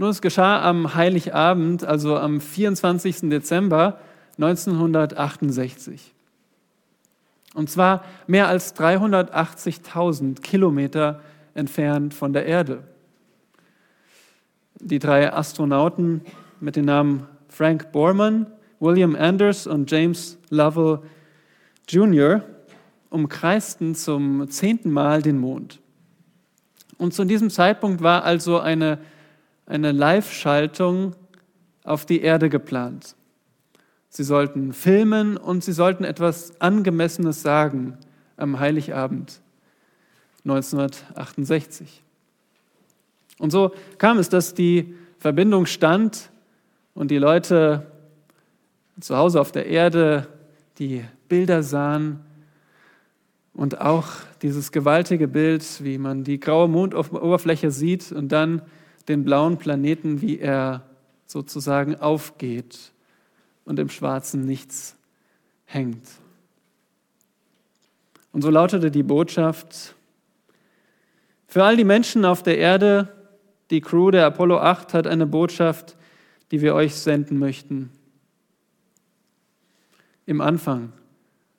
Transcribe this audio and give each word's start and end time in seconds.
Nun, 0.00 0.10
es 0.10 0.22
geschah 0.22 0.62
am 0.62 0.94
Heiligabend, 0.94 1.82
also 1.82 2.16
am 2.16 2.40
24. 2.40 3.28
Dezember 3.28 3.98
1968. 4.36 6.14
Und 7.54 7.68
zwar 7.68 8.04
mehr 8.28 8.46
als 8.46 8.76
380.000 8.76 10.40
Kilometer 10.40 11.20
entfernt 11.54 12.14
von 12.14 12.32
der 12.32 12.46
Erde. 12.46 12.84
Die 14.78 15.00
drei 15.00 15.32
Astronauten 15.32 16.20
mit 16.60 16.76
den 16.76 16.84
Namen 16.84 17.26
Frank 17.48 17.90
Borman, 17.90 18.46
William 18.78 19.16
Anders 19.16 19.66
und 19.66 19.90
James 19.90 20.38
Lovell 20.50 21.00
Jr. 21.88 22.44
umkreisten 23.10 23.96
zum 23.96 24.48
zehnten 24.48 24.92
Mal 24.92 25.22
den 25.22 25.38
Mond. 25.38 25.80
Und 26.98 27.14
zu 27.14 27.24
diesem 27.24 27.50
Zeitpunkt 27.50 28.00
war 28.00 28.22
also 28.22 28.60
eine, 28.60 28.98
eine 29.68 29.92
Live-Schaltung 29.92 31.14
auf 31.84 32.06
die 32.06 32.22
Erde 32.22 32.48
geplant. 32.48 33.14
Sie 34.08 34.24
sollten 34.24 34.72
filmen 34.72 35.36
und 35.36 35.62
sie 35.62 35.72
sollten 35.72 36.04
etwas 36.04 36.58
Angemessenes 36.60 37.42
sagen 37.42 37.98
am 38.38 38.58
Heiligabend 38.58 39.40
1968. 40.44 42.02
Und 43.38 43.50
so 43.50 43.72
kam 43.98 44.18
es, 44.18 44.30
dass 44.30 44.54
die 44.54 44.94
Verbindung 45.18 45.66
stand 45.66 46.30
und 46.94 47.10
die 47.10 47.18
Leute 47.18 47.86
zu 49.00 49.16
Hause 49.16 49.40
auf 49.40 49.52
der 49.52 49.66
Erde 49.66 50.26
die 50.78 51.04
Bilder 51.28 51.62
sahen 51.62 52.20
und 53.52 53.80
auch 53.82 54.06
dieses 54.40 54.72
gewaltige 54.72 55.28
Bild, 55.28 55.84
wie 55.84 55.98
man 55.98 56.24
die 56.24 56.40
graue 56.40 56.68
Mondoberfläche 56.68 57.70
sieht 57.70 58.12
und 58.12 58.32
dann 58.32 58.62
den 59.08 59.24
blauen 59.24 59.58
Planeten, 59.58 60.20
wie 60.20 60.38
er 60.38 60.86
sozusagen 61.26 61.96
aufgeht 61.96 62.92
und 63.64 63.78
im 63.78 63.88
Schwarzen 63.88 64.44
nichts 64.44 64.96
hängt. 65.64 66.06
Und 68.32 68.42
so 68.42 68.50
lautete 68.50 68.90
die 68.90 69.02
Botschaft, 69.02 69.94
für 71.46 71.64
all 71.64 71.76
die 71.76 71.84
Menschen 71.84 72.26
auf 72.26 72.42
der 72.42 72.58
Erde, 72.58 73.08
die 73.70 73.80
Crew 73.80 74.10
der 74.10 74.26
Apollo 74.26 74.58
8 74.58 74.92
hat 74.92 75.06
eine 75.06 75.26
Botschaft, 75.26 75.96
die 76.50 76.60
wir 76.60 76.74
euch 76.74 76.94
senden 76.94 77.38
möchten. 77.38 77.90
Im 80.26 80.42
Anfang 80.42 80.92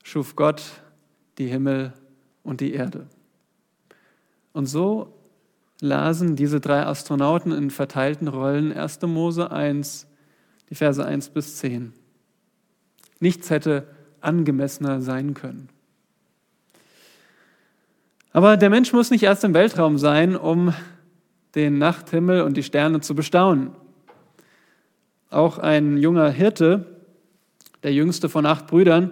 schuf 0.03 0.35
Gott 0.35 0.61
die 1.39 1.47
Himmel 1.47 1.93
und 2.43 2.61
die 2.61 2.73
Erde. 2.73 3.07
Und 4.53 4.67
so 4.67 5.18
lasen 5.81 6.35
diese 6.35 6.59
drei 6.59 6.85
Astronauten 6.85 7.51
in 7.51 7.69
verteilten 7.71 8.27
Rollen 8.27 8.73
1. 8.73 9.01
Mose 9.03 9.51
1, 9.51 10.07
die 10.69 10.75
Verse 10.75 11.03
1 11.03 11.29
bis 11.29 11.57
10. 11.57 11.93
Nichts 13.19 13.49
hätte 13.49 13.87
angemessener 14.21 15.01
sein 15.01 15.33
können. 15.33 15.69
Aber 18.31 18.57
der 18.57 18.69
Mensch 18.69 18.93
muss 18.93 19.09
nicht 19.09 19.23
erst 19.23 19.43
im 19.43 19.53
Weltraum 19.53 19.97
sein, 19.97 20.35
um 20.35 20.73
den 21.55 21.77
Nachthimmel 21.77 22.41
und 22.41 22.57
die 22.57 22.63
Sterne 22.63 23.01
zu 23.01 23.15
bestaunen. 23.15 23.71
Auch 25.29 25.57
ein 25.57 25.97
junger 25.97 26.29
Hirte, 26.29 26.85
der 27.83 27.93
jüngste 27.93 28.29
von 28.29 28.45
acht 28.45 28.67
Brüdern, 28.67 29.11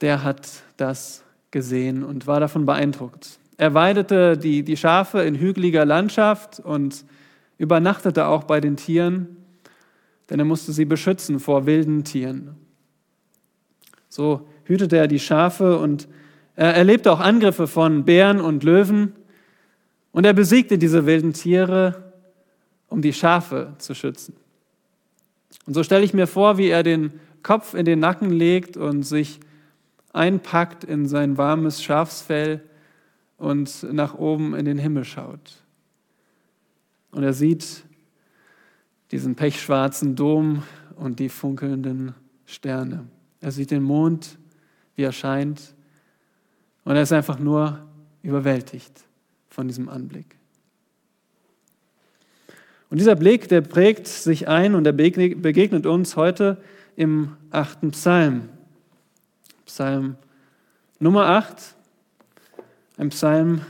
der 0.00 0.22
hat 0.22 0.62
das 0.76 1.24
gesehen 1.50 2.04
und 2.04 2.26
war 2.26 2.40
davon 2.40 2.66
beeindruckt. 2.66 3.38
Er 3.56 3.74
weidete 3.74 4.36
die, 4.36 4.62
die 4.62 4.76
Schafe 4.76 5.22
in 5.22 5.36
hügeliger 5.36 5.84
Landschaft 5.84 6.60
und 6.60 7.04
übernachtete 7.58 8.26
auch 8.26 8.44
bei 8.44 8.60
den 8.60 8.76
Tieren, 8.76 9.36
denn 10.28 10.38
er 10.38 10.44
musste 10.44 10.72
sie 10.72 10.84
beschützen 10.84 11.38
vor 11.38 11.66
wilden 11.66 12.04
Tieren. 12.04 12.56
So 14.08 14.48
hütete 14.64 14.96
er 14.96 15.08
die 15.08 15.20
Schafe 15.20 15.78
und 15.78 16.08
er 16.56 16.74
erlebte 16.74 17.12
auch 17.12 17.20
Angriffe 17.20 17.66
von 17.66 18.04
Bären 18.04 18.40
und 18.40 18.64
Löwen 18.64 19.12
und 20.12 20.24
er 20.24 20.32
besiegte 20.32 20.78
diese 20.78 21.06
wilden 21.06 21.32
Tiere, 21.32 22.12
um 22.88 23.02
die 23.02 23.12
Schafe 23.12 23.74
zu 23.78 23.94
schützen. 23.94 24.36
Und 25.66 25.74
so 25.74 25.82
stelle 25.82 26.04
ich 26.04 26.14
mir 26.14 26.26
vor, 26.26 26.58
wie 26.58 26.68
er 26.68 26.82
den 26.82 27.12
Kopf 27.42 27.74
in 27.74 27.84
den 27.84 27.98
Nacken 28.00 28.30
legt 28.30 28.76
und 28.76 29.02
sich 29.02 29.40
einpackt 30.12 30.84
in 30.84 31.06
sein 31.06 31.36
warmes 31.36 31.82
Schafsfell 31.82 32.62
und 33.36 33.82
nach 33.92 34.14
oben 34.14 34.54
in 34.54 34.64
den 34.64 34.78
Himmel 34.78 35.04
schaut. 35.04 35.62
Und 37.10 37.22
er 37.22 37.32
sieht 37.32 37.84
diesen 39.10 39.34
pechschwarzen 39.34 40.16
Dom 40.16 40.62
und 40.96 41.20
die 41.20 41.28
funkelnden 41.28 42.14
Sterne. 42.46 43.06
Er 43.40 43.52
sieht 43.52 43.70
den 43.70 43.82
Mond, 43.82 44.38
wie 44.96 45.02
er 45.02 45.12
scheint. 45.12 45.74
Und 46.84 46.96
er 46.96 47.02
ist 47.02 47.12
einfach 47.12 47.38
nur 47.38 47.86
überwältigt 48.22 49.04
von 49.48 49.68
diesem 49.68 49.88
Anblick. 49.88 50.36
Und 52.90 52.98
dieser 52.98 53.16
Blick, 53.16 53.48
der 53.48 53.60
prägt 53.60 54.06
sich 54.06 54.48
ein 54.48 54.74
und 54.74 54.86
er 54.86 54.92
begegnet 54.92 55.86
uns 55.86 56.16
heute 56.16 56.62
im 56.96 57.36
achten 57.50 57.90
Psalm. 57.90 58.48
Psalm 59.66 60.16
Nummer 61.00 61.26
8, 61.26 61.74
ein 62.96 63.08
Psalm 63.10 63.62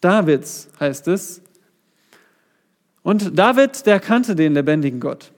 Davids 0.00 0.68
heißt 0.80 1.08
es. 1.08 1.42
Und 3.02 3.38
David, 3.38 3.86
der 3.86 4.00
kannte 4.00 4.34
den 4.34 4.54
lebendigen 4.54 5.00
Gott 5.00 5.32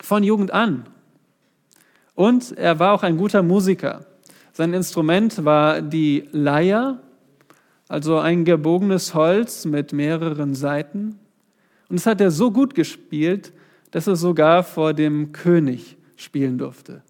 von 0.00 0.22
Jugend 0.22 0.52
an. 0.52 0.84
Und 2.14 2.56
er 2.56 2.78
war 2.78 2.92
auch 2.92 3.02
ein 3.02 3.16
guter 3.16 3.42
Musiker. 3.42 4.06
Sein 4.52 4.72
Instrument 4.72 5.44
war 5.44 5.82
die 5.82 6.28
Leier, 6.30 7.00
also 7.88 8.18
ein 8.18 8.44
gebogenes 8.44 9.14
Holz 9.14 9.64
mit 9.64 9.92
mehreren 9.92 10.54
Saiten. 10.54 11.18
Und 11.88 11.96
es 11.96 12.06
hat 12.06 12.20
er 12.20 12.30
so 12.30 12.50
gut 12.50 12.74
gespielt, 12.74 13.52
dass 13.90 14.06
er 14.06 14.16
sogar 14.16 14.62
vor 14.62 14.94
dem 14.94 15.32
König 15.32 15.96
spielen 16.16 16.58
durfte. 16.58 17.02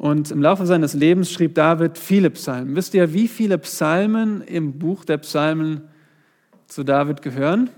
Und 0.00 0.30
im 0.30 0.40
Laufe 0.40 0.64
seines 0.64 0.94
Lebens 0.94 1.30
schrieb 1.30 1.54
David 1.54 1.98
viele 1.98 2.30
Psalmen. 2.30 2.74
Wisst 2.74 2.94
ihr, 2.94 3.12
wie 3.12 3.28
viele 3.28 3.58
Psalmen 3.58 4.40
im 4.40 4.78
Buch 4.78 5.04
der 5.04 5.18
Psalmen 5.18 5.90
zu 6.68 6.84
David 6.84 7.20
gehören? 7.20 7.68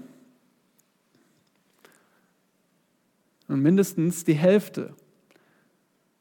Und 3.48 3.60
mindestens 3.60 4.22
die 4.22 4.34
Hälfte. 4.34 4.94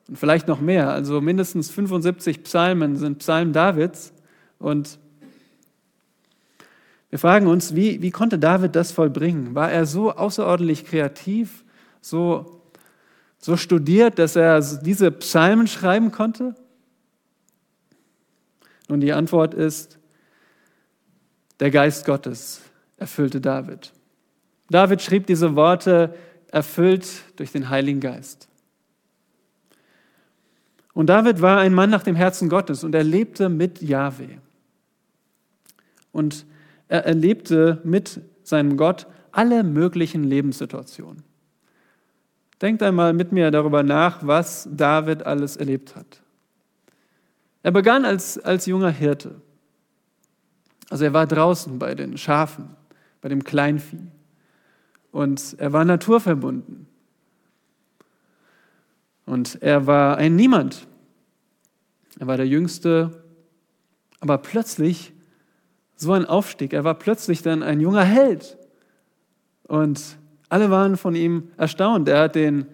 Und 0.07 0.17
vielleicht 0.17 0.47
noch 0.47 0.59
mehr. 0.59 0.89
Also 0.89 1.21
mindestens 1.21 1.69
75 1.69 2.41
Psalmen 2.45 2.95
sind 2.95 3.19
Psalmen 3.19 3.53
Davids. 3.53 4.11
Und 4.57 4.97
wir 7.11 7.19
fragen 7.19 7.45
uns, 7.45 7.75
wie, 7.75 8.01
wie 8.01 8.09
konnte 8.09 8.39
David 8.39 8.75
das 8.75 8.91
vollbringen? 8.91 9.53
War 9.53 9.71
er 9.71 9.85
so 9.85 10.11
außerordentlich 10.13 10.83
kreativ, 10.83 11.63
so, 12.01 12.60
so 13.41 13.57
studiert, 13.57 14.19
dass 14.19 14.35
er 14.35 14.61
diese 14.61 15.11
Psalmen 15.11 15.67
schreiben 15.67 16.11
konnte? 16.11 16.55
Und 18.87 19.01
die 19.01 19.13
Antwort 19.13 19.53
ist, 19.53 19.99
der 21.59 21.71
Geist 21.71 22.05
Gottes 22.05 22.61
erfüllte 22.97 23.41
David. 23.41 23.91
David 24.69 25.01
schrieb 25.01 25.27
diese 25.27 25.55
Worte 25.55 26.15
erfüllt 26.47 27.07
durch 27.35 27.51
den 27.51 27.69
Heiligen 27.69 27.99
Geist. 27.99 28.47
Und 30.93 31.07
David 31.07 31.41
war 31.41 31.59
ein 31.59 31.73
Mann 31.73 31.89
nach 31.89 32.03
dem 32.03 32.15
Herzen 32.15 32.49
Gottes 32.49 32.83
und 32.83 32.93
er 32.93 33.03
lebte 33.03 33.49
mit 33.49 33.81
Yahweh. 33.81 34.37
Und 36.11 36.45
er 36.89 37.05
erlebte 37.05 37.79
mit 37.83 38.19
seinem 38.43 38.75
Gott 38.75 39.07
alle 39.31 39.63
möglichen 39.63 40.25
Lebenssituationen. 40.25 41.23
Denkt 42.61 42.83
einmal 42.83 43.13
mit 43.13 43.31
mir 43.31 43.49
darüber 43.49 43.81
nach, 43.81 44.25
was 44.25 44.69
David 44.71 45.23
alles 45.23 45.57
erlebt 45.57 45.95
hat. 45.95 46.21
Er 47.63 47.71
begann 47.71 48.05
als, 48.05 48.37
als 48.37 48.67
junger 48.67 48.91
Hirte. 48.91 49.41
Also 50.89 51.05
er 51.05 51.13
war 51.13 51.25
draußen 51.25 51.79
bei 51.79 51.95
den 51.95 52.17
Schafen, 52.17 52.75
bei 53.21 53.29
dem 53.29 53.43
Kleinvieh. 53.43 54.11
Und 55.11 55.55
er 55.57 55.73
war 55.73 55.85
naturverbunden. 55.85 56.85
Und 59.25 59.61
er 59.61 59.87
war 59.87 60.17
ein 60.17 60.35
Niemand. 60.35 60.87
Er 62.19 62.27
war 62.27 62.37
der 62.37 62.47
Jüngste. 62.47 63.23
Aber 64.19 64.37
plötzlich 64.37 65.13
so 65.95 66.13
ein 66.13 66.25
Aufstieg. 66.25 66.73
Er 66.73 66.83
war 66.83 66.95
plötzlich 66.95 67.41
dann 67.41 67.63
ein 67.63 67.79
junger 67.79 68.03
Held. 68.03 68.57
Und 69.63 70.17
alle 70.51 70.69
waren 70.69 70.97
von 70.97 71.15
ihm 71.15 71.47
erstaunt. 71.55 72.09
Er 72.09 72.23
hat 72.23 72.35
den 72.35 72.65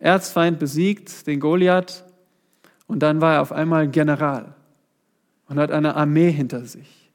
Erzfeind 0.00 0.58
besiegt, 0.58 1.28
den 1.28 1.38
Goliath. 1.38 2.04
Und 2.88 2.98
dann 2.98 3.20
war 3.20 3.34
er 3.34 3.42
auf 3.42 3.52
einmal 3.52 3.86
General 3.86 4.56
und 5.46 5.60
hat 5.60 5.70
eine 5.70 5.94
Armee 5.94 6.32
hinter 6.32 6.64
sich. 6.64 7.12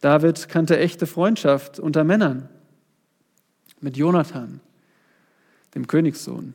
David 0.00 0.48
kannte 0.48 0.78
echte 0.78 1.08
Freundschaft 1.08 1.80
unter 1.80 2.04
Männern 2.04 2.48
mit 3.80 3.96
Jonathan, 3.96 4.60
dem 5.74 5.88
Königssohn. 5.88 6.54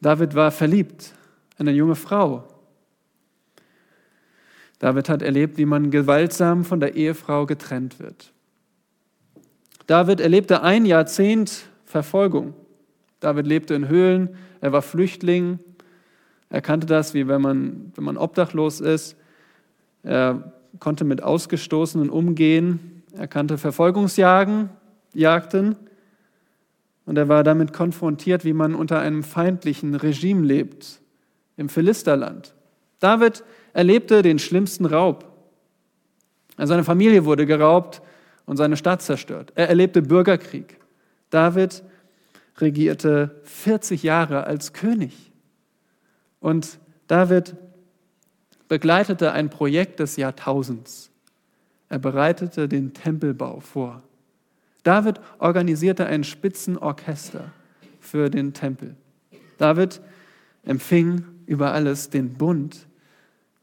David 0.00 0.36
war 0.36 0.52
verliebt 0.52 1.14
in 1.58 1.66
eine 1.66 1.76
junge 1.76 1.96
Frau. 1.96 2.46
David 4.78 5.08
hat 5.08 5.22
erlebt, 5.22 5.58
wie 5.58 5.66
man 5.66 5.90
gewaltsam 5.90 6.64
von 6.64 6.78
der 6.78 6.94
Ehefrau 6.94 7.44
getrennt 7.44 7.98
wird. 7.98 8.32
David 9.88 10.20
erlebte 10.20 10.62
ein 10.62 10.84
Jahrzehnt 10.84 11.62
Verfolgung. 11.86 12.52
David 13.20 13.46
lebte 13.46 13.74
in 13.74 13.88
Höhlen, 13.88 14.36
er 14.60 14.70
war 14.70 14.82
Flüchtling, 14.82 15.60
er 16.50 16.60
kannte 16.60 16.86
das, 16.86 17.14
wie 17.14 17.26
wenn 17.26 17.40
man, 17.40 17.92
wenn 17.96 18.04
man 18.04 18.18
obdachlos 18.18 18.82
ist. 18.82 19.16
Er 20.02 20.52
konnte 20.78 21.04
mit 21.04 21.22
Ausgestoßenen 21.22 22.10
umgehen, 22.10 23.02
er 23.16 23.28
kannte 23.28 23.56
Verfolgungsjagden, 23.56 24.68
Jagden 25.14 25.76
und 27.06 27.16
er 27.16 27.30
war 27.30 27.42
damit 27.42 27.72
konfrontiert, 27.72 28.44
wie 28.44 28.52
man 28.52 28.74
unter 28.74 29.00
einem 29.00 29.22
feindlichen 29.22 29.94
Regime 29.94 30.44
lebt, 30.44 31.00
im 31.56 31.70
Philisterland. 31.70 32.54
David 33.00 33.42
erlebte 33.72 34.20
den 34.20 34.38
schlimmsten 34.38 34.84
Raub. 34.84 35.24
Seine 36.58 36.84
Familie 36.84 37.24
wurde 37.24 37.46
geraubt 37.46 38.02
und 38.48 38.56
seine 38.56 38.78
Stadt 38.78 39.02
zerstört. 39.02 39.52
Er 39.56 39.68
erlebte 39.68 40.00
Bürgerkrieg. 40.00 40.78
David 41.28 41.84
regierte 42.56 43.36
40 43.44 44.02
Jahre 44.02 44.44
als 44.44 44.72
König. 44.72 45.30
Und 46.40 46.78
David 47.08 47.56
begleitete 48.66 49.32
ein 49.32 49.50
Projekt 49.50 50.00
des 50.00 50.16
Jahrtausends. 50.16 51.10
Er 51.90 51.98
bereitete 51.98 52.68
den 52.68 52.94
Tempelbau 52.94 53.60
vor. 53.60 54.02
David 54.82 55.20
organisierte 55.38 56.06
ein 56.06 56.24
Spitzenorchester 56.24 57.52
für 58.00 58.30
den 58.30 58.54
Tempel. 58.54 58.96
David 59.58 60.00
empfing 60.64 61.22
über 61.44 61.72
alles 61.72 62.08
den 62.08 62.32
Bund, 62.32 62.86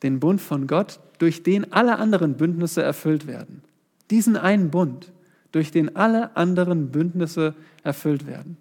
den 0.04 0.20
Bund 0.20 0.42
von 0.42 0.68
Gott, 0.68 1.00
durch 1.18 1.42
den 1.42 1.74
alle 1.74 1.98
anderen 1.98 2.36
Bündnisse 2.36 2.84
erfüllt 2.84 3.26
werden. 3.26 3.64
Diesen 4.12 4.38
einen 4.38 4.72
Bund, 4.72 5.12
durch 5.52 5.72
den 5.72 5.96
alle 5.96 6.36
anderen 6.36 6.92
Bündnisse 6.92 7.56
erfüllt 7.84 8.28
werden. 8.28 8.58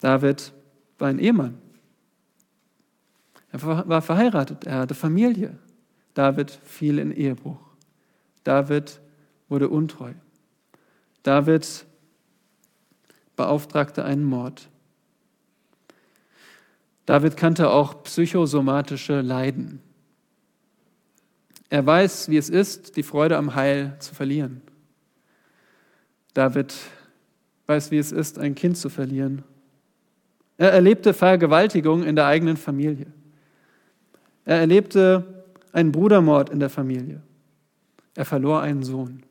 David 0.00 0.52
war 0.98 1.08
ein 1.08 1.18
Ehemann. 1.18 1.58
Er 3.52 3.62
war 3.62 4.02
verheiratet, 4.02 4.66
er 4.66 4.78
hatte 4.80 4.94
Familie. 4.94 5.56
David 6.14 6.50
fiel 6.50 6.98
in 6.98 7.12
Ehebruch. 7.12 7.60
David 8.42 9.00
wurde 9.48 9.68
untreu. 9.68 10.12
David 11.22 11.86
beauftragte 13.36 14.04
einen 14.04 14.24
Mord. 14.24 14.68
David 17.06 17.36
kannte 17.36 17.70
auch 17.70 18.02
psychosomatische 18.02 19.20
Leiden. 19.20 19.80
Er 21.74 21.84
weiß, 21.84 22.28
wie 22.28 22.36
es 22.36 22.50
ist, 22.50 22.96
die 22.96 23.02
Freude 23.02 23.36
am 23.36 23.56
Heil 23.56 23.96
zu 23.98 24.14
verlieren. 24.14 24.62
David 26.32 26.72
weiß, 27.66 27.90
wie 27.90 27.98
es 27.98 28.12
ist, 28.12 28.38
ein 28.38 28.54
Kind 28.54 28.76
zu 28.76 28.88
verlieren. 28.88 29.42
Er 30.56 30.70
erlebte 30.70 31.12
Vergewaltigung 31.12 32.04
in 32.04 32.14
der 32.14 32.26
eigenen 32.26 32.56
Familie. 32.56 33.06
Er 34.44 34.60
erlebte 34.60 35.42
einen 35.72 35.90
Brudermord 35.90 36.48
in 36.48 36.60
der 36.60 36.70
Familie. 36.70 37.20
Er 38.14 38.24
verlor 38.24 38.60
einen 38.60 38.84
Sohn. 38.84 39.24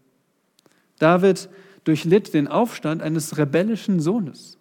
David 0.99 1.47
durchlitt 1.85 2.33
den 2.33 2.49
Aufstand 2.49 3.01
eines 3.01 3.37
rebellischen 3.37 4.01
Sohnes. 4.01 4.57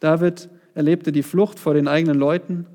David 0.00 0.48
erlebte 0.74 1.12
die 1.12 1.22
Flucht 1.22 1.60
vor 1.60 1.74
den 1.74 1.86
eigenen 1.86 2.18
Leuten 2.18 2.66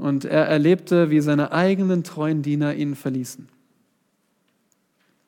und 0.00 0.24
er 0.24 0.46
erlebte, 0.46 1.10
wie 1.10 1.20
seine 1.20 1.52
eigenen 1.52 2.02
treuen 2.02 2.40
Diener 2.40 2.74
ihn 2.74 2.94
verließen. 2.94 3.48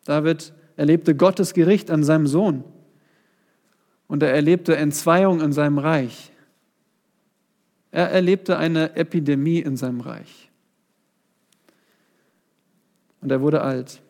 David 0.07 0.55
erlebte 0.77 1.15
Gottes 1.15 1.53
Gericht 1.53 1.91
an 1.91 2.03
seinem 2.05 2.27
Sohn 2.27 2.65
und 4.09 4.23
er 4.23 4.33
erlebte 4.33 4.75
Entzweiung 4.75 5.43
in 5.43 5.53
seinem 5.53 5.77
Reich. 5.77 6.33
Er 7.91 8.11
erlebte 8.11 8.57
eine 8.57 8.97
Epidemie 8.97 9.59
in 9.59 9.77
seinem 9.77 10.01
Reich. 10.01 10.51
Und 13.21 13.31
er 13.31 13.43
wurde 13.43 13.61
alt. 13.61 14.01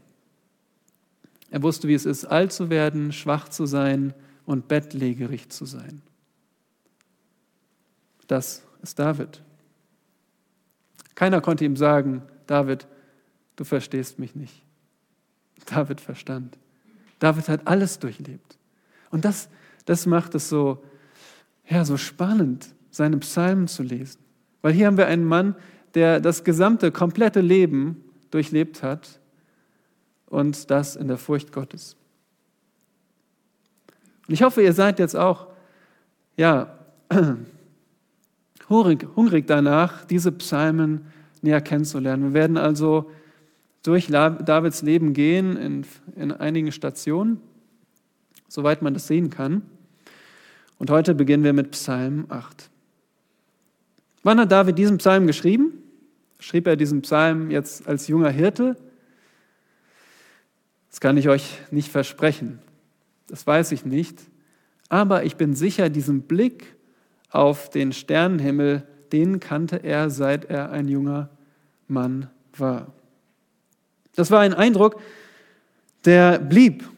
Er 1.50 1.62
wusste, 1.64 1.88
wie 1.88 1.94
es 1.94 2.06
ist, 2.06 2.24
alt 2.24 2.52
zu 2.52 2.70
werden, 2.70 3.12
schwach 3.12 3.48
zu 3.48 3.66
sein 3.66 4.14
und 4.46 4.68
bettlägerig 4.68 5.48
zu 5.48 5.66
sein. 5.66 6.02
Das 8.28 8.62
ist 8.80 9.00
David. 9.00 9.42
Keiner 11.22 11.40
konnte 11.40 11.64
ihm 11.64 11.76
sagen, 11.76 12.22
David, 12.48 12.88
du 13.54 13.62
verstehst 13.62 14.18
mich 14.18 14.34
nicht. 14.34 14.60
David 15.66 16.00
verstand. 16.00 16.58
David 17.20 17.48
hat 17.48 17.68
alles 17.68 18.00
durchlebt. 18.00 18.58
Und 19.10 19.24
das, 19.24 19.48
das 19.84 20.06
macht 20.06 20.34
es 20.34 20.48
so, 20.48 20.82
ja, 21.68 21.84
so 21.84 21.96
spannend, 21.96 22.74
seine 22.90 23.18
Psalmen 23.18 23.68
zu 23.68 23.84
lesen. 23.84 24.18
Weil 24.62 24.72
hier 24.72 24.88
haben 24.88 24.96
wir 24.96 25.06
einen 25.06 25.24
Mann, 25.24 25.54
der 25.94 26.18
das 26.18 26.42
gesamte, 26.42 26.90
komplette 26.90 27.40
Leben 27.40 28.02
durchlebt 28.32 28.82
hat 28.82 29.20
und 30.26 30.72
das 30.72 30.96
in 30.96 31.06
der 31.06 31.18
Furcht 31.18 31.52
Gottes. 31.52 31.94
Und 34.26 34.34
ich 34.34 34.42
hoffe, 34.42 34.60
ihr 34.60 34.72
seid 34.72 34.98
jetzt 34.98 35.14
auch, 35.14 35.46
ja, 36.36 36.80
hungrig, 38.68 39.06
hungrig 39.16 39.46
danach, 39.46 40.04
diese 40.04 40.32
Psalmen 40.32 41.06
näher 41.42 41.60
kennenzulernen. 41.60 42.24
Wir 42.24 42.34
werden 42.34 42.56
also 42.56 43.10
durch 43.82 44.06
Davids 44.06 44.82
Leben 44.82 45.12
gehen 45.12 45.56
in, 45.56 45.86
in 46.16 46.32
einigen 46.32 46.72
Stationen, 46.72 47.40
soweit 48.48 48.82
man 48.82 48.94
das 48.94 49.06
sehen 49.06 49.30
kann. 49.30 49.62
Und 50.78 50.90
heute 50.90 51.14
beginnen 51.14 51.44
wir 51.44 51.52
mit 51.52 51.72
Psalm 51.72 52.26
8. 52.28 52.70
Wann 54.22 54.38
hat 54.38 54.52
David 54.52 54.78
diesen 54.78 54.98
Psalm 54.98 55.26
geschrieben? 55.26 55.72
Schrieb 56.38 56.66
er 56.66 56.76
diesen 56.76 57.02
Psalm 57.02 57.50
jetzt 57.50 57.86
als 57.88 58.08
junger 58.08 58.30
Hirte? 58.30 58.76
Das 60.90 61.00
kann 61.00 61.16
ich 61.16 61.28
euch 61.28 61.58
nicht 61.70 61.90
versprechen. 61.90 62.58
Das 63.26 63.46
weiß 63.46 63.72
ich 63.72 63.84
nicht. 63.84 64.20
Aber 64.88 65.24
ich 65.24 65.36
bin 65.36 65.54
sicher, 65.54 65.88
diesen 65.88 66.22
Blick 66.22 66.76
auf 67.32 67.70
den 67.70 67.92
Sternenhimmel, 67.92 68.86
den 69.12 69.40
kannte 69.40 69.76
er, 69.76 70.10
seit 70.10 70.44
er 70.46 70.70
ein 70.70 70.88
junger 70.88 71.30
Mann 71.88 72.30
war. 72.56 72.92
Das 74.14 74.30
war 74.30 74.40
ein 74.40 74.54
Eindruck, 74.54 75.00
der 76.04 76.38
blieb. 76.38 76.88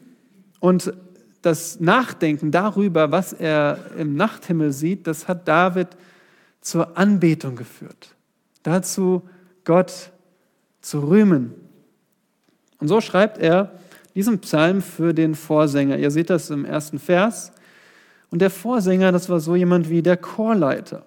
Und 0.59 0.93
das 1.41 1.79
Nachdenken 1.79 2.51
darüber, 2.51 3.11
was 3.11 3.31
er 3.33 3.91
im 3.97 4.15
Nachthimmel 4.15 4.71
sieht, 4.71 5.07
das 5.07 5.27
hat 5.27 5.47
David 5.47 5.89
zur 6.61 6.97
Anbetung 6.97 7.55
geführt. 7.55 8.15
Dazu, 8.63 9.21
Gott 9.63 10.11
zu 10.81 10.99
rühmen. 10.99 11.53
Und 12.79 12.87
so 12.87 12.99
schreibt 12.99 13.37
er 13.37 13.71
diesen 14.15 14.39
Psalm 14.39 14.81
für 14.81 15.13
den 15.13 15.35
Vorsänger. 15.35 15.97
Ihr 15.97 16.09
seht 16.09 16.29
das 16.29 16.49
im 16.49 16.65
ersten 16.65 16.99
Vers. 16.99 17.51
Und 18.35 18.39
der 18.39 18.49
Vorsänger, 18.49 19.13
das 19.13 19.29
war 19.29 19.39
so 19.39 19.55
jemand 19.55 19.89
wie 19.89 20.01
der 20.01 20.17
Chorleiter. 20.17 21.05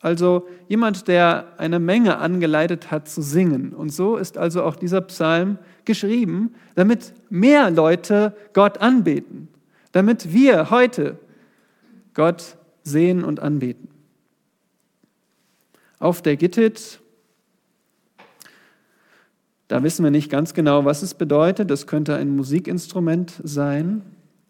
Also 0.00 0.46
jemand, 0.68 1.08
der 1.08 1.54
eine 1.56 1.78
Menge 1.78 2.18
angeleitet 2.18 2.90
hat 2.90 3.08
zu 3.08 3.22
singen. 3.22 3.72
Und 3.72 3.94
so 3.94 4.18
ist 4.18 4.36
also 4.36 4.62
auch 4.62 4.76
dieser 4.76 5.00
Psalm 5.00 5.56
geschrieben, 5.86 6.54
damit 6.74 7.14
mehr 7.30 7.70
Leute 7.70 8.36
Gott 8.52 8.76
anbeten. 8.76 9.48
Damit 9.92 10.34
wir 10.34 10.68
heute 10.68 11.18
Gott 12.12 12.58
sehen 12.82 13.24
und 13.24 13.40
anbeten 13.40 13.88
auf 15.98 16.20
der 16.20 16.36
Gittit. 16.36 17.00
Da 19.66 19.82
wissen 19.82 20.04
wir 20.04 20.10
nicht 20.10 20.30
ganz 20.30 20.52
genau, 20.52 20.84
was 20.84 21.00
es 21.00 21.14
bedeutet. 21.14 21.70
Es 21.70 21.86
könnte 21.86 22.16
ein 22.16 22.36
Musikinstrument 22.36 23.40
sein 23.42 24.02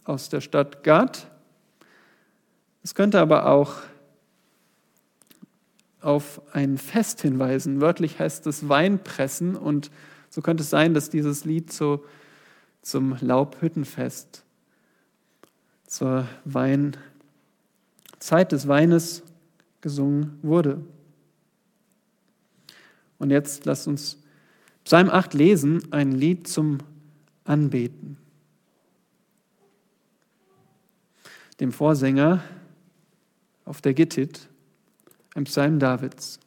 aus 0.03 0.29
der 0.29 0.41
Stadt 0.41 0.83
Gad. 0.83 1.29
Es 2.87 2.95
könnte 2.95 3.19
aber 3.19 3.49
auch 3.49 3.79
auf 6.01 6.41
ein 6.55 6.79
Fest 6.79 7.21
hinweisen. 7.21 7.81
Wörtlich 7.81 8.21
heißt 8.21 8.47
es 8.47 8.69
Weinpressen 8.69 9.57
und 9.57 9.91
so 10.31 10.41
könnte 10.41 10.63
es 10.63 10.71
sein, 10.71 10.95
dass 10.95 11.11
dieses 11.11 11.45
Lied 11.45 11.73
zu, 11.73 12.05
zum 12.83 13.17
Laubhüttenfest, 13.21 14.45
zur 15.89 16.29
Wein, 16.45 16.97
Zeit 18.21 18.53
des 18.53 18.69
Weines 18.69 19.25
gesungen 19.81 20.39
wurde. 20.43 20.81
Und 23.19 23.31
jetzt 23.31 23.65
lasst 23.65 23.89
uns 23.89 24.23
Psalm 24.85 25.11
8 25.11 25.35
lesen, 25.35 25.93
ein 25.93 26.13
Lied 26.13 26.47
zum 26.47 26.79
Anbeten. 27.43 28.17
Dem 31.59 31.73
Vorsänger 31.73 32.45
auf 33.67 33.83
der 33.83 33.93
Gittit, 33.93 34.49
ein 35.35 35.45
Psalm 35.45 35.79
Davids. 35.79 36.41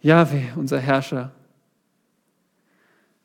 Jahwe, 0.00 0.44
unser 0.56 0.78
Herrscher, 0.78 1.32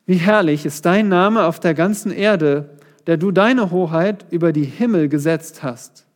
wie 0.04 0.16
herrlich 0.16 0.66
ist 0.66 0.84
dein 0.84 1.08
Name 1.08 1.44
auf 1.46 1.58
der 1.58 1.72
ganzen 1.72 2.12
Erde, 2.12 2.76
der 3.06 3.16
du 3.16 3.30
deine 3.30 3.70
Hoheit 3.70 4.26
über 4.30 4.52
die 4.52 4.64
Himmel 4.64 5.08
gesetzt 5.08 5.62
hast. 5.62 6.06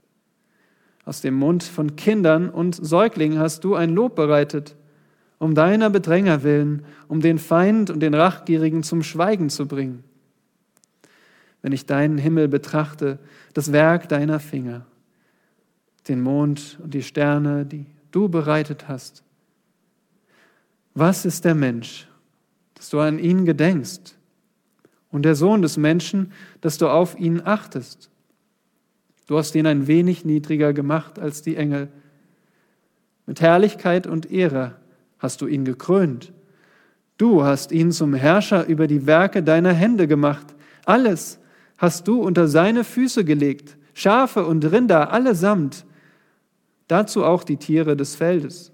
Aus 1.07 1.23
dem 1.23 1.35
Mund 1.35 1.63
von 1.63 1.97
Kindern 1.97 2.51
und 2.51 2.75
Säuglingen 2.75 3.39
hast 3.39 3.65
du 3.65 3.75
ein 3.75 3.91
Lob 3.91 4.15
bereitet 4.15 4.77
um 5.41 5.55
deiner 5.55 5.89
Bedränger 5.89 6.43
willen, 6.43 6.85
um 7.09 7.21
den 7.21 7.39
Feind 7.39 7.91
und 7.91 8.01
den 8.01 8.15
Rachgierigen 8.15 8.83
zum 8.83 9.03
Schweigen 9.03 9.49
zu 9.49 9.67
bringen. 9.67 10.05
Wenn 11.63 11.73
ich 11.73 11.87
deinen 11.87 12.19
Himmel 12.19 12.49
betrachte, 12.49 13.19
das 13.55 13.73
Werk 13.73 14.09
deiner 14.09 14.41
Finger, 14.41 14.87
den 16.09 16.23
Mond 16.23 16.79
und 16.83 16.95
die 16.95 17.03
Sterne, 17.03 17.67
die 17.67 17.87
du 18.11 18.29
bereitet 18.29 18.89
hast. 18.89 19.23
Was 20.95 21.25
ist 21.25 21.45
der 21.45 21.55
Mensch, 21.55 22.09
dass 22.75 22.91
du 22.91 23.01
an 23.01 23.19
ihn 23.19 23.45
gedenkst, 23.45 24.17
und 25.13 25.25
der 25.25 25.35
Sohn 25.35 25.61
des 25.61 25.77
Menschen, 25.77 26.33
dass 26.61 26.79
du 26.79 26.89
auf 26.89 27.19
ihn 27.19 27.43
achtest? 27.45 28.11
Du 29.27 29.37
hast 29.39 29.55
ihn 29.55 29.67
ein 29.67 29.87
wenig 29.87 30.25
niedriger 30.25 30.73
gemacht 30.73 31.19
als 31.19 31.43
die 31.43 31.57
Engel. 31.57 31.89
Mit 33.27 33.41
Herrlichkeit 33.41 34.07
und 34.07 34.31
Ehre 34.31 34.77
hast 35.19 35.41
du 35.41 35.47
ihn 35.47 35.65
gekrönt. 35.65 36.33
Du 37.17 37.43
hast 37.43 37.73
ihn 37.73 37.93
zum 37.93 38.15
Herrscher 38.15 38.67
über 38.67 38.87
die 38.87 39.07
Werke 39.07 39.43
deiner 39.43 39.73
Hände 39.73 40.07
gemacht. 40.07 40.55
Alles 40.85 41.40
hast 41.81 42.07
du 42.07 42.21
unter 42.21 42.47
seine 42.47 42.85
Füße 42.85 43.25
gelegt, 43.25 43.79
Schafe 43.95 44.45
und 44.45 44.71
Rinder 44.71 45.13
allesamt, 45.13 45.87
dazu 46.89 47.25
auch 47.25 47.43
die 47.43 47.57
Tiere 47.57 47.97
des 47.97 48.17
Feldes, 48.17 48.71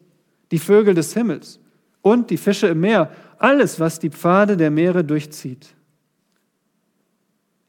die 0.51 0.59
Vögel 0.59 0.93
des 0.95 1.15
Himmels 1.15 1.61
und 2.03 2.31
die 2.31 2.37
Fische 2.37 2.67
im 2.67 2.81
Meer, 2.81 3.13
alles, 3.39 3.79
was 3.79 4.01
die 4.01 4.11
Pfade 4.11 4.57
der 4.57 4.73
Meere 4.73 5.05
durchzieht. 5.05 5.69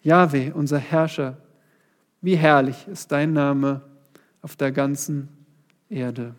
Jahwe, 0.02 0.54
unser 0.56 0.80
Herrscher, 0.80 1.38
wie 2.22 2.36
herrlich 2.36 2.88
ist 2.88 3.12
dein 3.12 3.34
Name 3.34 3.82
auf 4.42 4.56
der 4.56 4.72
ganzen 4.72 5.30
Erde. 5.88 6.34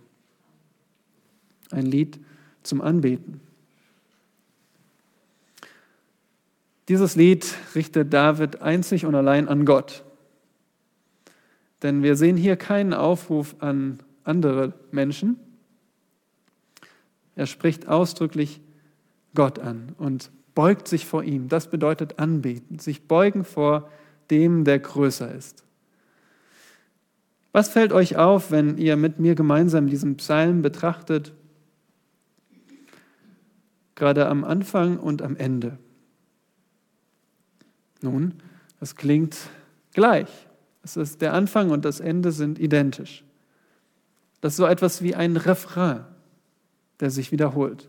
Ein 1.71 1.87
Lied 1.87 2.19
zum 2.65 2.81
Anbeten. 2.81 3.41
Dieses 6.89 7.17
Lied 7.17 7.55
richtet 7.75 8.13
David 8.13 8.63
einzig 8.63 9.05
und 9.05 9.15
allein 9.15 9.49
an 9.49 9.65
Gott. 9.65 10.05
Denn 11.83 12.03
wir 12.03 12.17
sehen 12.17 12.37
hier 12.37 12.57
keinen 12.57 12.95
Aufruf 12.95 13.57
an 13.61 13.99
andere 14.25 14.73
Menschen. 14.91 15.39
Er 17.37 17.47
spricht 17.47 17.89
ausdrücklich 17.89 18.61
Gott 19.35 19.59
an 19.59 19.95
und 19.99 20.31
beugt 20.55 20.89
sich 20.89 21.07
vor 21.07 21.23
ihm. 21.23 21.49
Das 21.49 21.71
bedeutet 21.71 22.19
anbeten, 22.19 22.79
sich 22.79 23.07
beugen 23.07 23.45
vor 23.45 23.91
dem, 24.31 24.65
der 24.65 24.79
größer 24.79 25.33
ist. 25.33 25.65
Was 27.53 27.69
fällt 27.69 27.93
euch 27.93 28.17
auf, 28.17 28.51
wenn 28.51 28.77
ihr 28.77 28.97
mit 28.97 29.19
mir 29.19 29.35
gemeinsam 29.35 29.87
diesen 29.89 30.17
Psalm 30.17 30.63
betrachtet? 30.63 31.33
gerade 33.99 34.29
am 34.29 34.45
Anfang 34.45 34.97
und 34.97 35.21
am 35.23 35.37
Ende. 35.37 35.77
Nun, 38.01 38.35
das 38.81 38.97
klingt 38.97 39.37
gleich. 39.93 40.29
Es 40.83 40.97
ist 40.97 41.21
der 41.21 41.35
Anfang 41.35 41.71
und 41.71 41.85
das 41.85 42.01
Ende 42.01 42.33
sind 42.33 42.59
identisch. 42.59 43.25
Das 44.41 44.53
ist 44.53 44.57
so 44.59 44.67
etwas 44.67 45.03
wie 45.03 45.15
ein 45.15 45.37
Refrain, 45.37 46.05
der 47.01 47.11
sich 47.11 47.33
wiederholt. 47.33 47.89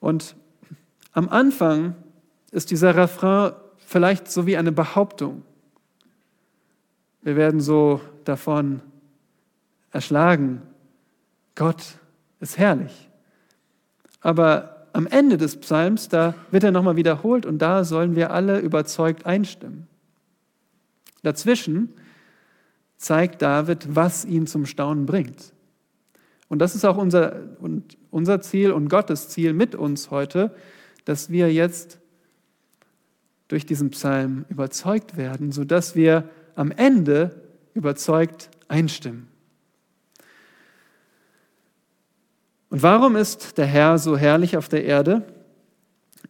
Und 0.00 0.34
am 1.12 1.28
Anfang 1.28 1.94
ist 2.50 2.70
dieser 2.70 2.96
Refrain 2.96 3.52
vielleicht 3.78 4.30
so 4.30 4.46
wie 4.46 4.56
eine 4.56 4.72
Behauptung. 4.72 5.42
Wir 7.20 7.36
werden 7.36 7.60
so 7.60 8.00
davon 8.24 8.80
erschlagen, 9.90 10.62
Gott 11.54 11.98
ist 12.40 12.58
herrlich. 12.58 13.10
Aber 14.20 14.81
am 14.92 15.06
Ende 15.06 15.38
des 15.38 15.58
Psalms, 15.60 16.08
da 16.08 16.34
wird 16.50 16.64
er 16.64 16.70
nochmal 16.70 16.96
wiederholt 16.96 17.46
und 17.46 17.58
da 17.58 17.84
sollen 17.84 18.14
wir 18.16 18.30
alle 18.30 18.58
überzeugt 18.60 19.26
einstimmen. 19.26 19.86
Dazwischen 21.22 21.94
zeigt 22.98 23.42
David, 23.42 23.94
was 23.94 24.24
ihn 24.24 24.46
zum 24.46 24.66
Staunen 24.66 25.06
bringt. 25.06 25.52
Und 26.48 26.58
das 26.58 26.74
ist 26.74 26.84
auch 26.84 26.98
unser, 26.98 27.36
und 27.60 27.96
unser 28.10 28.40
Ziel 28.42 28.72
und 28.72 28.88
Gottes 28.88 29.28
Ziel 29.28 29.54
mit 29.54 29.74
uns 29.74 30.10
heute, 30.10 30.54
dass 31.04 31.30
wir 31.30 31.52
jetzt 31.52 31.98
durch 33.48 33.64
diesen 33.66 33.90
Psalm 33.90 34.44
überzeugt 34.48 35.16
werden, 35.16 35.52
sodass 35.52 35.96
wir 35.96 36.28
am 36.54 36.70
Ende 36.70 37.42
überzeugt 37.74 38.50
einstimmen. 38.68 39.31
Und 42.72 42.82
warum 42.82 43.16
ist 43.16 43.58
der 43.58 43.66
Herr 43.66 43.98
so 43.98 44.16
herrlich 44.16 44.56
auf 44.56 44.66
der 44.66 44.86
Erde? 44.86 45.26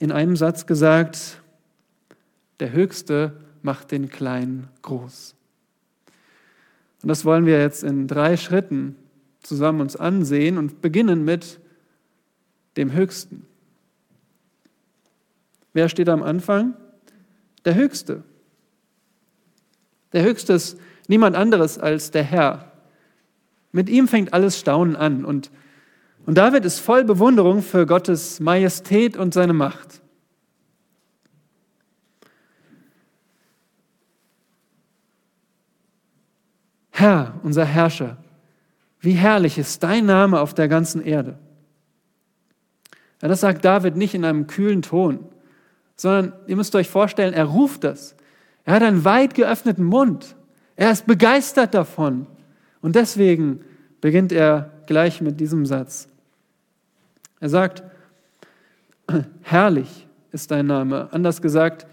In 0.01 0.11
einem 0.11 0.35
Satz 0.35 0.67
gesagt, 0.67 1.41
der 2.59 2.73
Höchste 2.73 3.37
macht 3.63 3.93
den 3.93 4.09
Kleinen 4.09 4.67
groß. 4.83 5.37
Und 7.01 7.09
das 7.09 7.25
wollen 7.25 7.47
wir 7.47 7.61
jetzt 7.61 7.85
in 7.85 8.09
drei 8.09 8.37
Schritten 8.37 8.97
zusammen 9.45 9.81
uns 9.81 9.95
ansehen 9.95 10.59
und 10.59 10.81
beginnen 10.81 11.25
mit 11.25 11.61
dem 12.77 12.93
Höchsten. 12.93 13.47
Wer 15.73 15.89
steht 15.89 16.09
am 16.09 16.25
Anfang? 16.25 16.75
Der 17.65 17.77
Höchste. 17.77 18.25
Der 20.13 20.25
Höchste 20.25 20.55
ist 20.55 20.77
niemand 21.07 21.37
anderes 21.37 21.79
als 21.79 22.11
der 22.11 22.25
Herr. 22.25 22.73
Mit 23.71 23.89
ihm 23.89 24.09
fängt 24.09 24.35
alles 24.35 24.59
Staunen 24.59 24.97
an 24.97 25.25
und 25.25 25.53
und 26.27 26.39
David 26.39 26.65
ist 26.65 26.79
voll 26.79 27.05
Bewunderung 27.05 27.63
für 27.63 27.87
Gottes 27.87 28.41
Majestät 28.41 29.17
und 29.17 29.35
seine 29.35 29.53
Macht. 29.53 30.01
Herr, 36.91 37.35
unser 37.43 37.65
Herrscher, 37.65 38.19
wie 39.01 39.15
herrlich 39.15 39.59
ist 39.59 39.83
dein 39.83 40.07
Name 40.07 40.41
auf 40.41 40.55
der 40.55 40.69
ganzen 40.69 41.03
Erde. 41.03 41.39
Ja, 43.21 43.29
das 43.29 43.41
sagt 43.41 43.65
David 43.65 43.97
nicht 43.97 44.15
in 44.15 44.25
einem 44.25 44.47
kühlen 44.47 44.83
Ton, 44.83 45.21
sondern 45.97 46.33
ihr 46.47 46.57
müsst 46.57 46.75
euch 46.77 46.89
vorstellen, 46.89 47.35
er 47.35 47.47
ruft 47.47 47.83
das. 47.83 48.15
Er 48.65 48.75
hat 48.75 48.83
einen 48.83 49.05
weit 49.05 49.35
geöffneten 49.35 49.85
Mund. 49.85 50.37
Er 50.77 50.93
ist 50.93 51.07
begeistert 51.07 51.75
davon. 51.75 52.27
Und 52.81 52.95
deswegen 52.95 53.61
beginnt 54.01 54.33
er 54.33 54.71
gleich 54.87 55.21
mit 55.21 55.41
diesem 55.41 55.67
Satz. 55.67 56.09
Er 57.43 57.49
sagt, 57.49 57.83
herrlich 59.43 60.07
ist 60.31 60.53
dein 60.53 60.67
Name. 60.67 61.13
Anders 61.13 61.43
gesagt, 61.43 61.89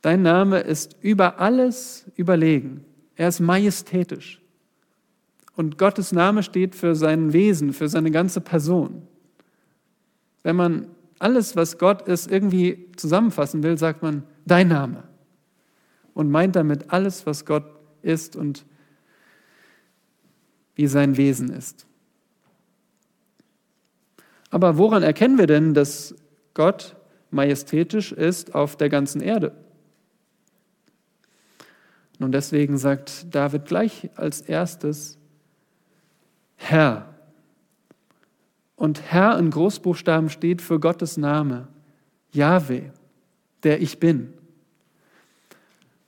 dein 0.00 0.22
Name 0.22 0.60
ist 0.60 0.96
über 1.02 1.40
alles 1.40 2.10
überlegen. 2.16 2.86
Er 3.16 3.28
ist 3.28 3.40
majestätisch. 3.40 4.40
Und 5.56 5.76
Gottes 5.76 6.12
Name 6.12 6.42
steht 6.42 6.74
für 6.74 6.94
sein 6.94 7.34
Wesen, 7.34 7.74
für 7.74 7.90
seine 7.90 8.10
ganze 8.10 8.40
Person. 8.40 9.06
Wenn 10.42 10.56
man 10.56 10.86
alles, 11.18 11.54
was 11.54 11.76
Gott 11.76 12.08
ist, 12.08 12.30
irgendwie 12.30 12.88
zusammenfassen 12.96 13.62
will, 13.62 13.76
sagt 13.76 14.02
man 14.02 14.22
dein 14.46 14.68
Name. 14.68 15.02
Und 16.14 16.30
meint 16.30 16.56
damit 16.56 16.90
alles, 16.94 17.26
was 17.26 17.44
Gott 17.44 17.66
ist 18.00 18.36
und 18.36 18.64
wie 20.76 20.86
sein 20.86 21.18
Wesen 21.18 21.50
ist. 21.50 21.86
Aber 24.50 24.78
woran 24.78 25.02
erkennen 25.02 25.38
wir 25.38 25.46
denn, 25.46 25.74
dass 25.74 26.14
Gott 26.54 26.96
majestätisch 27.30 28.12
ist 28.12 28.54
auf 28.54 28.76
der 28.76 28.88
ganzen 28.88 29.20
Erde? 29.20 29.52
Nun, 32.18 32.32
deswegen 32.32 32.78
sagt 32.78 33.34
David 33.34 33.66
gleich 33.66 34.08
als 34.14 34.40
erstes 34.40 35.18
Herr. 36.56 37.14
Und 38.74 39.02
Herr 39.02 39.38
in 39.38 39.50
Großbuchstaben 39.50 40.30
steht 40.30 40.62
für 40.62 40.80
Gottes 40.80 41.16
Name, 41.16 41.68
Yahweh, 42.32 42.90
der 43.62 43.80
ich 43.80 44.00
bin. 44.00 44.32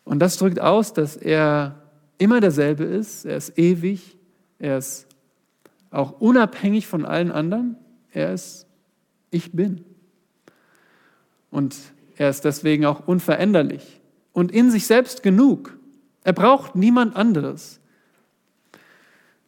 Und 0.05 0.21
das 0.21 0.39
drückt 0.39 0.61
aus, 0.61 0.93
dass 0.95 1.17
er 1.17 1.83
immer 2.17 2.41
derselbe 2.41 2.85
ist, 2.85 3.25
er 3.25 3.37
ist 3.37 3.59
ewig, 3.59 4.17
er 4.59 4.79
ist 4.79 5.07
auch 5.91 6.21
unabhängig 6.21 6.87
von 6.87 7.05
allen 7.05 7.31
anderen. 7.31 7.77
Er 8.13 8.33
ist 8.33 8.67
Ich 9.31 9.53
bin. 9.53 9.85
Und 11.51 11.77
er 12.17 12.31
ist 12.31 12.45
deswegen 12.45 12.85
auch 12.85 13.07
unveränderlich 13.07 14.01
und 14.33 14.53
in 14.53 14.71
sich 14.71 14.87
selbst 14.87 15.23
genug. 15.23 15.77
Er 16.25 16.33
braucht 16.33 16.75
niemand 16.75 17.17
anderes. 17.17 17.81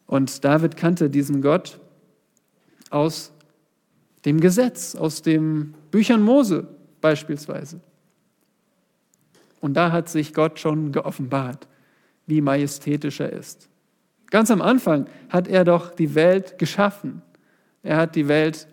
Und 0.07 0.45
David 0.45 0.76
kannte 0.76 1.11
diesen 1.11 1.43
Gott 1.43 1.79
aus 2.90 3.33
dem 4.25 4.40
Gesetz, 4.40 4.95
aus 4.95 5.23
den 5.23 5.75
Büchern 5.90 6.23
Mose 6.23 6.69
beispielsweise. 7.00 7.81
Und 9.61 9.75
da 9.75 9.93
hat 9.93 10.09
sich 10.09 10.35
Gott 10.35 10.59
schon 10.59 10.93
geoffenbart, 10.93 11.69
wie 12.26 12.40
majestätisch 12.40 13.21
er 13.21 13.33
ist. 13.33 13.69
Ganz 14.31 14.50
am 14.50 14.62
Anfang 14.62 15.07
hat 15.29 15.49
er 15.49 15.64
doch 15.64 15.95
die 15.95 16.14
Welt 16.14 16.59
geschaffen. 16.59 17.23
Er 17.83 17.97
hat 17.97 18.15
die 18.15 18.29
Welt 18.29 18.69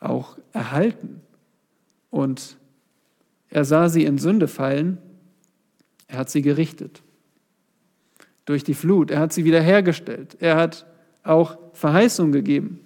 auch 0.00 0.38
erhalten. 0.52 1.20
Und 2.10 2.56
er 3.50 3.64
sah 3.64 3.88
sie 3.88 4.04
in 4.04 4.18
Sünde 4.18 4.48
fallen. 4.48 4.98
Er 6.08 6.18
hat 6.18 6.30
sie 6.30 6.42
gerichtet. 6.42 7.02
Durch 8.44 8.64
die 8.64 8.74
Flut. 8.74 9.10
Er 9.10 9.20
hat 9.20 9.32
sie 9.32 9.44
wiederhergestellt. 9.44 10.36
Er 10.40 10.56
hat 10.56 10.86
auch 11.22 11.58
Verheißung 11.72 12.32
gegeben. 12.32 12.80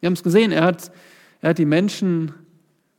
Wir 0.00 0.06
haben 0.06 0.14
es 0.14 0.22
gesehen, 0.22 0.52
er 0.52 0.64
hat, 0.64 0.90
er 1.40 1.50
hat 1.50 1.58
die 1.58 1.64
Menschen 1.64 2.34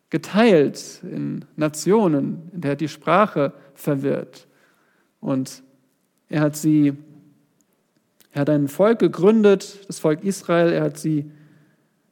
geteilt 0.10 1.02
in 1.04 1.46
Nationen. 1.56 2.52
Er 2.62 2.72
hat 2.72 2.82
die 2.82 2.88
Sprache 2.88 3.54
verwirrt. 3.74 4.48
Und 5.20 5.64
er 6.30 6.42
hat 6.42 6.56
sie 6.56 6.94
er 8.34 8.42
hat 8.42 8.50
ein 8.50 8.68
Volk 8.68 9.00
gegründet, 9.00 9.88
das 9.88 10.00
Volk 10.00 10.24
Israel. 10.24 10.74
Er 10.74 10.84
hat 10.84 10.98
sie 10.98 11.32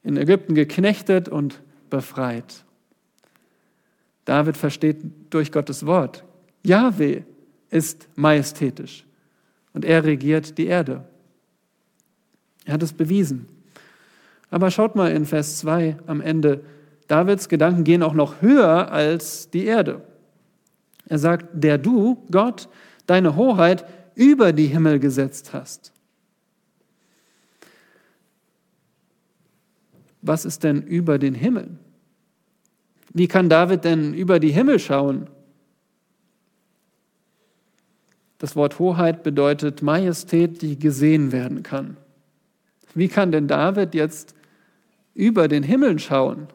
in 0.03 0.17
Ägypten 0.17 0.53
geknechtet 0.53 1.27
und 1.27 1.61
befreit. 1.89 2.63
David 4.25 4.55
versteht 4.55 4.97
durch 5.31 5.51
Gottes 5.51 5.85
Wort, 5.85 6.23
Yahweh 6.63 7.23
ist 7.71 8.07
majestätisch 8.15 9.03
und 9.73 9.83
er 9.83 10.03
regiert 10.03 10.57
die 10.59 10.67
Erde. 10.67 11.03
Er 12.65 12.75
hat 12.75 12.83
es 12.83 12.93
bewiesen. 12.93 13.47
Aber 14.51 14.69
schaut 14.69 14.95
mal 14.95 15.11
in 15.11 15.25
Vers 15.25 15.57
2 15.57 15.97
am 16.05 16.21
Ende, 16.21 16.63
Davids 17.07 17.49
Gedanken 17.49 17.83
gehen 17.83 18.03
auch 18.03 18.13
noch 18.13 18.41
höher 18.41 18.91
als 18.91 19.49
die 19.49 19.65
Erde. 19.65 20.01
Er 21.07 21.17
sagt, 21.17 21.47
der 21.51 21.79
du, 21.79 22.23
Gott, 22.29 22.69
deine 23.07 23.35
Hoheit 23.35 23.85
über 24.13 24.53
die 24.53 24.67
Himmel 24.67 24.99
gesetzt 24.99 25.51
hast. 25.53 25.91
Was 30.21 30.45
ist 30.45 30.63
denn 30.63 30.81
über 30.81 31.17
den 31.17 31.33
Himmel? 31.33 31.77
Wie 33.13 33.27
kann 33.27 33.49
David 33.49 33.83
denn 33.83 34.13
über 34.13 34.39
die 34.39 34.51
Himmel 34.51 34.79
schauen? 34.79 35.29
Das 38.37 38.55
Wort 38.55 38.79
Hoheit 38.79 39.23
bedeutet 39.23 39.81
Majestät, 39.81 40.61
die 40.61 40.79
gesehen 40.79 41.31
werden 41.31 41.61
kann. 41.63 41.97
Wie 42.93 43.07
kann 43.07 43.31
denn 43.31 43.47
David 43.47 43.93
jetzt 43.93 44.35
über 45.13 45.47
den 45.47 45.63
Himmel 45.63 45.99
schauen? 45.99 46.47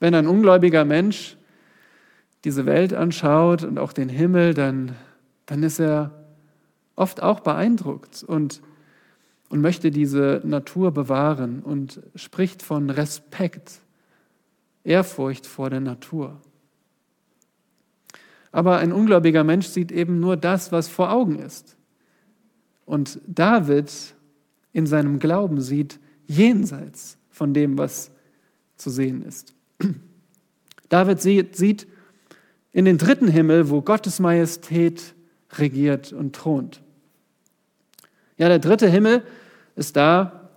Wenn 0.00 0.14
ein 0.14 0.26
ungläubiger 0.26 0.84
Mensch 0.84 1.36
diese 2.44 2.66
Welt 2.66 2.92
anschaut 2.92 3.62
und 3.62 3.78
auch 3.78 3.92
den 3.92 4.08
Himmel, 4.08 4.54
dann, 4.54 4.96
dann 5.46 5.62
ist 5.62 5.78
er 5.78 6.10
oft 6.96 7.22
auch 7.22 7.40
beeindruckt 7.40 8.22
und 8.22 8.62
und 9.52 9.60
möchte 9.60 9.90
diese 9.90 10.40
Natur 10.44 10.92
bewahren 10.92 11.60
und 11.62 12.00
spricht 12.14 12.62
von 12.62 12.88
Respekt, 12.88 13.82
Ehrfurcht 14.82 15.44
vor 15.44 15.68
der 15.68 15.80
Natur. 15.80 16.40
Aber 18.50 18.78
ein 18.78 18.92
ungläubiger 18.92 19.44
Mensch 19.44 19.66
sieht 19.66 19.92
eben 19.92 20.20
nur 20.20 20.38
das, 20.38 20.72
was 20.72 20.88
vor 20.88 21.12
Augen 21.12 21.38
ist. 21.38 21.76
Und 22.86 23.20
David 23.26 23.92
in 24.72 24.86
seinem 24.86 25.18
Glauben 25.18 25.60
sieht 25.60 26.00
jenseits 26.26 27.18
von 27.28 27.52
dem, 27.52 27.76
was 27.76 28.10
zu 28.76 28.88
sehen 28.88 29.20
ist. 29.22 29.54
David 30.88 31.20
sieht 31.20 31.86
in 32.72 32.86
den 32.86 32.96
dritten 32.96 33.28
Himmel, 33.28 33.68
wo 33.68 33.82
Gottes 33.82 34.18
Majestät 34.18 35.14
regiert 35.58 36.10
und 36.14 36.34
thront. 36.34 36.82
Ja, 38.38 38.48
der 38.48 38.58
dritte 38.58 38.88
Himmel 38.88 39.22
ist 39.82 39.96
da, 39.96 40.48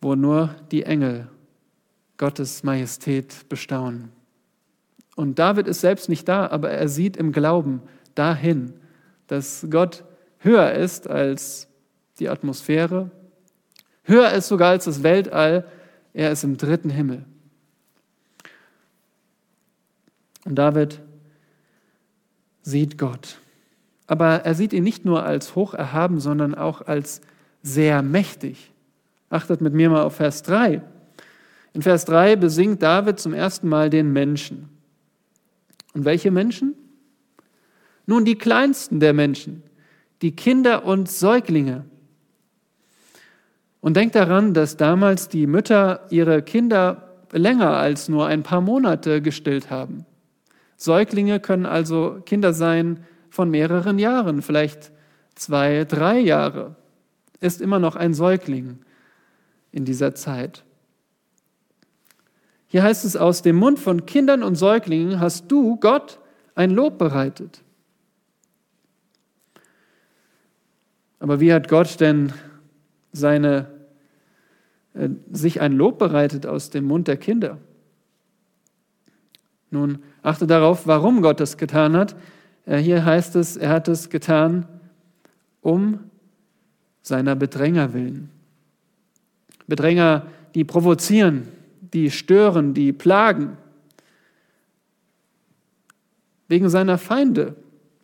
wo 0.00 0.14
nur 0.14 0.54
die 0.70 0.84
Engel 0.84 1.28
Gottes 2.16 2.62
Majestät 2.62 3.46
bestaunen. 3.50 4.10
Und 5.16 5.38
David 5.38 5.68
ist 5.68 5.82
selbst 5.82 6.08
nicht 6.08 6.26
da, 6.26 6.46
aber 6.46 6.70
er 6.70 6.88
sieht 6.88 7.18
im 7.18 7.30
Glauben 7.30 7.82
dahin, 8.14 8.72
dass 9.26 9.66
Gott 9.68 10.02
höher 10.38 10.72
ist 10.72 11.10
als 11.10 11.68
die 12.18 12.30
Atmosphäre, 12.30 13.10
höher 14.04 14.32
ist 14.32 14.48
sogar 14.48 14.70
als 14.70 14.86
das 14.86 15.02
Weltall, 15.02 15.66
er 16.14 16.32
ist 16.32 16.42
im 16.42 16.56
dritten 16.56 16.88
Himmel. 16.88 17.26
Und 20.46 20.54
David 20.54 21.00
sieht 22.62 22.96
Gott. 22.96 23.40
Aber 24.06 24.46
er 24.46 24.54
sieht 24.54 24.72
ihn 24.72 24.84
nicht 24.84 25.04
nur 25.04 25.22
als 25.22 25.54
hoch 25.54 25.74
erhaben, 25.74 26.18
sondern 26.18 26.54
auch 26.54 26.80
als 26.80 27.20
sehr 27.62 28.02
mächtig. 28.02 28.70
Achtet 29.28 29.60
mit 29.60 29.74
mir 29.74 29.90
mal 29.90 30.02
auf 30.02 30.16
Vers 30.16 30.42
3. 30.42 30.82
In 31.72 31.82
Vers 31.82 32.04
3 32.04 32.36
besingt 32.36 32.82
David 32.82 33.20
zum 33.20 33.32
ersten 33.32 33.68
Mal 33.68 33.90
den 33.90 34.12
Menschen. 34.12 34.68
Und 35.94 36.04
welche 36.04 36.30
Menschen? 36.30 36.74
Nun, 38.06 38.24
die 38.24 38.36
kleinsten 38.36 38.98
der 38.98 39.12
Menschen, 39.12 39.62
die 40.22 40.34
Kinder 40.34 40.84
und 40.84 41.08
Säuglinge. 41.08 41.84
Und 43.80 43.96
denkt 43.96 44.14
daran, 44.14 44.52
dass 44.52 44.76
damals 44.76 45.28
die 45.28 45.46
Mütter 45.46 46.06
ihre 46.10 46.42
Kinder 46.42 47.14
länger 47.32 47.76
als 47.76 48.08
nur 48.08 48.26
ein 48.26 48.42
paar 48.42 48.60
Monate 48.60 49.22
gestillt 49.22 49.70
haben. 49.70 50.04
Säuglinge 50.76 51.38
können 51.40 51.66
also 51.66 52.20
Kinder 52.26 52.52
sein 52.52 53.04
von 53.30 53.50
mehreren 53.50 53.98
Jahren, 53.98 54.42
vielleicht 54.42 54.90
zwei, 55.36 55.84
drei 55.84 56.18
Jahre 56.18 56.74
ist 57.40 57.60
immer 57.60 57.78
noch 57.78 57.96
ein 57.96 58.14
Säugling 58.14 58.78
in 59.72 59.84
dieser 59.84 60.14
Zeit. 60.14 60.64
Hier 62.66 62.82
heißt 62.82 63.04
es, 63.04 63.16
aus 63.16 63.42
dem 63.42 63.56
Mund 63.56 63.78
von 63.78 64.06
Kindern 64.06 64.42
und 64.42 64.54
Säuglingen 64.54 65.18
hast 65.18 65.50
du, 65.50 65.76
Gott, 65.76 66.20
ein 66.54 66.70
Lob 66.70 66.98
bereitet. 66.98 67.62
Aber 71.18 71.40
wie 71.40 71.52
hat 71.52 71.68
Gott 71.68 72.00
denn 72.00 72.32
seine, 73.12 73.66
äh, 74.94 75.08
sich 75.32 75.60
ein 75.60 75.72
Lob 75.72 75.98
bereitet 75.98 76.46
aus 76.46 76.70
dem 76.70 76.84
Mund 76.84 77.08
der 77.08 77.16
Kinder? 77.16 77.58
Nun, 79.70 79.98
achte 80.22 80.46
darauf, 80.46 80.86
warum 80.86 81.22
Gott 81.22 81.40
das 81.40 81.56
getan 81.56 81.96
hat. 81.96 82.16
Äh, 82.66 82.78
hier 82.78 83.04
heißt 83.04 83.36
es, 83.36 83.56
er 83.56 83.70
hat 83.70 83.88
es 83.88 84.10
getan, 84.10 84.66
um 85.60 86.09
seiner 87.02 87.34
Bedränger 87.36 87.92
willen. 87.92 88.30
Bedränger, 89.66 90.26
die 90.54 90.64
provozieren, 90.64 91.48
die 91.80 92.10
stören, 92.10 92.74
die 92.74 92.92
plagen. 92.92 93.56
Wegen 96.48 96.68
seiner 96.68 96.98
Feinde 96.98 97.56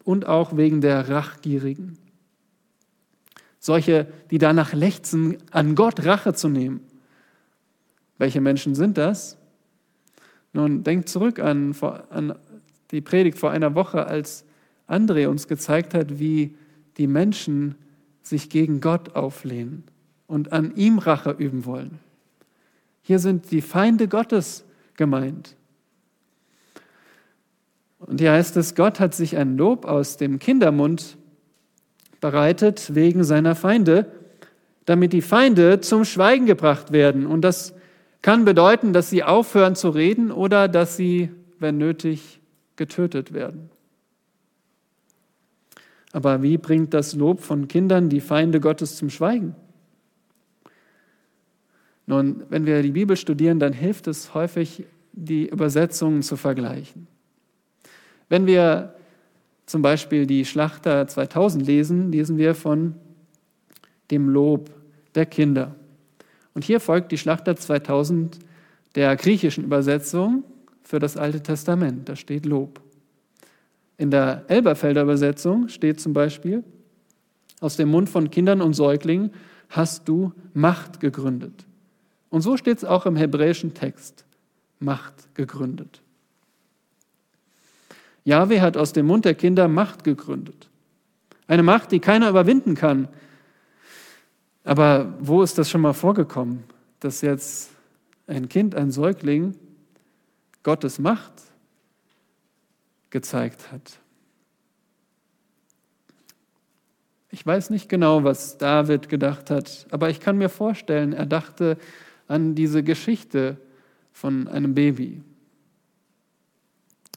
und 0.05 0.27
auch 0.27 0.57
wegen 0.57 0.81
der 0.81 1.09
Rachgierigen. 1.09 1.99
Solche, 3.59 4.07
die 4.31 4.39
danach 4.39 4.73
lechzen, 4.73 5.39
an 5.51 5.75
Gott 5.75 6.05
Rache 6.05 6.35
zu 6.35 6.49
nehmen. 6.49 6.81
Welche 8.19 8.41
Menschen 8.41 8.77
sind 8.77 8.97
das? 8.97 9.37
Nun, 10.53 10.85
denkt 10.85 11.09
zurück 11.09 11.41
an, 11.41 11.75
an 12.11 12.35
die 12.93 13.01
Predigt 13.01 13.39
vor 13.39 13.51
einer 13.51 13.75
Woche, 13.75 14.07
als 14.07 14.45
André 14.89 15.27
uns 15.27 15.49
gezeigt 15.49 15.95
hat, 15.95 16.21
wie 16.21 16.55
die 16.97 17.09
Menschen 17.09 17.75
sich 18.27 18.51
gegen 18.51 18.81
Gott 18.81 19.15
auflehnen 19.15 19.85
und 20.27 20.53
an 20.53 20.75
ihm 20.75 20.99
Rache 20.99 21.31
üben 21.31 21.65
wollen. 21.65 22.01
Hier 23.03 23.21
sind 23.21 23.53
die 23.53 23.61
Feinde 23.61 24.09
Gottes 24.09 24.65
gemeint. 24.97 25.55
Und 27.99 28.21
hier 28.21 28.33
heißt 28.33 28.57
es, 28.57 28.75
Gott 28.75 28.99
hat 28.99 29.15
sich 29.15 29.37
ein 29.37 29.57
Lob 29.57 29.85
aus 29.85 30.17
dem 30.17 30.39
Kindermund 30.39 31.17
bereitet 32.21 32.95
wegen 32.95 33.23
seiner 33.23 33.55
Feinde, 33.55 34.11
damit 34.87 35.12
die 35.12 35.23
Feinde 35.23 35.81
zum 35.81 36.05
Schweigen 36.05 36.47
gebracht 36.47 36.93
werden. 36.93 37.27
Und 37.27 37.43
das 37.43 37.75
kann 38.23 38.45
bedeuten, 38.45 38.93
dass 38.93 39.09
sie 39.09 39.23
aufhören 39.23 39.77
zu 39.77 39.91
reden 39.91 40.33
oder 40.33 40.67
dass 40.67 40.97
sie, 40.97 41.31
wenn 41.61 41.79
nötig, 41.79 42.41
getötet 42.75 43.33
werden. 43.33 43.71
Aber 46.17 46.43
wie 46.43 46.57
bringt 46.57 46.95
das 46.95 47.15
Lob 47.15 47.43
von 47.43 47.69
Kindern 47.69 48.09
die 48.09 48.23
Feinde 48.23 48.59
Gottes 48.59 48.97
zum 48.97 49.11
Schweigen? 49.11 49.55
Nun, 52.07 52.45
wenn 52.49 52.65
wir 52.65 52.81
die 52.81 52.93
Bibel 52.93 53.19
studieren, 53.19 53.59
dann 53.59 53.75
hilft 53.75 54.07
es 54.07 54.33
häufig, 54.33 54.87
die 55.13 55.47
Übersetzungen 55.47 56.23
zu 56.23 56.39
vergleichen. 56.39 57.07
Wenn 58.31 58.47
wir 58.47 58.95
zum 59.67 59.83
Beispiel 59.83 60.27
die 60.27 60.47
Schlachter 60.47 61.07
2000 61.07 61.67
lesen, 61.67 62.11
lesen 62.11 62.39
wir 62.39 62.55
von 62.55 62.95
dem 64.11 64.31
Lob 64.31 64.71
der 65.15 65.27
Kinder. 65.27 65.75
Und 66.55 66.65
hier 66.65 66.81
folgt 66.81 67.13
die 67.13 67.19
Schlachter 67.19 67.57
2000 67.57 68.39
der 68.95 69.17
griechischen 69.17 69.65
Übersetzung 69.65 70.45
für 70.83 70.99
das 70.99 71.19
Alte 71.19 71.43
Testament. 71.43 72.09
Da 72.09 72.17
steht 72.17 72.47
Lob. 72.47 72.86
In 73.99 74.11
der 74.11 74.45
Elberfelder 74.49 75.03
Übersetzung 75.03 75.69
steht 75.69 76.01
zum 76.01 76.13
Beispiel, 76.13 76.65
aus 77.61 77.77
dem 77.77 77.89
Mund 77.89 78.11
von 78.11 78.31
Kindern 78.31 78.61
und 78.61 78.75
Säuglingen 78.75 79.33
hast 79.71 80.09
du 80.09 80.33
Macht 80.53 81.01
gegründet. 81.01 81.67
Und 82.29 82.43
so 82.43 82.57
steht 82.57 82.79
es 82.79 82.85
auch 82.85 83.07
im 83.07 83.17
hebräischen 83.17 83.73
Text. 83.73 84.25
Macht 84.79 85.35
gegründet. 85.35 86.03
Jahwe 88.25 88.61
hat 88.61 88.77
aus 88.77 88.93
dem 88.93 89.07
Mund 89.07 89.25
der 89.25 89.35
Kinder 89.35 89.69
Macht 89.69 90.05
gegründet. 90.05 90.69
Eine 91.47 91.63
Macht, 91.63 91.93
die 91.93 92.01
keiner 92.01 92.29
überwinden 92.29 92.75
kann. 92.75 93.09
Aber 94.65 95.15
wo 95.21 95.43
ist 95.43 95.57
das 95.59 95.71
schon 95.71 95.81
mal 95.81 95.93
vorgekommen, 95.93 96.65
dass 97.01 97.21
jetzt 97.21 97.71
ein 98.27 98.49
Kind, 98.49 98.75
ein 98.75 98.91
Säugling 98.91 99.55
Gottes 100.63 100.99
Macht 100.99 101.46
gezeigt 103.11 103.73
hat? 103.73 104.01
Ich 107.31 107.45
weiß 107.45 107.71
nicht 107.71 107.88
genau, 107.88 108.25
was 108.25 108.57
David 108.57 109.09
gedacht 109.09 109.51
hat, 109.51 109.87
aber 109.90 110.09
ich 110.09 110.21
kann 110.21 110.38
mir 110.38 110.49
vorstellen, 110.49 111.12
er 111.12 111.27
dachte 111.27 111.77
an 112.29 112.55
diese 112.55 112.83
Geschichte 112.83 113.59
von 114.12 114.49
einem 114.49 114.75
Baby. 114.75 115.23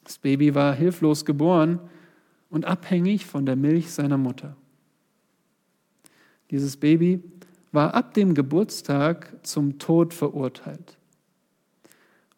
Das 0.03 0.17
Baby 0.17 0.55
war 0.55 0.73
hilflos 0.73 1.23
geboren 1.23 1.79
und 2.49 2.65
abhängig 2.65 3.25
von 3.25 3.45
der 3.45 3.55
Milch 3.55 3.91
seiner 3.91 4.17
Mutter. 4.17 4.57
Dieses 6.51 6.77
Baby 6.77 7.23
war 7.71 7.93
ab 7.93 8.13
dem 8.13 8.33
Geburtstag 8.33 9.31
zum 9.43 9.77
Tod 9.77 10.13
verurteilt. 10.13 10.97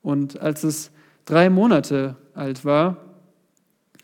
Und 0.02 0.40
als 0.42 0.64
es 0.64 0.92
drei 1.26 1.50
Monate 1.50 2.18
alt 2.34 2.66
war, 2.66 2.98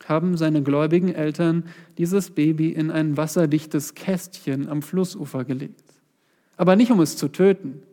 haben 0.05 0.37
seine 0.37 0.63
gläubigen 0.63 1.13
Eltern 1.13 1.65
dieses 1.97 2.31
Baby 2.31 2.69
in 2.69 2.91
ein 2.91 3.17
wasserdichtes 3.17 3.95
Kästchen 3.95 4.69
am 4.69 4.81
Flussufer 4.81 5.45
gelegt. 5.45 5.83
Aber 6.55 6.75
nicht 6.75 6.91
um 6.91 6.99
es 6.99 7.17
zu 7.17 7.27
töten, 7.27 7.83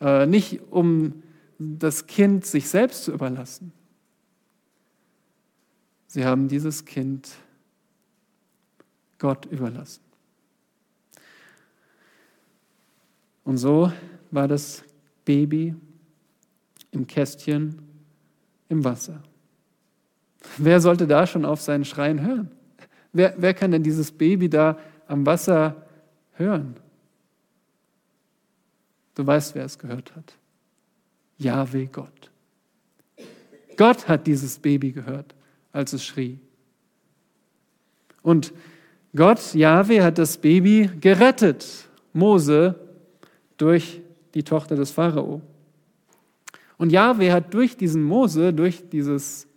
äh, 0.00 0.26
nicht 0.26 0.60
um 0.70 1.22
das 1.58 2.06
Kind 2.06 2.46
sich 2.46 2.68
selbst 2.68 3.04
zu 3.04 3.12
überlassen, 3.12 3.72
Sie 6.10 6.24
haben 6.24 6.48
dieses 6.48 6.86
Kind 6.86 7.28
Gott 9.18 9.44
überlassen. 9.46 10.02
Und 13.44 13.58
so 13.58 13.92
war 14.30 14.48
das 14.48 14.84
Baby 15.24 15.74
im 16.92 17.06
Kästchen 17.06 17.82
im 18.68 18.84
Wasser. 18.84 19.22
Wer 20.56 20.80
sollte 20.80 21.06
da 21.06 21.26
schon 21.26 21.44
auf 21.44 21.60
seinen 21.60 21.84
Schreien 21.84 22.22
hören? 22.22 22.50
Wer, 23.12 23.34
wer 23.36 23.54
kann 23.54 23.70
denn 23.70 23.82
dieses 23.82 24.10
Baby 24.10 24.48
da 24.48 24.78
am 25.06 25.24
Wasser 25.26 25.76
hören? 26.32 26.76
Du 29.14 29.26
weißt, 29.26 29.54
wer 29.54 29.64
es 29.64 29.78
gehört 29.78 30.14
hat. 30.14 30.34
Jahwe 31.38 31.86
Gott. 31.86 32.30
Gott 33.76 34.08
hat 34.08 34.26
dieses 34.26 34.58
Baby 34.58 34.92
gehört 34.92 35.34
als 35.72 35.92
es 35.92 36.04
schrie. 36.04 36.38
Und 38.22 38.52
Gott, 39.14 39.54
Jahwe, 39.54 40.04
hat 40.04 40.18
das 40.18 40.36
Baby 40.36 40.90
gerettet, 41.00 41.88
Mose, 42.12 42.74
durch 43.56 44.00
die 44.34 44.42
Tochter 44.42 44.76
des 44.76 44.90
Pharao. 44.90 45.40
Und 46.76 46.92
Jahwe 46.92 47.32
hat 47.32 47.52
durch 47.52 47.76
diesen 47.76 48.02
Mose, 48.02 48.52
durch 48.52 48.88
dieses 48.88 49.47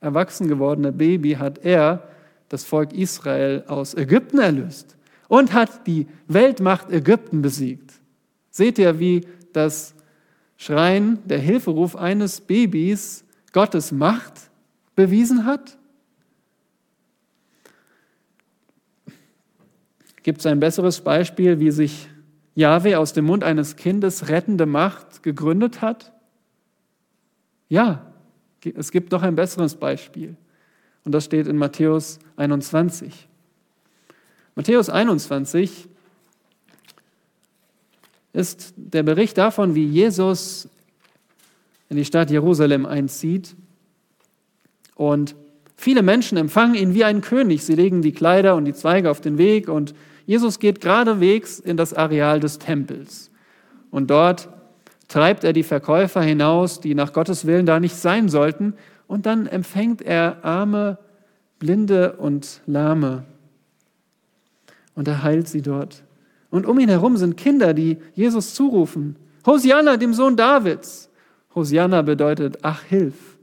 erwachsen 0.00 0.48
gewordene 0.48 0.92
Baby, 0.92 1.34
hat 1.34 1.58
er 1.58 2.08
das 2.48 2.64
Volk 2.64 2.92
Israel 2.92 3.64
aus 3.66 3.94
Ägypten 3.94 4.38
erlöst 4.38 4.96
und 5.28 5.52
hat 5.52 5.86
die 5.86 6.06
Weltmacht 6.28 6.90
Ägypten 6.90 7.42
besiegt. 7.42 7.92
Seht 8.50 8.78
ihr, 8.78 8.98
wie 8.98 9.26
das 9.52 9.94
Schreien, 10.56 11.18
der 11.26 11.38
Hilferuf 11.38 11.96
eines 11.96 12.40
Babys 12.40 13.24
Gottes 13.52 13.92
Macht 13.92 14.50
bewiesen 14.94 15.44
hat? 15.44 15.76
Gibt 20.22 20.40
es 20.40 20.46
ein 20.46 20.60
besseres 20.60 21.00
Beispiel, 21.00 21.60
wie 21.60 21.70
sich 21.70 22.08
Jahwe 22.54 22.98
aus 22.98 23.12
dem 23.12 23.26
Mund 23.26 23.44
eines 23.44 23.76
Kindes 23.76 24.28
rettende 24.28 24.66
Macht 24.66 25.22
gegründet 25.22 25.82
hat? 25.82 26.12
Ja, 27.68 28.12
es 28.64 28.90
gibt 28.90 29.12
noch 29.12 29.22
ein 29.22 29.36
besseres 29.36 29.76
Beispiel. 29.76 30.36
Und 31.04 31.12
das 31.12 31.24
steht 31.24 31.46
in 31.46 31.56
Matthäus 31.56 32.18
21. 32.36 33.28
Matthäus 34.54 34.88
21 34.88 35.88
ist 38.32 38.74
der 38.76 39.02
Bericht 39.02 39.38
davon, 39.38 39.74
wie 39.74 39.86
Jesus 39.86 40.68
in 41.88 41.96
die 41.96 42.04
Stadt 42.04 42.30
Jerusalem 42.30 42.86
einzieht 42.86 43.54
und 44.96 45.36
viele 45.76 46.02
Menschen 46.02 46.36
empfangen 46.38 46.74
ihn 46.74 46.94
wie 46.94 47.04
einen 47.04 47.20
König. 47.20 47.64
Sie 47.64 47.74
legen 47.74 48.02
die 48.02 48.12
Kleider 48.12 48.56
und 48.56 48.64
die 48.64 48.74
Zweige 48.74 49.10
auf 49.10 49.20
den 49.20 49.38
Weg 49.38 49.68
und 49.68 49.94
Jesus 50.26 50.58
geht 50.58 50.80
geradewegs 50.80 51.60
in 51.60 51.76
das 51.76 51.94
Areal 51.94 52.40
des 52.40 52.58
Tempels. 52.58 53.30
Und 53.90 54.10
dort 54.10 54.48
treibt 55.08 55.44
er 55.44 55.52
die 55.52 55.62
Verkäufer 55.62 56.22
hinaus, 56.22 56.80
die 56.80 56.94
nach 56.94 57.12
Gottes 57.12 57.46
Willen 57.46 57.66
da 57.66 57.80
nicht 57.80 57.96
sein 57.96 58.28
sollten. 58.28 58.74
Und 59.06 59.26
dann 59.26 59.46
empfängt 59.46 60.02
er 60.02 60.44
Arme, 60.44 60.98
Blinde 61.58 62.14
und 62.14 62.60
Lahme. 62.66 63.24
Und 64.94 65.08
er 65.08 65.22
heilt 65.22 65.48
sie 65.48 65.62
dort. 65.62 66.02
Und 66.50 66.66
um 66.66 66.78
ihn 66.78 66.88
herum 66.88 67.16
sind 67.16 67.36
Kinder, 67.36 67.74
die 67.74 67.98
Jesus 68.14 68.54
zurufen. 68.54 69.16
Hosianna, 69.44 69.96
dem 69.96 70.14
Sohn 70.14 70.36
Davids. 70.36 71.10
Hosianna 71.54 72.02
bedeutet, 72.02 72.58
ach, 72.62 72.82
hilf 72.82 73.38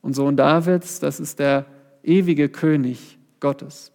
und 0.00 0.14
Sohn 0.14 0.36
Davids, 0.36 1.00
das 1.00 1.20
ist 1.20 1.38
der 1.38 1.66
ewige 2.02 2.48
König 2.48 3.18
Gottes. 3.40 3.92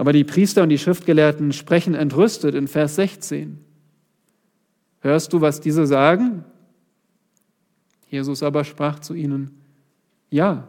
Aber 0.00 0.14
die 0.14 0.24
Priester 0.24 0.62
und 0.62 0.70
die 0.70 0.78
Schriftgelehrten 0.78 1.52
sprechen 1.52 1.92
entrüstet 1.92 2.54
in 2.54 2.68
Vers 2.68 2.94
16. 2.94 3.62
Hörst 5.00 5.30
du, 5.34 5.42
was 5.42 5.60
diese 5.60 5.86
sagen? 5.86 6.42
Jesus 8.08 8.42
aber 8.42 8.64
sprach 8.64 9.00
zu 9.00 9.12
ihnen, 9.12 9.60
ja, 10.30 10.66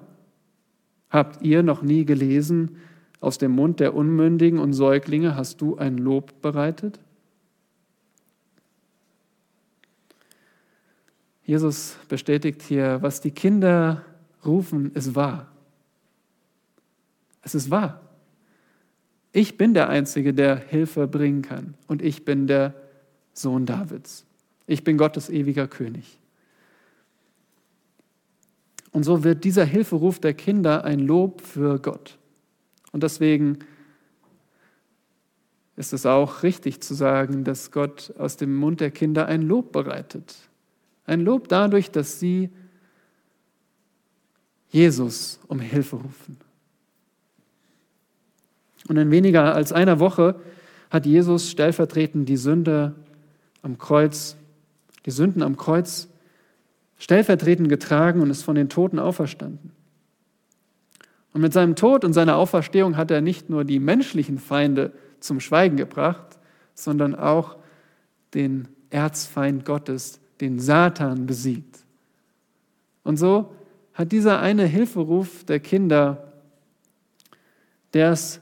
habt 1.10 1.42
ihr 1.44 1.64
noch 1.64 1.82
nie 1.82 2.04
gelesen, 2.04 2.76
aus 3.22 3.38
dem 3.38 3.52
Mund 3.54 3.80
der 3.80 3.96
Unmündigen 3.96 4.60
und 4.60 4.74
Säuglinge 4.74 5.38
hast 5.38 5.62
du 5.62 5.78
ein 5.78 5.98
Lob 5.98 6.42
bereitet? 6.42 7.00
Jesus 11.46 11.96
bestätigt 12.10 12.64
hier, 12.64 13.02
was 13.02 13.22
die 13.22 13.32
Kinder 13.32 14.04
rufen, 14.46 14.92
ist 14.94 15.16
wahr. 15.16 15.50
Es 17.44 17.56
ist 17.56 17.72
wahr. 17.72 18.11
Ich 19.34 19.58
bin 19.58 19.74
der 19.74 19.90
Einzige, 19.90 20.34
der 20.34 20.58
Hilfe 20.58 21.08
bringen 21.08 21.42
kann. 21.42 21.76
Und 21.88 22.02
ich 22.02 22.26
bin 22.26 22.48
der 22.48 22.74
Sohn 23.34 23.66
Davids. 23.66 24.26
Ich 24.68 24.84
bin 24.84 24.98
Gottes 24.98 25.30
ewiger 25.30 25.68
König. 25.68 26.20
Und 28.92 29.04
so 29.04 29.24
wird 29.24 29.44
dieser 29.44 29.64
Hilferuf 29.64 30.20
der 30.20 30.34
Kinder 30.34 30.84
ein 30.84 31.00
Lob 31.00 31.42
für 31.42 31.80
Gott. 31.80 32.18
Und 32.92 33.04
deswegen 33.04 33.60
ist 35.78 35.94
es 35.94 36.06
auch 36.06 36.44
richtig 36.44 36.82
zu 36.82 36.94
sagen, 36.94 37.46
dass 37.46 37.72
Gott 37.72 38.14
aus 38.18 38.36
dem 38.36 38.54
Mund 38.56 38.82
der 38.82 38.92
Kinder 38.92 39.28
ein 39.28 39.44
Lob 39.44 39.72
bereitet. 39.72 40.36
Ein 41.06 41.22
Lob 41.22 41.48
dadurch, 41.48 41.90
dass 41.90 42.20
sie 42.20 42.50
Jesus 44.70 45.40
um 45.48 45.60
Hilfe 45.60 45.96
rufen. 45.96 46.38
Und 48.92 48.98
in 48.98 49.10
weniger 49.10 49.56
als 49.56 49.72
einer 49.72 50.02
Woche 50.02 50.36
hat 50.90 51.06
Jesus 51.06 51.50
stellvertretend 51.50 52.28
die 52.28 52.36
Sünde 52.36 52.94
am 53.62 53.78
Kreuz, 53.78 54.36
die 55.06 55.12
Sünden 55.12 55.44
am 55.44 55.56
Kreuz 55.56 56.10
stellvertretend 56.98 57.70
getragen 57.70 58.20
und 58.20 58.30
ist 58.30 58.44
von 58.44 58.56
den 58.56 58.68
Toten 58.68 59.00
auferstanden. 59.00 59.72
Und 61.32 61.40
mit 61.40 61.54
seinem 61.54 61.78
Tod 61.78 62.04
und 62.04 62.12
seiner 62.12 62.36
Auferstehung 62.36 62.98
hat 62.98 63.12
er 63.12 63.22
nicht 63.22 63.50
nur 63.50 63.64
die 63.64 63.80
menschlichen 63.80 64.38
Feinde 64.38 64.92
zum 65.22 65.40
Schweigen 65.40 65.78
gebracht, 65.78 66.38
sondern 66.74 67.16
auch 67.16 67.56
den 68.34 68.68
Erzfeind 68.90 69.64
Gottes, 69.64 70.20
den 70.42 70.60
Satan, 70.60 71.28
besiegt. 71.28 71.86
Und 73.04 73.16
so 73.16 73.56
hat 73.94 74.12
dieser 74.12 74.42
eine 74.42 74.66
Hilferuf 74.66 75.46
der 75.46 75.62
Kinder, 75.62 76.34
der 77.94 78.12
ist 78.12 78.42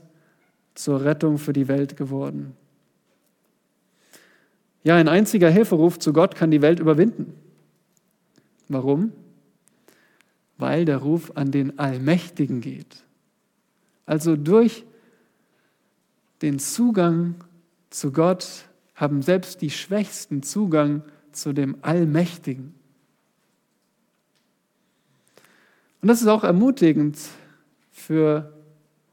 zur 0.79 1.03
Rettung 1.03 1.37
für 1.37 1.51
die 1.51 1.67
Welt 1.67 1.97
geworden. 1.97 2.55
Ja, 4.81 4.95
ein 4.95 5.09
einziger 5.09 5.49
Hilferuf 5.49 5.99
zu 5.99 6.13
Gott 6.13 6.35
kann 6.35 6.51
die 6.51 6.61
Welt 6.61 6.79
überwinden. 6.79 7.33
Warum? 8.69 9.11
Weil 10.57 10.85
der 10.85 10.97
Ruf 10.97 11.33
an 11.35 11.51
den 11.51 11.77
Allmächtigen 11.79 12.61
geht. 12.61 13.03
Also 14.05 14.37
durch 14.37 14.85
den 16.41 16.59
Zugang 16.59 17.35
zu 17.89 18.13
Gott 18.13 18.65
haben 18.95 19.21
selbst 19.21 19.61
die 19.61 19.71
Schwächsten 19.71 20.43
Zugang 20.43 21.03
zu 21.33 21.51
dem 21.51 21.75
Allmächtigen. 21.81 22.73
Und 26.01 26.07
das 26.07 26.21
ist 26.21 26.27
auch 26.27 26.45
ermutigend 26.45 27.17
für 27.91 28.53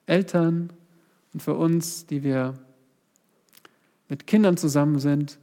Eltern 0.06 0.70
und 1.36 1.42
für 1.42 1.52
uns, 1.52 2.06
die 2.06 2.22
wir 2.22 2.54
mit 4.08 4.26
Kindern 4.26 4.56
zusammen 4.56 4.98
sind, 4.98 5.38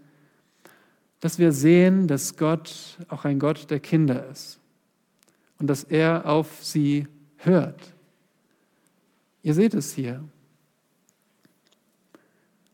dass 1.19 1.37
wir 1.37 1.51
sehen, 1.51 2.07
dass 2.07 2.35
Gott 2.35 2.97
auch 3.09 3.25
ein 3.25 3.37
Gott 3.37 3.69
der 3.69 3.79
Kinder 3.79 4.27
ist 4.27 4.59
und 5.59 5.67
dass 5.67 5.83
er 5.83 6.27
auf 6.27 6.63
sie 6.63 7.07
hört. 7.37 7.93
Ihr 9.43 9.53
seht 9.53 9.75
es 9.75 9.93
hier. 9.93 10.23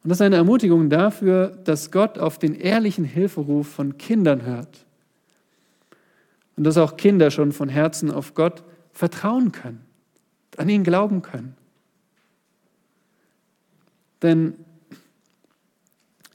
Und 0.01 0.09
das 0.09 0.19
ist 0.19 0.25
eine 0.25 0.37
Ermutigung 0.37 0.89
dafür, 0.89 1.49
dass 1.65 1.91
Gott 1.91 2.17
auf 2.19 2.39
den 2.39 2.55
ehrlichen 2.55 3.03
Hilferuf 3.03 3.67
von 3.67 3.97
Kindern 3.97 4.45
hört. 4.45 4.85
Und 6.55 6.63
dass 6.63 6.77
auch 6.77 6.95
Kinder 6.95 7.31
schon 7.31 7.51
von 7.51 7.67
Herzen 7.67 8.11
auf 8.11 8.33
Gott 8.33 8.63
vertrauen 8.93 9.51
können, 9.51 9.81
an 10.55 10.69
ihn 10.69 10.85
glauben 10.85 11.21
können. 11.21 11.58
Denn 14.21 14.53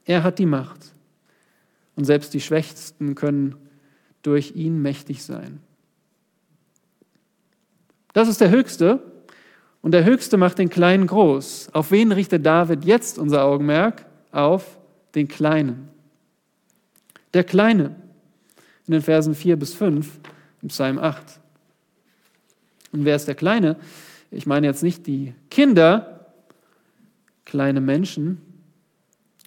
er 0.04 0.22
hat 0.22 0.38
die 0.38 0.46
Macht. 0.46 0.94
Und 1.96 2.04
selbst 2.04 2.34
die 2.34 2.40
Schwächsten 2.40 3.14
können 3.14 3.56
durch 4.22 4.56
ihn 4.56 4.80
mächtig 4.82 5.22
sein. 5.22 5.60
Das 8.12 8.28
ist 8.28 8.40
der 8.40 8.50
Höchste. 8.50 9.02
Und 9.82 9.92
der 9.92 10.04
Höchste 10.04 10.36
macht 10.36 10.58
den 10.58 10.70
Kleinen 10.70 11.06
groß. 11.06 11.70
Auf 11.72 11.90
wen 11.90 12.10
richtet 12.10 12.46
David 12.46 12.84
jetzt 12.84 13.18
unser 13.18 13.44
Augenmerk? 13.44 14.06
Auf 14.32 14.78
den 15.14 15.28
Kleinen. 15.28 15.88
Der 17.34 17.44
Kleine 17.44 17.96
in 18.86 18.92
den 18.92 19.02
Versen 19.02 19.34
4 19.34 19.56
bis 19.56 19.74
5 19.74 20.20
im 20.62 20.68
Psalm 20.68 20.98
8. 20.98 21.40
Und 22.92 23.04
wer 23.04 23.16
ist 23.16 23.28
der 23.28 23.34
Kleine? 23.34 23.76
Ich 24.30 24.46
meine 24.46 24.66
jetzt 24.66 24.82
nicht 24.82 25.06
die 25.06 25.34
Kinder, 25.50 26.13
kleine 27.54 27.80
Menschen, 27.80 28.38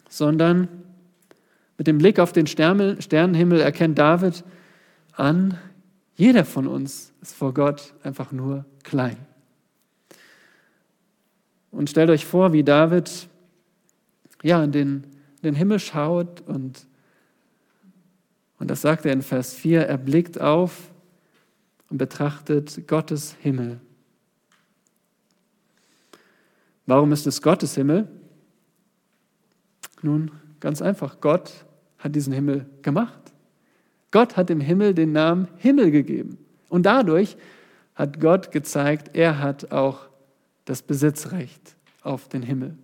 sondern 0.07 0.69
mit 1.77 1.87
dem 1.87 1.97
Blick 1.97 2.19
auf 2.19 2.31
den 2.31 2.47
Sternenhimmel 2.47 3.59
erkennt 3.59 3.99
David 3.99 4.45
an, 5.11 5.57
jeder 6.15 6.45
von 6.45 6.67
uns 6.67 7.11
ist 7.21 7.35
vor 7.35 7.53
Gott 7.53 7.95
einfach 8.03 8.31
nur 8.31 8.63
klein. 8.83 9.17
Und 11.69 11.89
stellt 11.89 12.09
euch 12.09 12.25
vor, 12.25 12.53
wie 12.53 12.63
David 12.63 13.27
ja, 14.41 14.63
in 14.63 14.71
den, 14.71 15.03
in 15.41 15.43
den 15.43 15.55
Himmel 15.55 15.79
schaut 15.79 16.39
und, 16.47 16.87
und 18.57 18.71
das 18.71 18.83
sagt 18.83 19.05
er 19.05 19.11
in 19.11 19.21
Vers 19.21 19.53
4, 19.53 19.85
er 19.85 19.97
blickt 19.97 20.39
auf 20.39 20.91
und 21.89 21.97
betrachtet 21.97 22.87
Gottes 22.87 23.35
Himmel. 23.41 23.81
Warum 26.87 27.11
ist 27.11 27.27
es 27.27 27.41
Gottes 27.41 27.75
Himmel? 27.75 28.07
Nun, 30.01 30.31
ganz 30.59 30.81
einfach, 30.81 31.19
Gott 31.21 31.65
hat 31.99 32.15
diesen 32.15 32.33
Himmel 32.33 32.65
gemacht. 32.81 33.19
Gott 34.11 34.37
hat 34.37 34.49
dem 34.49 34.61
Himmel 34.61 34.93
den 34.93 35.11
Namen 35.11 35.47
Himmel 35.57 35.91
gegeben. 35.91 36.37
Und 36.69 36.85
dadurch 36.85 37.37
hat 37.93 38.19
Gott 38.19 38.51
gezeigt, 38.51 39.15
er 39.15 39.39
hat 39.39 39.71
auch 39.71 40.07
das 40.65 40.81
Besitzrecht 40.81 41.75
auf 42.03 42.29
den 42.29 42.41
Himmel. 42.41 42.77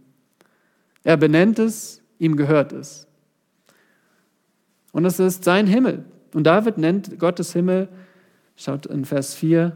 Er 1.04 1.18
benennt 1.18 1.60
es, 1.60 2.02
ihm 2.20 2.36
gehört 2.36 2.74
es. 2.74 3.08
Und 4.92 5.06
es 5.06 5.20
ist 5.20 5.44
sein 5.44 5.66
Himmel. 5.68 6.06
Und 6.34 6.44
David 6.46 6.78
nennt 6.78 7.20
Gottes 7.20 7.54
Himmel, 7.54 7.88
schaut 8.56 8.86
in 8.86 9.06
Vers 9.06 9.34
4, 9.36 9.76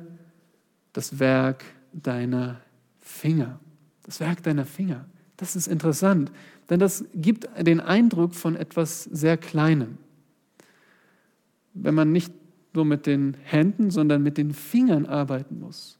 das 0.91 1.19
Werk 1.19 1.63
deiner 1.93 2.59
Finger. 2.99 3.59
Das 4.07 4.19
Werk 4.19 4.41
deiner 4.41 4.65
Finger. 4.65 5.05
Das 5.35 5.55
ist 5.55 5.67
interessant. 5.67 6.31
Denn 6.69 6.79
das 6.79 7.05
gibt 7.13 7.47
den 7.61 7.79
Eindruck 7.79 8.33
von 8.33 8.55
etwas 8.55 9.03
sehr 9.03 9.37
Kleinem. 9.37 9.99
Wenn 11.75 11.93
man 11.93 12.11
nicht 12.11 12.33
nur 12.73 12.85
mit 12.85 13.05
den 13.05 13.37
Händen, 13.43 13.91
sondern 13.91 14.23
mit 14.23 14.37
den 14.37 14.53
Fingern 14.53 15.05
arbeiten 15.05 15.59
muss, 15.59 15.99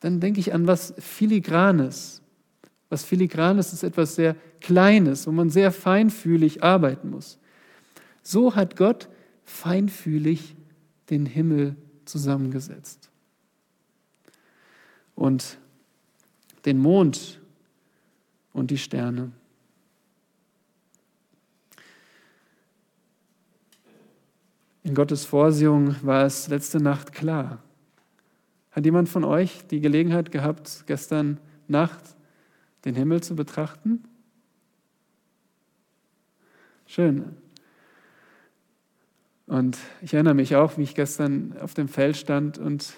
dann 0.00 0.20
denke 0.20 0.40
ich 0.40 0.54
an 0.54 0.66
was 0.66 0.94
Filigranes. 0.98 2.22
Was 2.88 3.04
Filigranes 3.04 3.72
ist 3.72 3.82
etwas 3.82 4.14
sehr 4.14 4.34
Kleines, 4.60 5.26
wo 5.26 5.32
man 5.32 5.50
sehr 5.50 5.72
feinfühlig 5.72 6.62
arbeiten 6.62 7.10
muss. 7.10 7.38
So 8.22 8.54
hat 8.54 8.76
Gott 8.76 9.08
feinfühlig 9.44 10.54
den 11.10 11.26
Himmel 11.26 11.76
zusammengesetzt. 12.04 13.10
Und 15.14 15.58
den 16.64 16.78
Mond 16.78 17.40
und 18.52 18.70
die 18.70 18.78
Sterne. 18.78 19.32
In 24.82 24.94
Gottes 24.94 25.24
Vorsehung 25.24 25.94
war 26.02 26.24
es 26.24 26.48
letzte 26.48 26.80
Nacht 26.80 27.12
klar. 27.12 27.62
Hat 28.70 28.84
jemand 28.84 29.08
von 29.08 29.24
euch 29.24 29.66
die 29.66 29.80
Gelegenheit 29.80 30.30
gehabt, 30.30 30.84
gestern 30.86 31.38
Nacht 31.68 32.16
den 32.84 32.94
Himmel 32.94 33.22
zu 33.22 33.36
betrachten? 33.36 34.04
Schön. 36.86 37.36
Und 39.46 39.78
ich 40.00 40.14
erinnere 40.14 40.34
mich 40.34 40.56
auch, 40.56 40.78
wie 40.78 40.82
ich 40.82 40.94
gestern 40.94 41.56
auf 41.58 41.74
dem 41.74 41.88
Feld 41.88 42.16
stand 42.16 42.58
und 42.58 42.94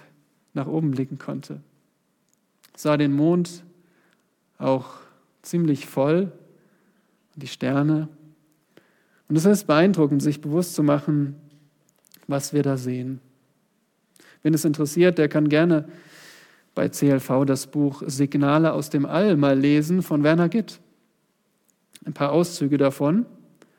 nach 0.55 0.67
oben 0.67 0.91
blicken 0.93 1.19
konnte. 1.19 1.63
Sah 2.77 2.97
den 2.97 3.13
Mond 3.13 3.65
auch 4.59 4.95
ziemlich 5.43 5.87
voll 5.87 6.33
und 7.35 7.43
die 7.43 7.49
Sterne. 7.49 8.09
Und 9.29 9.37
es 9.37 9.45
ist 9.45 9.67
beeindruckend, 9.67 10.23
sich 10.23 10.41
bewusst 10.41 10.75
zu 10.75 10.83
machen, 10.83 11.37
was 12.27 12.53
wir 12.53 12.63
da 12.63 12.77
sehen. 12.77 13.21
Wenn 14.43 14.55
es 14.55 14.65
interessiert, 14.65 15.19
der 15.19 15.29
kann 15.29 15.49
gerne 15.49 15.89
bei 16.75 16.89
CLV 16.89 17.45
das 17.47 17.67
Buch 17.67 18.03
Signale 18.07 18.73
aus 18.73 18.91
dem 18.91 19.07
All 19.07 19.37
mal 19.37 19.59
lesen 19.59 20.03
von 20.03 20.23
Werner 20.23 20.49
Gitt. 20.49 20.81
Ein 22.05 22.15
paar 22.15 22.33
Auszüge 22.33 22.79
davon. 22.79 23.27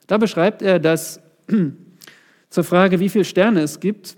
Da 0.08 0.18
beschreibt 0.18 0.62
er, 0.62 0.80
dass 0.80 1.22
zur 2.50 2.64
Frage, 2.64 3.00
wie 3.00 3.10
viele 3.10 3.26
Sterne 3.26 3.62
es 3.62 3.80
gibt, 3.80 4.18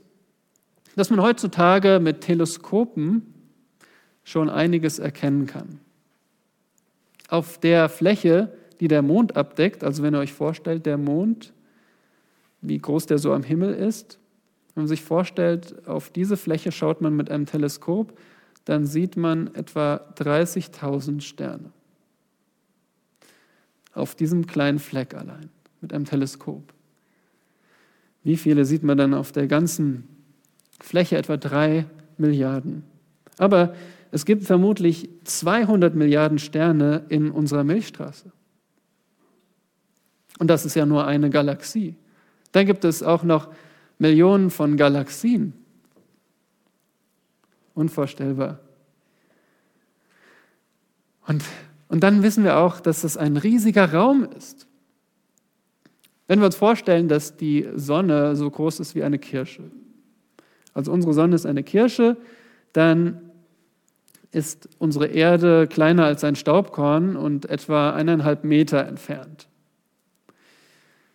dass 0.95 1.09
man 1.09 1.21
heutzutage 1.21 1.99
mit 1.99 2.21
Teleskopen 2.21 3.34
schon 4.25 4.49
einiges 4.49 4.99
erkennen 4.99 5.45
kann. 5.45 5.79
Auf 7.29 7.57
der 7.59 7.87
Fläche, 7.87 8.51
die 8.81 8.89
der 8.89 9.01
Mond 9.01 9.37
abdeckt, 9.37 9.83
also 9.83 10.03
wenn 10.03 10.13
ihr 10.13 10.19
euch 10.19 10.33
vorstellt, 10.33 10.85
der 10.85 10.97
Mond, 10.97 11.53
wie 12.61 12.77
groß 12.77 13.05
der 13.05 13.19
so 13.19 13.31
am 13.31 13.43
Himmel 13.43 13.73
ist, 13.73 14.19
wenn 14.73 14.83
man 14.83 14.87
sich 14.89 15.03
vorstellt, 15.03 15.87
auf 15.87 16.09
diese 16.09 16.35
Fläche 16.35 16.71
schaut 16.73 16.99
man 17.01 17.15
mit 17.15 17.31
einem 17.31 17.45
Teleskop, 17.45 18.17
dann 18.65 18.85
sieht 18.85 19.15
man 19.15 19.53
etwa 19.55 20.01
30.000 20.17 21.21
Sterne. 21.21 21.71
Auf 23.93 24.15
diesem 24.15 24.47
kleinen 24.47 24.79
Fleck 24.79 25.13
allein, 25.13 25.49
mit 25.79 25.93
einem 25.93 26.05
Teleskop. 26.05 26.73
Wie 28.23 28.37
viele 28.37 28.65
sieht 28.65 28.83
man 28.83 28.97
dann 28.97 29.13
auf 29.13 29.31
der 29.31 29.47
ganzen 29.47 30.07
Fläche? 30.81 31.15
Etwa 31.15 31.37
drei 31.37 31.85
Milliarden. 32.17 32.83
Aber 33.37 33.75
es 34.15 34.23
gibt 34.23 34.45
vermutlich 34.45 35.09
200 35.25 35.93
Milliarden 35.93 36.39
Sterne 36.39 37.03
in 37.09 37.31
unserer 37.31 37.65
Milchstraße. 37.65 38.31
Und 40.39 40.47
das 40.47 40.65
ist 40.65 40.73
ja 40.73 40.85
nur 40.85 41.05
eine 41.05 41.29
Galaxie. 41.29 41.97
Dann 42.53 42.65
gibt 42.65 42.85
es 42.85 43.03
auch 43.03 43.23
noch 43.23 43.49
Millionen 43.99 44.51
von 44.51 44.77
Galaxien. 44.77 45.51
Unvorstellbar, 47.73 48.61
Und, 51.27 51.43
und 51.89 52.01
dann 52.01 52.23
wissen 52.23 52.45
wir 52.45 52.55
auch, 52.55 52.79
dass 52.79 53.03
es 53.03 53.17
ein 53.17 53.35
riesiger 53.35 53.91
Raum 53.91 54.29
ist. 54.37 54.65
Wenn 56.27 56.39
wir 56.39 56.45
uns 56.45 56.55
vorstellen, 56.55 57.09
dass 57.09 57.35
die 57.35 57.67
Sonne 57.75 58.37
so 58.37 58.49
groß 58.49 58.79
ist 58.79 58.95
wie 58.95 59.03
eine 59.03 59.19
Kirsche, 59.19 59.63
also 60.73 60.93
unsere 60.93 61.13
Sonne 61.13 61.35
ist 61.35 61.45
eine 61.45 61.63
Kirsche, 61.63 62.15
dann 62.71 63.24
ist 64.35 64.67
unsere 64.79 65.07
Erde 65.07 65.65
kleiner 65.65 66.05
als 66.05 66.23
ein 66.25 66.35
Staubkorn 66.35 67.15
und 67.15 67.49
etwa 67.49 67.91
eineinhalb 67.91 68.43
Meter 68.43 68.85
entfernt. 68.85 69.47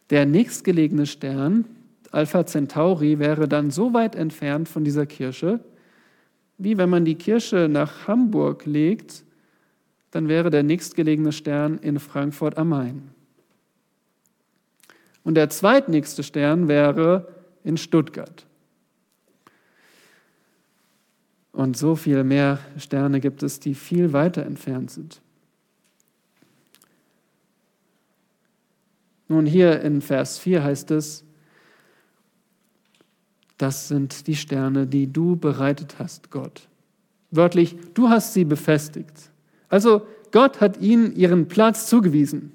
Der 0.09 0.25
nächstgelegene 0.25 1.05
Stern, 1.07 1.67
Alpha 2.11 2.47
Centauri, 2.47 3.19
wäre 3.19 3.47
dann 3.47 3.71
so 3.71 3.93
weit 3.93 4.17
entfernt 4.17 4.69
von 4.69 4.85
dieser 4.85 5.05
Kirsche, 5.05 5.61
wie 6.57 6.79
wenn 6.79 6.89
man 6.89 7.05
die 7.05 7.15
Kirsche 7.15 7.69
nach 7.71 8.09
Hamburg 8.09 8.65
legt, 8.65 9.23
dann 10.11 10.29
wäre 10.29 10.51
der 10.51 10.63
nächstgelegene 10.63 11.33
Stern 11.33 11.79
in 11.79 11.99
Frankfurt 11.99 12.57
am 12.57 12.71
Main. 12.71 13.11
Und 15.23 15.35
der 15.35 15.51
zweitnächste 15.51 16.23
Stern 16.23 16.69
wäre 16.69 17.29
in 17.65 17.77
Stuttgart. 17.77 18.47
Und 21.53 21.77
so 21.77 21.97
viel 21.97 22.25
mehr 22.25 22.59
Sterne 22.79 23.21
gibt 23.21 23.43
es, 23.43 23.61
die 23.61 23.75
viel 23.75 24.13
weiter 24.13 24.45
entfernt 24.45 24.91
sind. 24.91 25.21
Nun, 29.29 29.47
hier 29.47 29.81
in 29.81 30.03
Vers 30.03 30.39
4 30.39 30.63
heißt 30.65 30.91
es, 30.91 31.25
das 33.59 33.89
sind 33.89 34.27
die 34.27 34.37
Sterne, 34.37 34.87
die 34.87 35.13
du 35.13 35.37
bereitet 35.37 35.97
hast, 35.99 36.31
Gott. 36.31 36.69
Wörtlich, 37.31 37.77
du 37.95 38.09
hast 38.09 38.33
sie 38.33 38.45
befestigt. 38.45 39.31
Also 39.69 40.07
Gott 40.33 40.61
hat 40.61 40.81
ihnen 40.81 41.15
ihren 41.15 41.47
Platz 41.47 41.87
zugewiesen. 41.87 42.53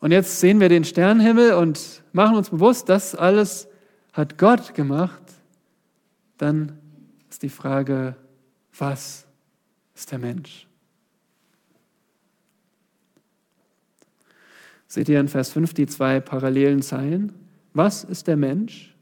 Und 0.00 0.12
jetzt 0.12 0.40
sehen 0.40 0.60
wir 0.60 0.68
den 0.68 0.84
Sternenhimmel 0.84 1.54
und 1.54 2.02
machen 2.12 2.36
uns 2.36 2.50
bewusst, 2.50 2.88
das 2.88 3.14
alles 3.14 3.68
hat 4.12 4.38
Gott 4.38 4.74
gemacht. 4.74 5.22
Dann 6.40 6.78
ist 7.28 7.42
die 7.42 7.50
Frage, 7.50 8.16
was 8.78 9.26
ist 9.94 10.10
der 10.10 10.18
Mensch? 10.18 10.66
Seht 14.86 15.10
ihr 15.10 15.20
in 15.20 15.28
Vers 15.28 15.52
5 15.52 15.74
die 15.74 15.86
zwei 15.86 16.18
parallelen 16.18 16.80
Zeilen? 16.80 17.34
Was 17.74 18.04
ist 18.04 18.26
der 18.26 18.38
Mensch 18.38 18.96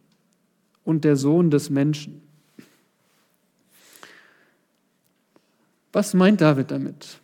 und 0.82 1.04
der 1.04 1.14
Sohn 1.14 1.48
des 1.48 1.70
Menschen? 1.70 2.22
Was 5.92 6.14
meint 6.14 6.40
David 6.40 6.72
damit? 6.72 7.20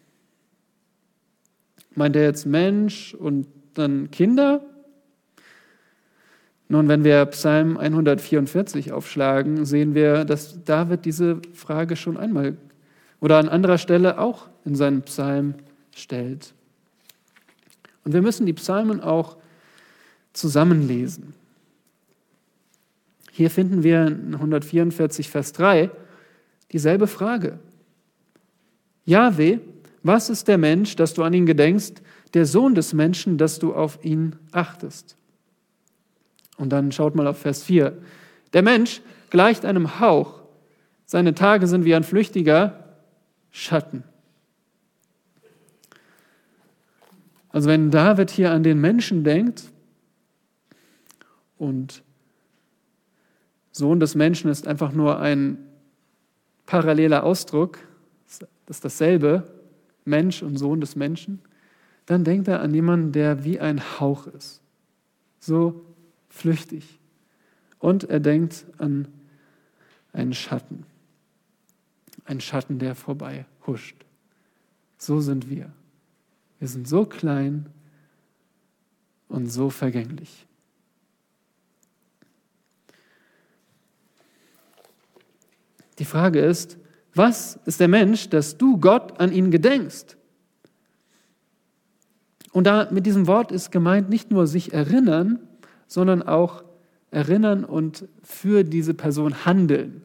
Meint 1.96 2.14
er 2.14 2.22
jetzt 2.22 2.46
Mensch 2.46 3.14
und 3.14 3.48
dann 3.74 4.12
Kinder? 4.12 4.64
Nun, 6.68 6.88
wenn 6.88 7.04
wir 7.04 7.26
Psalm 7.26 7.76
144 7.76 8.92
aufschlagen, 8.92 9.64
sehen 9.64 9.94
wir, 9.94 10.24
dass 10.24 10.64
David 10.64 11.04
diese 11.04 11.40
Frage 11.52 11.96
schon 11.96 12.16
einmal 12.16 12.56
oder 13.20 13.38
an 13.38 13.48
anderer 13.48 13.78
Stelle 13.78 14.18
auch 14.18 14.48
in 14.64 14.74
seinem 14.74 15.02
Psalm 15.02 15.54
stellt. 15.94 16.54
Und 18.04 18.12
wir 18.12 18.22
müssen 18.22 18.46
die 18.46 18.52
Psalmen 18.52 19.00
auch 19.00 19.36
zusammenlesen. 20.32 21.34
Hier 23.30 23.50
finden 23.50 23.82
wir 23.82 24.06
in 24.06 24.34
144 24.34 25.28
Vers 25.28 25.52
3 25.52 25.90
dieselbe 26.72 27.06
Frage. 27.06 27.58
Jahwe, 29.04 29.60
was 30.02 30.30
ist 30.30 30.48
der 30.48 30.58
Mensch, 30.58 30.96
dass 30.96 31.14
du 31.14 31.22
an 31.22 31.34
ihn 31.34 31.46
gedenkst, 31.46 32.02
der 32.34 32.46
Sohn 32.46 32.74
des 32.74 32.92
Menschen, 32.92 33.38
dass 33.38 33.58
du 33.58 33.74
auf 33.74 33.98
ihn 34.04 34.36
achtest? 34.52 35.16
Und 36.56 36.70
dann 36.70 36.92
schaut 36.92 37.14
mal 37.14 37.26
auf 37.26 37.38
Vers 37.38 37.62
4. 37.64 37.96
Der 38.52 38.62
Mensch 38.62 39.00
gleicht 39.30 39.64
einem 39.64 40.00
Hauch, 40.00 40.40
seine 41.06 41.34
Tage 41.34 41.66
sind 41.66 41.84
wie 41.84 41.94
ein 41.94 42.04
flüchtiger 42.04 42.84
Schatten. 43.50 44.04
Also 47.50 47.68
wenn 47.68 47.90
David 47.90 48.30
hier 48.30 48.50
an 48.50 48.62
den 48.64 48.80
Menschen 48.80 49.22
denkt 49.22 49.70
und 51.56 52.02
Sohn 53.70 54.00
des 54.00 54.14
Menschen 54.14 54.50
ist 54.50 54.66
einfach 54.66 54.92
nur 54.92 55.20
ein 55.20 55.58
paralleler 56.66 57.22
Ausdruck, 57.22 57.78
das 58.26 58.78
ist 58.78 58.84
dasselbe, 58.84 59.44
Mensch 60.04 60.42
und 60.42 60.56
Sohn 60.56 60.80
des 60.80 60.96
Menschen, 60.96 61.40
dann 62.06 62.24
denkt 62.24 62.48
er 62.48 62.60
an 62.60 62.74
jemanden, 62.74 63.12
der 63.12 63.44
wie 63.44 63.60
ein 63.60 64.00
Hauch 64.00 64.26
ist, 64.26 64.60
so 65.38 65.84
flüchtig. 66.34 66.98
Und 67.78 68.04
er 68.04 68.20
denkt 68.20 68.66
an 68.78 69.08
einen 70.12 70.34
Schatten, 70.34 70.84
einen 72.24 72.40
Schatten, 72.40 72.78
der 72.78 72.94
vorbei 72.94 73.46
huscht. 73.66 74.04
So 74.98 75.20
sind 75.20 75.48
wir. 75.48 75.70
Wir 76.58 76.68
sind 76.68 76.88
so 76.88 77.04
klein 77.04 77.66
und 79.28 79.46
so 79.48 79.70
vergänglich. 79.70 80.46
Die 85.98 86.04
Frage 86.04 86.40
ist, 86.40 86.78
was 87.14 87.60
ist 87.64 87.78
der 87.78 87.88
Mensch, 87.88 88.28
dass 88.28 88.58
du 88.58 88.78
Gott 88.78 89.20
an 89.20 89.30
ihn 89.30 89.52
gedenkst? 89.52 90.16
Und 92.50 92.64
da 92.64 92.90
mit 92.90 93.06
diesem 93.06 93.26
Wort 93.28 93.52
ist 93.52 93.70
gemeint 93.70 94.08
nicht 94.08 94.30
nur 94.30 94.46
sich 94.46 94.72
erinnern, 94.72 95.38
sondern 95.86 96.22
auch 96.22 96.64
erinnern 97.10 97.64
und 97.64 98.08
für 98.22 98.64
diese 98.64 98.94
Person 98.94 99.44
handeln. 99.44 100.02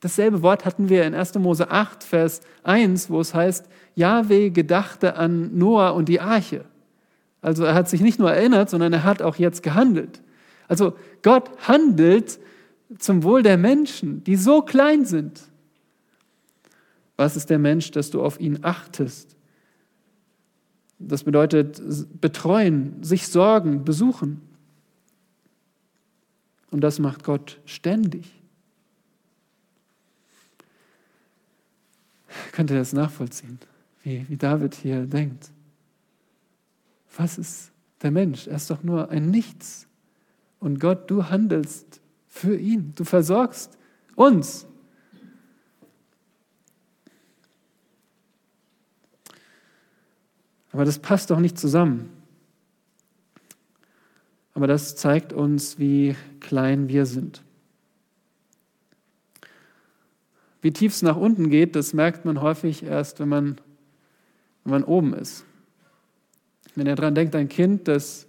Dasselbe 0.00 0.42
Wort 0.42 0.64
hatten 0.64 0.88
wir 0.88 1.04
in 1.04 1.14
1. 1.14 1.36
Mose 1.36 1.70
8, 1.70 2.02
Vers 2.02 2.40
1, 2.64 3.08
wo 3.08 3.20
es 3.20 3.34
heißt, 3.34 3.68
Jahwe 3.94 4.50
gedachte 4.50 5.16
an 5.16 5.56
Noah 5.56 5.94
und 5.94 6.08
die 6.08 6.20
Arche. 6.20 6.64
Also 7.40 7.64
er 7.64 7.74
hat 7.74 7.88
sich 7.88 8.00
nicht 8.00 8.18
nur 8.18 8.32
erinnert, 8.32 8.68
sondern 8.68 8.92
er 8.92 9.04
hat 9.04 9.22
auch 9.22 9.36
jetzt 9.36 9.62
gehandelt. 9.62 10.20
Also 10.68 10.94
Gott 11.22 11.50
handelt 11.68 12.38
zum 12.98 13.22
Wohl 13.22 13.42
der 13.42 13.56
Menschen, 13.56 14.24
die 14.24 14.36
so 14.36 14.62
klein 14.62 15.04
sind. 15.04 15.42
Was 17.16 17.36
ist 17.36 17.50
der 17.50 17.58
Mensch, 17.58 17.90
dass 17.90 18.10
du 18.10 18.22
auf 18.22 18.40
ihn 18.40 18.60
achtest? 18.62 19.36
Das 20.98 21.24
bedeutet 21.24 21.80
betreuen, 22.20 23.02
sich 23.02 23.28
sorgen, 23.28 23.84
besuchen. 23.84 24.40
Und 26.72 26.80
das 26.80 26.98
macht 26.98 27.22
Gott 27.22 27.60
ständig. 27.66 28.32
Könnt 32.52 32.70
ihr 32.70 32.78
das 32.78 32.94
nachvollziehen, 32.94 33.58
wie, 34.02 34.26
wie 34.28 34.38
David 34.38 34.74
hier 34.74 35.04
denkt? 35.06 35.50
Was 37.14 37.36
ist 37.36 37.72
der 38.00 38.10
Mensch? 38.10 38.46
Er 38.46 38.56
ist 38.56 38.70
doch 38.70 38.82
nur 38.82 39.10
ein 39.10 39.30
Nichts. 39.30 39.86
Und 40.60 40.80
Gott, 40.80 41.10
du 41.10 41.28
handelst 41.28 42.00
für 42.26 42.56
ihn. 42.56 42.94
Du 42.96 43.04
versorgst 43.04 43.76
uns. 44.16 44.66
Aber 50.72 50.86
das 50.86 50.98
passt 50.98 51.30
doch 51.30 51.38
nicht 51.38 51.58
zusammen. 51.58 52.21
Aber 54.54 54.66
das 54.66 54.96
zeigt 54.96 55.32
uns, 55.32 55.78
wie 55.78 56.14
klein 56.40 56.88
wir 56.88 57.06
sind. 57.06 57.42
Wie 60.60 60.72
tief 60.72 60.92
es 60.92 61.02
nach 61.02 61.16
unten 61.16 61.50
geht, 61.50 61.74
das 61.74 61.92
merkt 61.92 62.24
man 62.24 62.40
häufig 62.40 62.84
erst, 62.84 63.18
wenn 63.18 63.28
man, 63.28 63.60
wenn 64.64 64.72
man 64.72 64.84
oben 64.84 65.14
ist. 65.14 65.44
Wenn 66.76 66.86
ihr 66.86 66.94
daran 66.94 67.14
denkt, 67.14 67.34
ein 67.34 67.48
Kind, 67.48 67.88
das, 67.88 68.28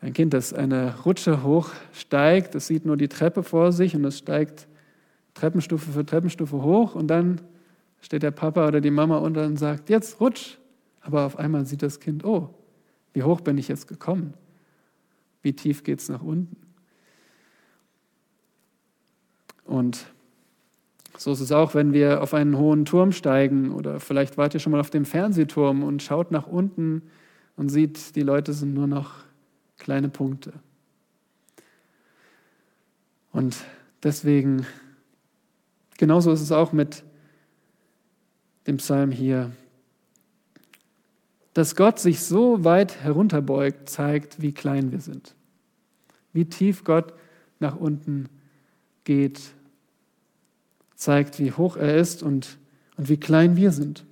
ein 0.00 0.12
Kind, 0.12 0.32
das 0.32 0.54
eine 0.54 0.98
Rutsche 1.04 1.42
hochsteigt, 1.42 2.54
das 2.54 2.66
sieht 2.66 2.86
nur 2.86 2.96
die 2.96 3.08
Treppe 3.08 3.42
vor 3.42 3.72
sich 3.72 3.94
und 3.94 4.04
es 4.04 4.18
steigt 4.18 4.66
Treppenstufe 5.34 5.92
für 5.92 6.06
Treppenstufe 6.06 6.62
hoch 6.62 6.94
und 6.94 7.08
dann 7.08 7.42
steht 8.00 8.22
der 8.22 8.30
Papa 8.30 8.66
oder 8.66 8.80
die 8.80 8.90
Mama 8.90 9.18
unter 9.18 9.44
und 9.44 9.58
sagt, 9.58 9.90
jetzt 9.90 10.20
rutsch. 10.20 10.56
Aber 11.02 11.24
auf 11.26 11.38
einmal 11.38 11.66
sieht 11.66 11.82
das 11.82 12.00
Kind, 12.00 12.24
oh, 12.24 12.54
wie 13.12 13.22
hoch 13.22 13.42
bin 13.42 13.58
ich 13.58 13.68
jetzt 13.68 13.86
gekommen? 13.86 14.34
Wie 15.46 15.52
tief 15.52 15.84
geht 15.84 16.00
es 16.00 16.08
nach 16.08 16.22
unten? 16.22 16.56
Und 19.62 20.06
so 21.16 21.30
ist 21.30 21.38
es 21.38 21.52
auch, 21.52 21.72
wenn 21.72 21.92
wir 21.92 22.20
auf 22.20 22.34
einen 22.34 22.58
hohen 22.58 22.84
Turm 22.84 23.12
steigen 23.12 23.70
oder 23.70 24.00
vielleicht 24.00 24.38
wart 24.38 24.54
ihr 24.54 24.58
schon 24.58 24.72
mal 24.72 24.80
auf 24.80 24.90
dem 24.90 25.04
Fernsehturm 25.04 25.84
und 25.84 26.02
schaut 26.02 26.32
nach 26.32 26.48
unten 26.48 27.02
und 27.54 27.68
sieht, 27.68 28.16
die 28.16 28.22
Leute 28.22 28.54
sind 28.54 28.74
nur 28.74 28.88
noch 28.88 29.12
kleine 29.78 30.08
Punkte. 30.08 30.52
Und 33.30 33.56
deswegen, 34.02 34.66
genauso 35.96 36.32
ist 36.32 36.40
es 36.40 36.50
auch 36.50 36.72
mit, 36.72 37.04
dem 38.66 38.78
Psalm 38.78 39.12
hier. 39.12 39.52
Dass 41.54 41.76
Gott 41.76 42.00
sich 42.00 42.24
so 42.24 42.64
weit 42.64 43.00
herunterbeugt, 43.04 43.88
zeigt, 43.88 44.42
wie 44.42 44.50
klein 44.50 44.90
wir 44.90 45.00
sind. 45.00 45.35
Wie 46.36 46.44
tief 46.44 46.84
Gott 46.84 47.14
nach 47.60 47.76
unten 47.76 48.28
geht, 49.04 49.40
zeigt, 50.94 51.38
wie 51.38 51.50
hoch 51.50 51.78
er 51.78 51.96
ist 51.96 52.22
und, 52.22 52.58
und 52.98 53.08
wie 53.08 53.16
klein 53.16 53.56
wir 53.56 53.72
sind. 53.72 54.04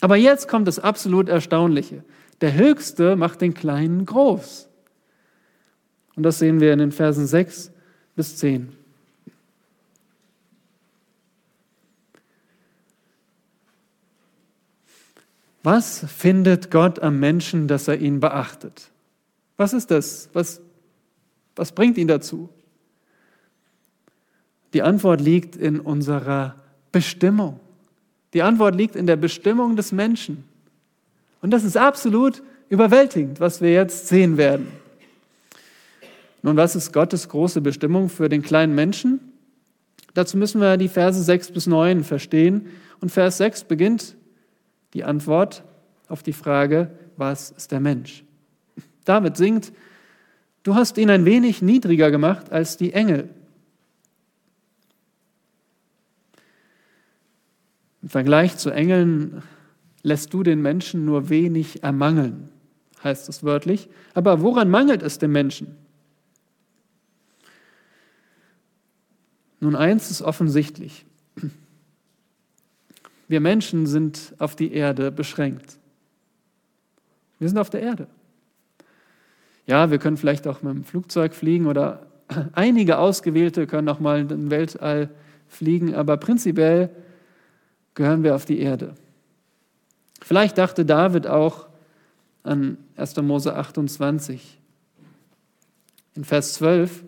Aber 0.00 0.16
jetzt 0.16 0.48
kommt 0.48 0.66
das 0.66 0.80
absolut 0.80 1.28
Erstaunliche. 1.28 2.02
Der 2.40 2.52
Höchste 2.54 3.14
macht 3.14 3.40
den 3.40 3.54
Kleinen 3.54 4.06
groß. 4.06 4.68
Und 6.16 6.24
das 6.24 6.40
sehen 6.40 6.58
wir 6.58 6.72
in 6.72 6.80
den 6.80 6.90
Versen 6.90 7.28
6 7.28 7.70
bis 8.16 8.36
10. 8.38 8.72
Was 15.62 16.04
findet 16.08 16.72
Gott 16.72 16.98
am 16.98 17.20
Menschen, 17.20 17.68
dass 17.68 17.86
er 17.86 17.98
ihn 17.98 18.18
beachtet? 18.18 18.90
Was 19.56 19.72
ist 19.72 19.92
das? 19.92 20.30
Was, 20.32 20.60
was 21.58 21.72
bringt 21.72 21.98
ihn 21.98 22.08
dazu? 22.08 22.48
Die 24.72 24.82
Antwort 24.82 25.20
liegt 25.20 25.56
in 25.56 25.80
unserer 25.80 26.56
Bestimmung. 26.92 27.60
Die 28.34 28.42
Antwort 28.42 28.74
liegt 28.74 28.96
in 28.96 29.06
der 29.06 29.16
Bestimmung 29.16 29.76
des 29.76 29.92
Menschen. 29.92 30.44
Und 31.40 31.50
das 31.50 31.64
ist 31.64 31.76
absolut 31.76 32.42
überwältigend, 32.68 33.40
was 33.40 33.60
wir 33.60 33.72
jetzt 33.72 34.08
sehen 34.08 34.36
werden. 34.36 34.68
Nun, 36.42 36.56
was 36.56 36.76
ist 36.76 36.92
Gottes 36.92 37.28
große 37.28 37.60
Bestimmung 37.60 38.08
für 38.08 38.28
den 38.28 38.42
kleinen 38.42 38.74
Menschen? 38.74 39.20
Dazu 40.14 40.36
müssen 40.36 40.60
wir 40.60 40.76
die 40.76 40.88
Verse 40.88 41.22
6 41.22 41.52
bis 41.52 41.66
9 41.66 42.04
verstehen. 42.04 42.68
Und 43.00 43.10
Vers 43.10 43.38
6 43.38 43.64
beginnt 43.64 44.16
die 44.94 45.04
Antwort 45.04 45.64
auf 46.08 46.22
die 46.22 46.32
Frage, 46.32 46.90
was 47.16 47.50
ist 47.50 47.72
der 47.72 47.80
Mensch? 47.80 48.24
David 49.04 49.36
singt, 49.36 49.72
du 50.62 50.74
hast 50.74 50.98
ihn 50.98 51.10
ein 51.10 51.24
wenig 51.24 51.62
niedriger 51.62 52.10
gemacht 52.10 52.52
als 52.52 52.76
die 52.76 52.92
Engel. 52.92 53.28
Im 58.02 58.08
Vergleich 58.08 58.56
zu 58.56 58.70
Engeln 58.70 59.42
lässt 60.02 60.32
du 60.32 60.42
den 60.42 60.62
Menschen 60.62 61.04
nur 61.04 61.28
wenig 61.28 61.82
ermangeln, 61.82 62.48
heißt 63.02 63.28
es 63.28 63.42
wörtlich. 63.42 63.88
Aber 64.14 64.40
woran 64.40 64.70
mangelt 64.70 65.02
es 65.02 65.18
dem 65.18 65.32
Menschen? 65.32 65.76
Nun, 69.60 69.74
eins 69.74 70.10
ist 70.10 70.22
offensichtlich. 70.22 71.04
Wir 73.28 73.40
Menschen 73.40 73.86
sind 73.86 74.34
auf 74.38 74.56
die 74.56 74.72
Erde 74.72 75.12
beschränkt. 75.12 75.78
Wir 77.38 77.48
sind 77.48 77.58
auf 77.58 77.70
der 77.70 77.82
Erde. 77.82 78.06
Ja, 79.68 79.90
wir 79.90 79.98
können 79.98 80.16
vielleicht 80.16 80.48
auch 80.48 80.62
mit 80.62 80.74
dem 80.74 80.82
Flugzeug 80.82 81.34
fliegen 81.34 81.66
oder 81.66 82.06
einige 82.54 82.96
Ausgewählte 82.96 83.66
können 83.66 83.88
auch 83.90 84.00
mal 84.00 84.24
den 84.24 84.50
Weltall 84.50 85.10
fliegen, 85.46 85.94
aber 85.94 86.16
prinzipiell 86.16 86.88
gehören 87.94 88.22
wir 88.22 88.34
auf 88.34 88.46
die 88.46 88.60
Erde. 88.60 88.94
Vielleicht 90.22 90.56
dachte 90.56 90.86
David 90.86 91.26
auch 91.26 91.66
an 92.44 92.78
1. 92.96 93.16
Mose 93.16 93.54
28. 93.54 94.58
In 96.14 96.24
Vers 96.24 96.54
12 96.54 97.04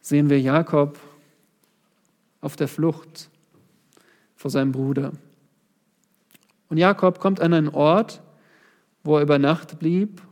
sehen 0.00 0.30
wir 0.30 0.40
Jakob 0.40 0.96
auf 2.40 2.54
der 2.54 2.68
Flucht 2.68 3.30
vor 4.36 4.52
seinem 4.52 4.70
Bruder. 4.70 5.10
Und 6.68 6.78
Jakob 6.78 7.18
kommt 7.18 7.40
an 7.40 7.52
einen 7.52 7.68
Ort, 7.68 8.22
wo 9.02 9.16
er 9.16 9.22
über 9.22 9.40
Nacht 9.40 9.80
blieb. 9.80 10.22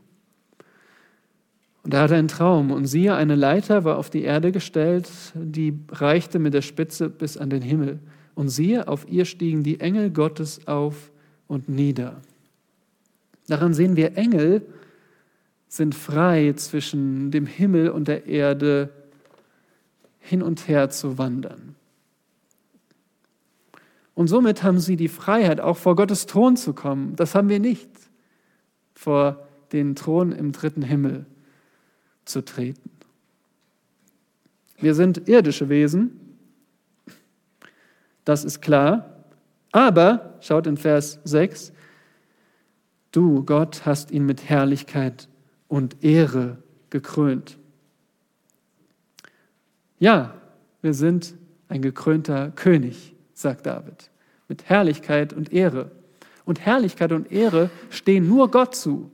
Und 1.82 1.94
er 1.94 2.00
hatte 2.00 2.16
einen 2.16 2.28
Traum. 2.28 2.70
Und 2.70 2.86
siehe, 2.86 3.14
eine 3.14 3.36
Leiter 3.36 3.84
war 3.84 3.96
auf 3.98 4.10
die 4.10 4.22
Erde 4.22 4.52
gestellt, 4.52 5.10
die 5.34 5.78
reichte 5.90 6.38
mit 6.38 6.54
der 6.54 6.62
Spitze 6.62 7.08
bis 7.08 7.36
an 7.36 7.50
den 7.50 7.62
Himmel. 7.62 8.00
Und 8.34 8.48
siehe, 8.48 8.88
auf 8.88 9.08
ihr 9.08 9.24
stiegen 9.24 9.62
die 9.62 9.80
Engel 9.80 10.10
Gottes 10.10 10.66
auf 10.66 11.10
und 11.46 11.68
nieder. 11.68 12.20
Daran 13.48 13.74
sehen 13.74 13.96
wir, 13.96 14.16
Engel 14.16 14.62
sind 15.68 15.94
frei 15.94 16.52
zwischen 16.56 17.30
dem 17.30 17.46
Himmel 17.46 17.90
und 17.90 18.08
der 18.08 18.26
Erde 18.26 18.90
hin 20.18 20.42
und 20.42 20.68
her 20.68 20.90
zu 20.90 21.16
wandern. 21.18 21.74
Und 24.14 24.28
somit 24.28 24.62
haben 24.62 24.78
sie 24.78 24.96
die 24.96 25.08
Freiheit, 25.08 25.60
auch 25.60 25.76
vor 25.76 25.96
Gottes 25.96 26.26
Thron 26.26 26.56
zu 26.56 26.74
kommen. 26.74 27.16
Das 27.16 27.34
haben 27.34 27.48
wir 27.48 27.58
nicht, 27.58 27.88
vor 28.92 29.46
den 29.72 29.94
Thron 29.96 30.32
im 30.32 30.52
dritten 30.52 30.82
Himmel 30.82 31.24
zu 32.30 32.44
treten. 32.44 32.90
Wir 34.78 34.94
sind 34.94 35.28
irdische 35.28 35.68
Wesen, 35.68 36.36
das 38.24 38.44
ist 38.44 38.60
klar. 38.60 39.24
Aber, 39.72 40.38
schaut 40.40 40.66
in 40.66 40.76
Vers 40.76 41.20
6, 41.24 41.72
du, 43.12 43.44
Gott, 43.44 43.84
hast 43.84 44.10
ihn 44.10 44.26
mit 44.26 44.48
Herrlichkeit 44.48 45.28
und 45.68 46.02
Ehre 46.02 46.58
gekrönt. 46.90 47.58
Ja, 49.98 50.34
wir 50.82 50.94
sind 50.94 51.34
ein 51.68 51.82
gekrönter 51.82 52.50
König, 52.50 53.14
sagt 53.34 53.66
David 53.66 54.10
mit 54.50 54.68
Herrlichkeit 54.68 55.32
und 55.32 55.52
Ehre. 55.52 55.92
Und 56.44 56.60
Herrlichkeit 56.60 57.12
und 57.12 57.30
Ehre 57.30 57.70
stehen 57.88 58.26
nur 58.26 58.50
Gott 58.50 58.74
zu. 58.74 59.10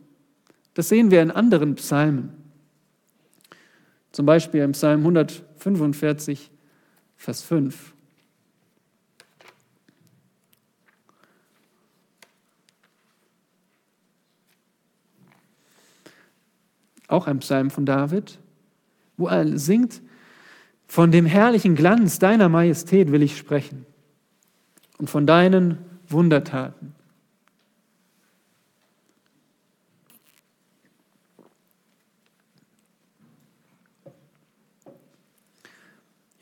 Das 0.74 0.88
sehen 0.88 1.10
wir 1.10 1.22
in 1.22 1.30
anderen 1.30 1.74
Psalmen. 1.76 2.30
Zum 4.16 4.24
Beispiel 4.24 4.62
im 4.62 4.72
Psalm 4.72 5.00
145, 5.00 6.50
Vers 7.18 7.42
5. 7.42 7.92
Auch 17.08 17.26
ein 17.26 17.40
Psalm 17.40 17.68
von 17.70 17.84
David, 17.84 18.38
wo 19.18 19.26
er 19.28 19.58
singt, 19.58 20.00
von 20.86 21.12
dem 21.12 21.26
herrlichen 21.26 21.74
Glanz 21.74 22.18
deiner 22.18 22.48
Majestät 22.48 23.12
will 23.12 23.22
ich 23.22 23.36
sprechen 23.36 23.84
und 24.96 25.10
von 25.10 25.26
deinen 25.26 25.76
Wundertaten. 26.08 26.95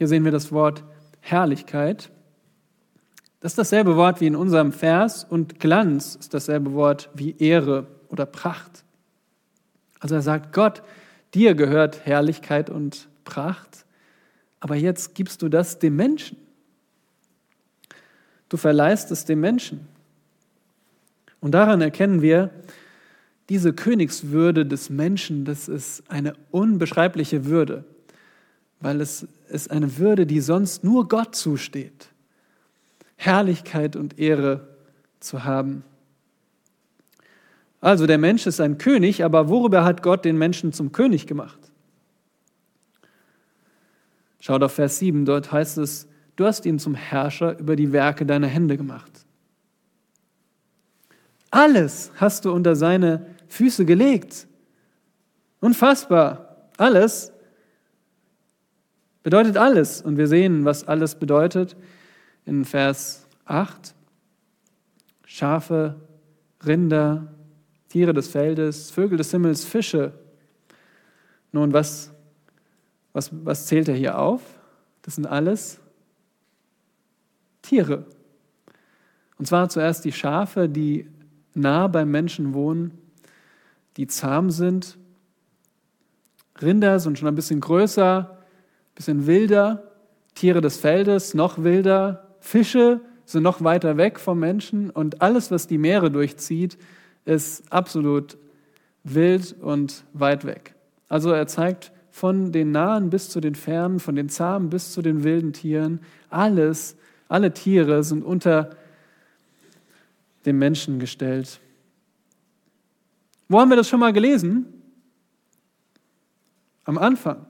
Hier 0.04 0.08
sehen 0.10 0.24
wir 0.26 0.32
das 0.32 0.52
Wort 0.52 0.84
Herrlichkeit. 1.20 2.10
Das 3.40 3.52
ist 3.52 3.56
dasselbe 3.56 3.96
Wort 3.96 4.20
wie 4.20 4.26
in 4.26 4.36
unserem 4.36 4.70
Vers 4.70 5.24
und 5.24 5.60
Glanz 5.60 6.14
ist 6.14 6.34
dasselbe 6.34 6.74
Wort 6.74 7.08
wie 7.14 7.34
Ehre 7.38 7.86
oder 8.10 8.26
Pracht. 8.26 8.84
Also 10.00 10.14
er 10.14 10.20
sagt, 10.20 10.52
Gott, 10.52 10.82
dir 11.32 11.54
gehört 11.54 12.04
Herrlichkeit 12.04 12.68
und 12.68 13.08
Pracht, 13.24 13.86
aber 14.60 14.76
jetzt 14.76 15.14
gibst 15.14 15.40
du 15.40 15.48
das 15.48 15.78
dem 15.78 15.96
Menschen. 15.96 16.36
Du 18.50 18.58
verleihst 18.58 19.10
es 19.10 19.24
dem 19.24 19.40
Menschen. 19.40 19.88
Und 21.40 21.52
daran 21.52 21.80
erkennen 21.80 22.20
wir, 22.20 22.50
diese 23.48 23.72
Königswürde 23.72 24.66
des 24.66 24.90
Menschen, 24.90 25.46
das 25.46 25.66
ist 25.66 26.02
eine 26.10 26.34
unbeschreibliche 26.50 27.46
Würde, 27.46 27.84
weil 28.80 29.00
es 29.00 29.26
ist 29.54 29.70
eine 29.70 29.98
Würde, 29.98 30.26
die 30.26 30.40
sonst 30.40 30.84
nur 30.84 31.08
Gott 31.08 31.34
zusteht. 31.34 32.08
Herrlichkeit 33.16 33.96
und 33.96 34.18
Ehre 34.18 34.68
zu 35.20 35.44
haben. 35.44 35.84
Also 37.80 38.06
der 38.06 38.18
Mensch 38.18 38.46
ist 38.46 38.60
ein 38.60 38.78
König, 38.78 39.24
aber 39.24 39.48
worüber 39.48 39.84
hat 39.84 40.02
Gott 40.02 40.24
den 40.24 40.36
Menschen 40.36 40.72
zum 40.72 40.92
König 40.92 41.26
gemacht? 41.26 41.58
Schaut 44.40 44.62
auf 44.62 44.72
Vers 44.72 44.98
7, 44.98 45.24
dort 45.24 45.52
heißt 45.52 45.78
es, 45.78 46.08
Du 46.36 46.44
hast 46.44 46.66
ihn 46.66 46.78
zum 46.78 46.94
Herrscher 46.94 47.58
über 47.58 47.76
die 47.76 47.92
Werke 47.92 48.26
deiner 48.26 48.48
Hände 48.48 48.76
gemacht. 48.76 49.10
Alles 51.50 52.10
hast 52.16 52.44
du 52.44 52.52
unter 52.52 52.74
seine 52.74 53.26
Füße 53.46 53.84
gelegt. 53.84 54.48
Unfassbar. 55.60 56.70
Alles 56.76 57.32
bedeutet 59.24 59.56
alles. 59.56 60.00
Und 60.00 60.16
wir 60.16 60.28
sehen, 60.28 60.64
was 60.64 60.86
alles 60.86 61.16
bedeutet 61.16 61.74
in 62.44 62.64
Vers 62.64 63.26
8. 63.46 63.94
Schafe, 65.24 65.96
Rinder, 66.64 67.32
Tiere 67.88 68.12
des 68.12 68.28
Feldes, 68.28 68.92
Vögel 68.92 69.18
des 69.18 69.32
Himmels, 69.32 69.64
Fische. 69.64 70.12
Nun, 71.50 71.72
was, 71.72 72.12
was, 73.12 73.30
was 73.32 73.66
zählt 73.66 73.88
er 73.88 73.96
hier 73.96 74.18
auf? 74.18 74.42
Das 75.02 75.16
sind 75.16 75.26
alles 75.26 75.80
Tiere. 77.62 78.06
Und 79.38 79.46
zwar 79.46 79.68
zuerst 79.68 80.04
die 80.04 80.12
Schafe, 80.12 80.68
die 80.68 81.08
nah 81.54 81.86
beim 81.86 82.10
Menschen 82.10 82.52
wohnen, 82.52 82.98
die 83.96 84.06
zahm 84.06 84.50
sind. 84.50 84.98
Rinder 86.60 87.00
sind 87.00 87.18
schon 87.18 87.28
ein 87.28 87.34
bisschen 87.34 87.60
größer, 87.60 88.43
bisschen 88.94 89.26
wilder. 89.26 89.90
Tiere 90.34 90.60
des 90.60 90.76
Feldes 90.76 91.34
noch 91.34 91.62
wilder. 91.62 92.28
Fische 92.40 93.00
sind 93.24 93.42
noch 93.42 93.62
weiter 93.62 93.96
weg 93.96 94.20
vom 94.20 94.38
Menschen. 94.38 94.90
Und 94.90 95.22
alles, 95.22 95.50
was 95.50 95.66
die 95.66 95.78
Meere 95.78 96.10
durchzieht, 96.10 96.78
ist 97.24 97.72
absolut 97.72 98.36
wild 99.02 99.54
und 99.60 100.04
weit 100.12 100.44
weg. 100.44 100.74
Also 101.08 101.30
er 101.30 101.46
zeigt 101.46 101.92
von 102.10 102.52
den 102.52 102.70
nahen 102.70 103.10
bis 103.10 103.28
zu 103.28 103.40
den 103.40 103.54
fernen, 103.54 103.98
von 103.98 104.14
den 104.14 104.28
zahmen 104.28 104.70
bis 104.70 104.92
zu 104.92 105.02
den 105.02 105.24
wilden 105.24 105.52
Tieren, 105.52 106.00
alles, 106.30 106.96
alle 107.28 107.52
Tiere 107.52 108.04
sind 108.04 108.24
unter 108.24 108.70
dem 110.46 110.58
Menschen 110.58 111.00
gestellt. 111.00 111.58
Wo 113.48 113.58
haben 113.58 113.68
wir 113.68 113.76
das 113.76 113.88
schon 113.88 114.00
mal 114.00 114.12
gelesen? 114.12 114.66
Am 116.84 116.98
Anfang, 116.98 117.46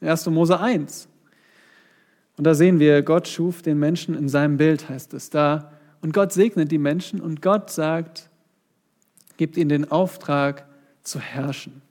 1. 0.00 0.26
Mose 0.26 0.60
1. 0.60 1.08
Und 2.36 2.44
da 2.44 2.54
sehen 2.54 2.78
wir, 2.78 3.02
Gott 3.02 3.28
schuf 3.28 3.62
den 3.62 3.78
Menschen 3.78 4.14
in 4.14 4.28
seinem 4.28 4.56
Bild, 4.56 4.88
heißt 4.88 5.14
es 5.14 5.30
da. 5.30 5.72
Und 6.02 6.12
Gott 6.12 6.32
segnet 6.32 6.70
die 6.70 6.78
Menschen 6.78 7.20
und 7.20 7.40
Gott 7.40 7.70
sagt, 7.70 8.28
gibt 9.36 9.56
ihnen 9.56 9.70
den 9.70 9.90
Auftrag 9.90 10.66
zu 11.02 11.18
herrschen. 11.18 11.82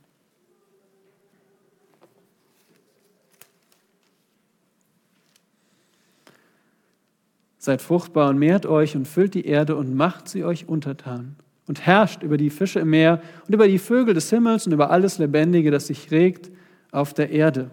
Seid 7.58 7.82
fruchtbar 7.82 8.30
und 8.30 8.38
mehrt 8.38 8.68
euch 8.68 8.96
und 8.96 9.08
füllt 9.08 9.34
die 9.34 9.48
Erde 9.48 9.76
und 9.76 9.96
macht 9.96 10.30
sie 10.30 10.44
euch 10.44 10.68
untertan 10.68 11.36
und 11.68 11.86
herrscht 11.86 12.22
über 12.22 12.38
die 12.38 12.52
Fische 12.52 12.80
im 12.80 12.92
Meer 12.92 13.22
und 13.48 13.56
über 13.56 13.68
die 13.68 13.80
Vögel 13.80 14.14
des 14.14 14.30
Himmels 14.30 14.68
und 14.68 14.74
über 14.74 14.92
alles 14.92 15.18
Lebendige, 15.18 15.72
das 15.72 15.88
sich 15.88 16.12
regt 16.12 16.52
auf 16.92 17.16
der 17.16 17.32
Erde. 17.32 17.72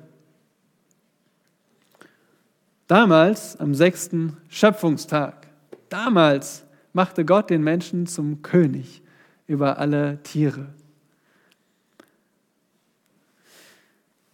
Damals, 2.86 3.56
am 3.56 3.74
sechsten 3.74 4.36
Schöpfungstag, 4.48 5.46
damals 5.88 6.64
machte 6.92 7.24
Gott 7.24 7.50
den 7.50 7.62
Menschen 7.62 8.06
zum 8.06 8.42
König 8.42 9.02
über 9.46 9.78
alle 9.78 10.22
Tiere. 10.22 10.74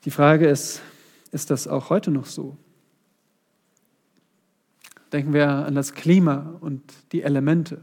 Die 0.05 0.11
Frage 0.11 0.49
ist, 0.49 0.81
ist 1.33 1.51
das 1.51 1.69
auch 1.69 1.91
heute 1.91 2.11
noch 2.11 2.27
so? 2.27 2.57
Denken 5.13 5.33
wir 5.33 5.49
an 5.49 5.75
das 5.75 5.95
Klima 5.95 6.57
und 6.61 6.83
die 7.13 7.23
Elemente. 7.23 7.83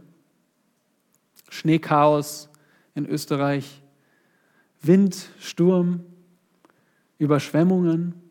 Schneechaos 1.50 2.50
in 2.94 3.06
Österreich, 3.06 3.82
Wind, 4.82 5.30
Sturm, 5.40 6.04
Überschwemmungen. 7.18 8.22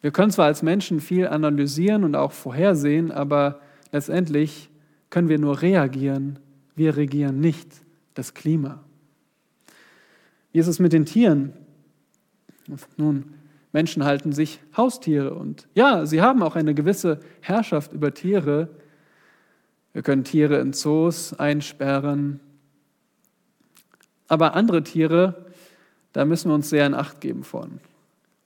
Wir 0.00 0.12
können 0.12 0.30
zwar 0.30 0.46
als 0.46 0.62
Menschen 0.62 1.00
viel 1.00 1.26
analysieren 1.26 2.04
und 2.04 2.14
auch 2.14 2.32
vorhersehen, 2.32 3.10
aber 3.10 3.60
letztendlich 3.90 4.70
können 5.10 5.28
wir 5.28 5.38
nur 5.38 5.60
reagieren. 5.62 6.38
Wir 6.76 6.96
regieren 6.96 7.40
nicht 7.40 7.68
das 8.14 8.34
Klima. 8.34 8.84
Wie 10.52 10.58
ist 10.58 10.68
es 10.68 10.78
mit 10.78 10.92
den 10.92 11.04
Tieren? 11.04 11.52
Nun, 12.96 13.34
Menschen 13.72 14.04
halten 14.04 14.32
sich 14.32 14.60
Haustiere 14.76 15.34
und 15.34 15.66
ja, 15.74 16.06
sie 16.06 16.22
haben 16.22 16.42
auch 16.42 16.56
eine 16.56 16.74
gewisse 16.74 17.20
Herrschaft 17.40 17.92
über 17.92 18.14
Tiere. 18.14 18.68
Wir 19.92 20.02
können 20.02 20.24
Tiere 20.24 20.58
in 20.58 20.72
Zoos 20.72 21.34
einsperren. 21.34 22.40
Aber 24.28 24.54
andere 24.54 24.82
Tiere, 24.82 25.46
da 26.12 26.24
müssen 26.24 26.50
wir 26.50 26.54
uns 26.54 26.68
sehr 26.68 26.86
in 26.86 26.94
Acht 26.94 27.20
geben 27.20 27.42
von. 27.42 27.80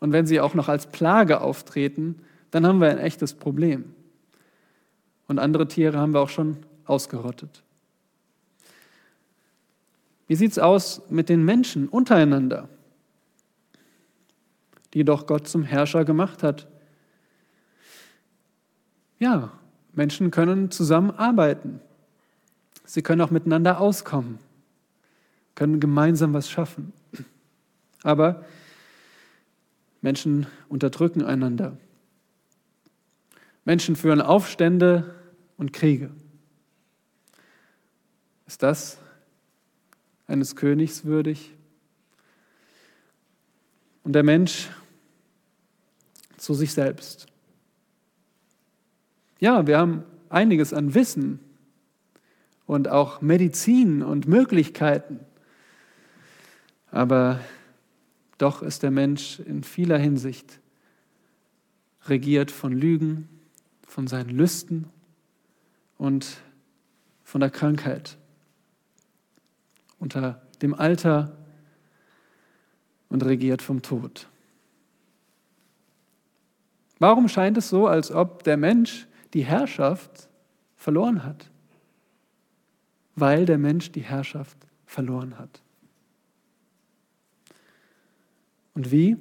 Und 0.03 0.13
wenn 0.13 0.27
sie 0.27 0.41
auch 0.41 0.55
noch 0.55 0.69
als 0.69 0.87
Plage 0.89 1.41
auftreten, 1.41 2.19
dann 2.51 2.67
haben 2.67 2.81
wir 2.81 2.91
ein 2.91 2.99
echtes 2.99 3.35
Problem. 3.35 3.95
Und 5.29 5.39
andere 5.39 5.69
Tiere 5.69 5.99
haben 5.99 6.13
wir 6.13 6.21
auch 6.21 6.29
schon 6.29 6.59
ausgerottet. 6.85 7.63
Wie 10.27 10.35
sieht 10.35 10.51
es 10.51 10.59
aus 10.59 11.03
mit 11.09 11.29
den 11.29 11.45
Menschen 11.45 11.89
untereinander? 11.89 12.69
die 14.95 15.05
doch 15.05 15.27
Gott 15.27 15.49
zum 15.49 15.63
Herrscher 15.63 16.05
gemacht 16.05 16.43
hat. 16.43 16.67
Ja, 19.19 19.53
Menschen 19.93 20.31
können 20.31 20.71
zusammenarbeiten. 20.71 21.81
Sie 22.85 23.03
können 23.03 23.21
auch 23.21 23.31
miteinander 23.31 23.81
auskommen, 23.81 24.39
können 25.55 25.81
gemeinsam 25.81 26.35
was 26.35 26.51
schaffen. 26.51 26.93
Aber 28.03 28.45
Menschen 30.03 30.47
unterdrücken 30.69 31.23
einander. 31.25 31.79
Menschen 33.65 33.97
führen 33.97 34.21
Aufstände 34.21 35.15
und 35.57 35.73
Kriege. 35.73 36.11
Ist 38.47 38.63
das 38.63 38.99
eines 40.27 40.57
Königs 40.57 41.05
würdig? 41.05 41.53
Und 44.03 44.15
der 44.15 44.25
Mensch 44.25 44.69
zu 46.37 46.55
sich 46.55 46.73
selbst. 46.73 47.27
Ja, 49.39 49.67
wir 49.67 49.79
haben 49.79 50.03
einiges 50.29 50.73
an 50.75 50.95
Wissen 50.95 51.39
und 52.67 52.89
auch 52.89 53.21
Medizin 53.21 54.03
und 54.03 54.27
Möglichkeiten. 54.27 55.21
Aber 56.91 57.41
doch 58.43 58.61
ist 58.61 58.83
der 58.83 58.91
Mensch 58.91 59.39
in 59.39 59.63
vieler 59.63 59.99
Hinsicht 59.99 60.59
regiert 62.07 62.51
von 62.51 62.73
Lügen, 62.73 63.29
von 63.87 64.09
seinen 64.09 64.31
Lüsten 64.31 64.89
und 65.97 66.43
von 67.23 67.41
der 67.41 67.51
Krankheit, 67.51 68.19
unter 70.01 70.43
dem 70.61 70.75
Alter 70.75 71.37
und 73.09 73.25
regiert 73.25 73.63
vom 73.63 73.81
Tod. 73.81 74.29
Warum 76.99 77.29
scheint 77.29 77.57
es 77.57 77.69
so, 77.69 77.87
als 77.87 78.11
ob 78.11 78.43
der 78.43 78.57
Mensch 78.57 79.07
die 79.35 79.45
Herrschaft 79.45 80.29
verloren 80.75 81.23
hat? 81.23 81.49
Weil 83.15 83.47
der 83.47 83.59
Mensch 83.59 83.93
die 83.93 84.03
Herrschaft 84.03 84.57
verloren 84.85 85.39
hat. 85.39 85.62
Und 88.75 88.91
wie? 88.91 89.17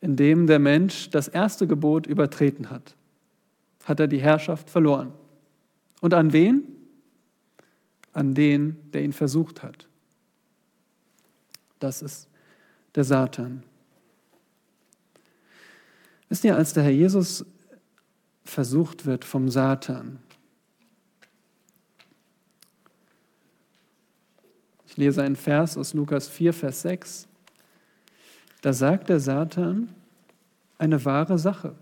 Indem 0.00 0.46
der 0.46 0.58
Mensch 0.58 1.10
das 1.10 1.28
erste 1.28 1.66
Gebot 1.66 2.06
übertreten 2.06 2.70
hat, 2.70 2.94
hat 3.84 4.00
er 4.00 4.08
die 4.08 4.20
Herrschaft 4.20 4.70
verloren. 4.70 5.12
Und 6.00 6.14
an 6.14 6.32
wen? 6.32 6.64
An 8.12 8.34
den, 8.34 8.76
der 8.92 9.02
ihn 9.02 9.12
versucht 9.12 9.62
hat. 9.62 9.88
Das 11.78 12.02
ist 12.02 12.28
der 12.94 13.04
Satan. 13.04 13.62
Wisst 16.28 16.44
ihr, 16.44 16.56
als 16.56 16.72
der 16.72 16.84
Herr 16.84 16.90
Jesus 16.90 17.44
versucht 18.44 19.06
wird 19.06 19.24
vom 19.24 19.48
Satan, 19.48 20.18
ich 24.94 24.98
lese 24.98 25.24
einen 25.24 25.34
Vers 25.34 25.76
aus 25.76 25.92
Lukas 25.92 26.28
4, 26.28 26.52
Vers 26.52 26.82
6, 26.82 27.26
da 28.62 28.72
sagt 28.72 29.08
der 29.08 29.18
Satan 29.18 29.88
eine 30.78 31.04
wahre 31.04 31.36
Sache. 31.36 31.74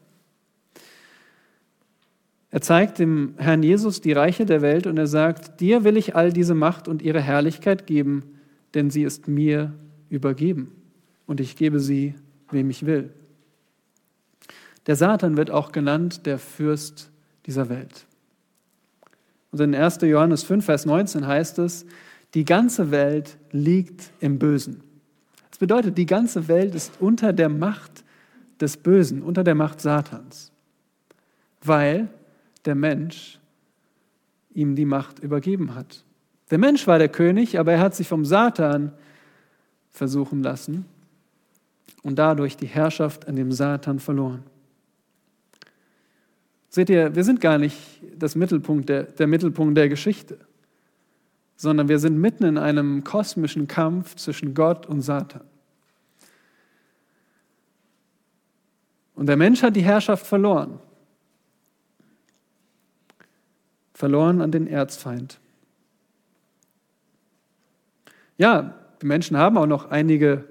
Er 2.50 2.62
zeigt 2.62 2.98
dem 2.98 3.34
Herrn 3.36 3.62
Jesus 3.62 4.00
die 4.00 4.12
Reiche 4.12 4.46
der 4.46 4.62
Welt 4.62 4.86
und 4.86 4.96
er 4.96 5.06
sagt, 5.06 5.60
dir 5.60 5.84
will 5.84 5.98
ich 5.98 6.16
all 6.16 6.32
diese 6.32 6.54
Macht 6.54 6.88
und 6.88 7.02
ihre 7.02 7.20
Herrlichkeit 7.20 7.86
geben, 7.86 8.38
denn 8.72 8.88
sie 8.88 9.02
ist 9.02 9.28
mir 9.28 9.74
übergeben 10.08 10.72
und 11.26 11.38
ich 11.38 11.56
gebe 11.56 11.80
sie, 11.80 12.14
wem 12.50 12.70
ich 12.70 12.86
will. 12.86 13.10
Der 14.86 14.96
Satan 14.96 15.36
wird 15.36 15.50
auch 15.50 15.70
genannt 15.70 16.24
der 16.24 16.38
Fürst 16.38 17.10
dieser 17.44 17.68
Welt. 17.68 18.06
Und 19.50 19.60
in 19.60 19.74
1. 19.74 19.98
Johannes 20.00 20.44
5, 20.44 20.64
Vers 20.64 20.86
19 20.86 21.26
heißt 21.26 21.58
es, 21.58 21.84
die 22.34 22.44
ganze 22.44 22.90
Welt 22.90 23.38
liegt 23.50 24.10
im 24.20 24.38
Bösen. 24.38 24.82
Das 25.50 25.58
bedeutet, 25.58 25.98
die 25.98 26.06
ganze 26.06 26.48
Welt 26.48 26.74
ist 26.74 26.92
unter 27.00 27.32
der 27.32 27.48
Macht 27.48 28.04
des 28.60 28.76
Bösen, 28.76 29.22
unter 29.22 29.44
der 29.44 29.54
Macht 29.54 29.80
Satans, 29.80 30.50
weil 31.62 32.08
der 32.64 32.74
Mensch 32.74 33.38
ihm 34.54 34.74
die 34.76 34.84
Macht 34.84 35.18
übergeben 35.18 35.74
hat. 35.74 36.04
Der 36.50 36.58
Mensch 36.58 36.86
war 36.86 36.98
der 36.98 37.08
König, 37.08 37.58
aber 37.58 37.72
er 37.72 37.80
hat 37.80 37.94
sich 37.94 38.08
vom 38.08 38.24
Satan 38.24 38.92
versuchen 39.90 40.42
lassen 40.42 40.84
und 42.02 42.18
dadurch 42.18 42.56
die 42.56 42.66
Herrschaft 42.66 43.26
an 43.28 43.36
dem 43.36 43.52
Satan 43.52 43.98
verloren. 43.98 44.42
Seht 46.68 46.88
ihr, 46.88 47.14
wir 47.14 47.24
sind 47.24 47.40
gar 47.40 47.58
nicht 47.58 47.76
das 48.16 48.34
Mittelpunkt 48.34 48.88
der, 48.88 49.04
der 49.04 49.26
Mittelpunkt 49.26 49.76
der 49.76 49.88
Geschichte, 49.88 50.38
sondern 51.62 51.88
wir 51.88 52.00
sind 52.00 52.18
mitten 52.18 52.42
in 52.42 52.58
einem 52.58 53.04
kosmischen 53.04 53.68
Kampf 53.68 54.16
zwischen 54.16 54.52
Gott 54.52 54.84
und 54.84 55.00
Satan. 55.00 55.44
Und 59.14 59.26
der 59.26 59.36
Mensch 59.36 59.62
hat 59.62 59.76
die 59.76 59.82
Herrschaft 59.82 60.26
verloren. 60.26 60.80
Verloren 63.94 64.40
an 64.40 64.50
den 64.50 64.66
Erzfeind. 64.66 65.38
Ja, 68.38 68.74
die 69.00 69.06
Menschen 69.06 69.36
haben 69.36 69.56
auch 69.56 69.66
noch 69.66 69.88
einige 69.88 70.44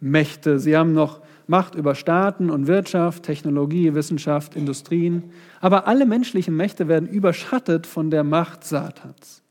Mächte. 0.00 0.58
Sie 0.58 0.76
haben 0.76 0.92
noch 0.92 1.22
Macht 1.46 1.76
über 1.76 1.94
Staaten 1.94 2.50
und 2.50 2.66
Wirtschaft, 2.66 3.22
Technologie, 3.22 3.94
Wissenschaft, 3.94 4.54
Industrien. 4.54 5.32
Aber 5.62 5.86
alle 5.86 6.04
menschlichen 6.04 6.54
Mächte 6.54 6.88
werden 6.88 7.08
überschattet 7.08 7.86
von 7.86 8.10
der 8.10 8.22
Macht 8.22 8.64
Satans. 8.64 9.42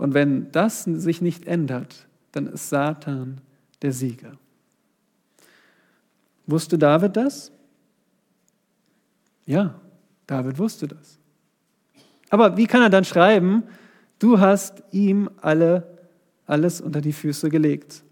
Und 0.00 0.14
wenn 0.14 0.50
das 0.50 0.84
sich 0.84 1.20
nicht 1.20 1.46
ändert, 1.46 2.06
dann 2.32 2.46
ist 2.46 2.70
Satan 2.70 3.42
der 3.82 3.92
Sieger. 3.92 4.32
Wusste 6.46 6.78
David 6.78 7.18
das? 7.18 7.52
Ja, 9.44 9.78
David 10.26 10.58
wusste 10.58 10.88
das. 10.88 11.18
Aber 12.30 12.56
wie 12.56 12.66
kann 12.66 12.80
er 12.80 12.88
dann 12.88 13.04
schreiben, 13.04 13.64
du 14.18 14.40
hast 14.40 14.82
ihm 14.90 15.28
alle, 15.42 15.98
alles 16.46 16.80
unter 16.80 17.02
die 17.02 17.12
Füße 17.12 17.50
gelegt? 17.50 18.02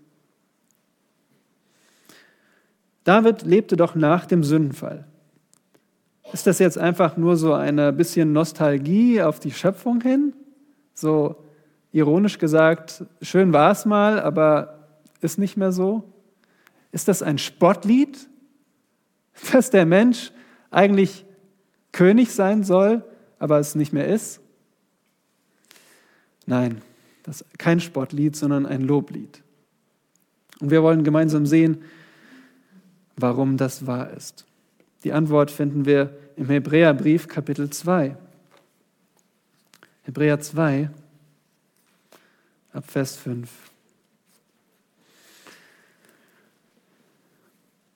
David 3.05 3.45
lebte 3.45 3.79
doch 3.79 3.95
nach 3.95 4.27
dem 4.27 4.45
Sündenfall. 4.45 5.07
Ist 6.35 6.47
das 6.47 6.59
jetzt 6.59 6.77
einfach 6.77 7.17
nur 7.17 7.39
so 7.39 7.55
eine 7.55 7.95
bisschen 7.95 8.35
Nostalgie 8.35 9.23
auf 9.23 9.41
die 9.41 9.53
Schöpfung 9.53 10.03
hin? 10.03 10.35
So 10.93 11.48
ironisch 11.93 12.39
gesagt, 12.39 13.05
schön 13.23 13.53
war 13.53 13.73
es 13.73 13.85
mal, 13.85 14.21
aber 14.21 14.89
ist 15.21 15.39
nicht 15.39 15.57
mehr 15.57 15.73
so? 15.73 16.05
Ist 16.93 17.09
das 17.09 17.23
ein 17.23 17.39
Spottlied, 17.39 18.29
dass 19.53 19.71
der 19.71 19.87
Mensch 19.87 20.33
eigentlich 20.71 21.25
König 21.93 22.33
sein 22.33 22.65
soll, 22.65 23.05
aber 23.39 23.59
es 23.59 23.75
nicht 23.75 23.93
mehr 23.93 24.07
ist? 24.07 24.41
Nein, 26.47 26.83
das 27.25 27.43
ist 27.43 27.59
kein 27.59 27.81
Spottlied, 27.81 28.37
sondern 28.37 28.67
ein 28.67 28.83
Loblied. 28.83 29.43
Und 30.61 30.71
wir 30.71 30.83
wollen 30.83 31.05
gemeinsam 31.05 31.47
sehen, 31.47 31.83
warum 33.17 33.57
das 33.57 33.87
wahr 33.87 34.11
ist. 34.11 34.47
Die 35.05 35.13
Antwort 35.13 35.51
finden 35.51 35.85
wir 35.85 36.17
im 36.37 36.49
Hebräerbrief 36.49 37.29
Kapitel 37.29 37.71
2. 37.71 38.17
Hebräer 40.03 40.41
2 40.41 40.91
ab 42.79 42.89
Vers 42.89 43.17
5. 43.17 43.51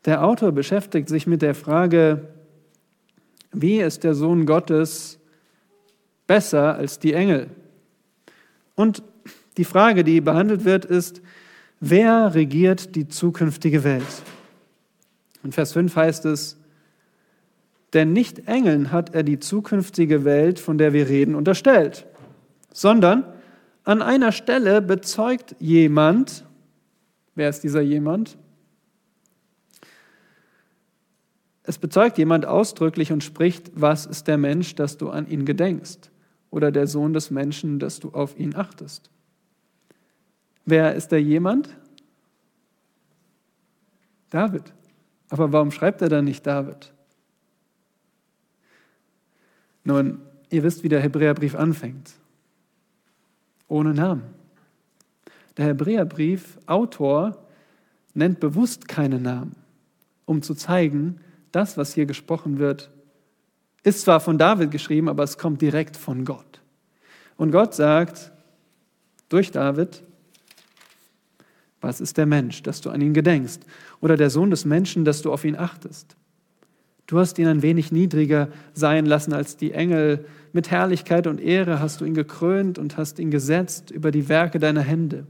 Der 0.05 0.25
Autor 0.25 0.51
beschäftigt 0.51 1.09
sich 1.09 1.29
mit 1.29 1.41
der 1.41 1.55
Frage, 1.55 2.27
wie 3.53 3.81
ist 3.81 4.03
der 4.03 4.17
Sohn 4.17 4.45
Gottes 4.45 5.21
besser 6.27 6.75
als 6.75 6.99
die 6.99 7.13
Engel? 7.13 7.49
Und 8.75 9.05
die 9.57 9.65
Frage, 9.65 10.03
die 10.03 10.21
behandelt 10.21 10.65
wird, 10.65 10.85
ist, 10.85 11.23
wer 11.79 12.35
regiert 12.35 12.97
die 12.97 13.07
zukünftige 13.07 13.85
Welt? 13.85 14.23
In 15.45 15.53
Vers 15.53 15.75
5 15.75 15.95
heißt 15.95 16.25
es, 16.25 16.57
denn 17.93 18.13
nicht 18.13 18.49
Engeln 18.49 18.91
hat 18.91 19.15
er 19.15 19.23
die 19.23 19.39
zukünftige 19.39 20.25
Welt, 20.25 20.59
von 20.59 20.77
der 20.77 20.93
wir 20.93 21.09
reden, 21.09 21.37
unterstellt, 21.37 22.05
sondern 22.73 23.33
an 23.85 24.03
einer 24.03 24.33
Stelle 24.33 24.81
bezeugt 24.81 25.57
jemand, 25.59 26.45
wer 27.35 27.49
ist 27.49 27.65
dieser 27.65 27.81
jemand? 27.81 28.39
Es 31.65 31.79
bezeugt 31.79 32.19
jemand 32.19 32.45
ausdrücklich 32.45 33.13
und 33.13 33.23
spricht, 33.23 33.71
was 33.75 34.07
ist 34.07 34.27
der 34.27 34.39
Mensch, 34.39 34.75
dass 34.75 34.99
du 34.99 35.11
an 35.11 35.29
ihn 35.29 35.45
gedenkst, 35.45 36.11
oder 36.51 36.73
der 36.73 36.87
Sohn 36.87 37.13
des 37.13 37.31
Menschen, 37.31 37.79
dass 37.79 38.01
du 38.01 38.11
auf 38.11 38.39
ihn 38.39 38.55
achtest. 38.55 39.11
Wer 40.65 40.95
ist 40.95 41.09
der 41.09 41.23
jemand? 41.23 41.69
David. 44.31 44.73
Aber 45.29 45.53
warum 45.53 45.71
schreibt 45.71 46.03
er 46.03 46.09
dann 46.09 46.25
nicht 46.25 46.47
David? 46.47 46.93
Nun, 49.85 50.21
ihr 50.51 50.63
wisst, 50.63 50.83
wie 50.85 50.89
der 50.89 51.01
Hebräerbrief 51.01 51.55
anfängt. 51.55 52.13
Ohne 53.73 53.95
Namen. 53.95 54.25
Der 55.57 55.65
Hebräerbrief, 55.65 56.59
Autor, 56.67 57.39
nennt 58.13 58.39
bewusst 58.39 58.87
keine 58.87 59.19
Namen, 59.19 59.57
um 60.27 60.43
zu 60.43 60.55
zeigen, 60.55 61.21
das, 61.53 61.79
was 61.79 61.95
hier 61.95 62.05
gesprochen 62.05 62.59
wird, 62.59 62.91
ist 63.83 64.03
zwar 64.03 64.21
von 64.21 64.37
David 64.37 64.71
geschrieben, 64.71 65.09
aber 65.09 65.23
es 65.23 65.39
kommt 65.39 65.63
direkt 65.63 65.97
von 65.97 66.27
Gott. 66.27 66.61
Und 67.39 67.51
Gott 67.51 67.75
sagt 67.75 68.31
durch 69.31 69.51
David, 69.51 70.03
was 71.81 72.03
ist 72.03 72.19
der 72.19 72.27
Mensch, 72.27 72.63
dass 72.63 72.83
du 72.83 72.91
an 72.91 73.01
ihn 73.01 73.15
gedenkst? 73.15 73.63
Oder 74.03 74.19
der 74.19 74.29
Sohn 74.29 74.51
des 74.51 74.67
Menschen, 74.67 75.07
dass 75.07 75.23
du 75.23 75.33
auf 75.33 75.47
ihn 75.47 75.57
achtest? 75.57 76.15
Du 77.13 77.19
hast 77.19 77.39
ihn 77.39 77.47
ein 77.47 77.61
wenig 77.61 77.93
niedriger 77.93 78.49
sein 78.73 79.05
lassen 79.05 79.35
als 79.35 79.59
die 79.59 79.73
Engel. 79.73 80.25
Mit 80.55 80.71
Herrlichkeit 80.71 81.27
und 81.27 81.43
Ehre 81.43 81.79
hast 81.79 82.01
du 82.01 82.07
ihn 82.07 82.15
gekrönt 82.15 82.79
und 82.79 82.97
hast 82.97 83.19
ihn 83.19 83.31
gesetzt 83.31 83.91
über 83.91 84.11
die 84.11 84.31
Werke 84.31 84.59
deiner 84.59 84.81
Hände. 84.81 85.27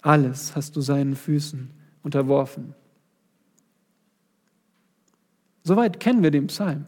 Alles 0.00 0.56
hast 0.56 0.74
du 0.74 0.80
seinen 0.80 1.16
Füßen 1.16 1.68
unterworfen. 2.02 2.74
Soweit 5.64 6.00
kennen 6.00 6.22
wir 6.22 6.30
den 6.30 6.46
Psalm. 6.46 6.86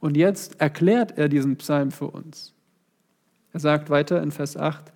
Und 0.00 0.16
jetzt 0.16 0.60
erklärt 0.60 1.16
er 1.16 1.28
diesen 1.28 1.54
Psalm 1.58 1.92
für 1.92 2.08
uns. 2.08 2.54
Er 3.52 3.60
sagt 3.60 3.88
weiter 3.88 4.20
in 4.20 4.32
Vers 4.32 4.56
8, 4.56 4.92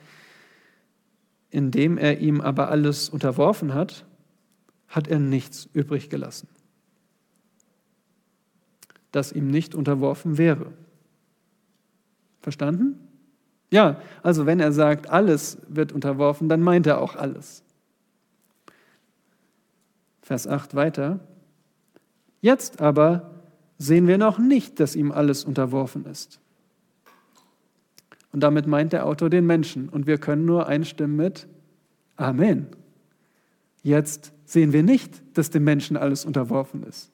indem 1.50 1.96
er 1.96 2.18
ihm 2.18 2.40
aber 2.40 2.70
alles 2.72 3.08
unterworfen 3.08 3.72
hat, 3.72 4.04
hat 4.88 5.06
er 5.06 5.20
nichts 5.20 5.68
übrig 5.72 6.10
gelassen, 6.10 6.48
das 9.16 9.32
ihm 9.32 9.48
nicht 9.48 9.74
unterworfen 9.74 10.38
wäre. 10.38 10.72
Verstanden? 12.40 13.00
Ja, 13.70 14.00
also 14.22 14.46
wenn 14.46 14.60
er 14.60 14.72
sagt, 14.72 15.10
alles 15.10 15.58
wird 15.68 15.92
unterworfen, 15.92 16.48
dann 16.48 16.60
meint 16.60 16.86
er 16.86 17.00
auch 17.00 17.16
alles. 17.16 17.64
Vers 20.22 20.46
8 20.46 20.74
weiter. 20.74 21.20
Jetzt 22.40 22.80
aber 22.80 23.30
sehen 23.78 24.06
wir 24.06 24.18
noch 24.18 24.38
nicht, 24.38 24.78
dass 24.80 24.94
ihm 24.94 25.10
alles 25.10 25.44
unterworfen 25.44 26.04
ist. 26.06 26.40
Und 28.32 28.40
damit 28.40 28.66
meint 28.66 28.92
der 28.92 29.06
Autor 29.06 29.30
den 29.30 29.46
Menschen. 29.46 29.88
Und 29.88 30.06
wir 30.06 30.18
können 30.18 30.44
nur 30.44 30.66
einstimmen 30.66 31.16
mit 31.16 31.48
Amen. 32.16 32.66
Jetzt 33.82 34.32
sehen 34.44 34.72
wir 34.72 34.82
nicht, 34.82 35.22
dass 35.36 35.50
dem 35.50 35.64
Menschen 35.64 35.96
alles 35.96 36.24
unterworfen 36.24 36.82
ist. 36.82 37.10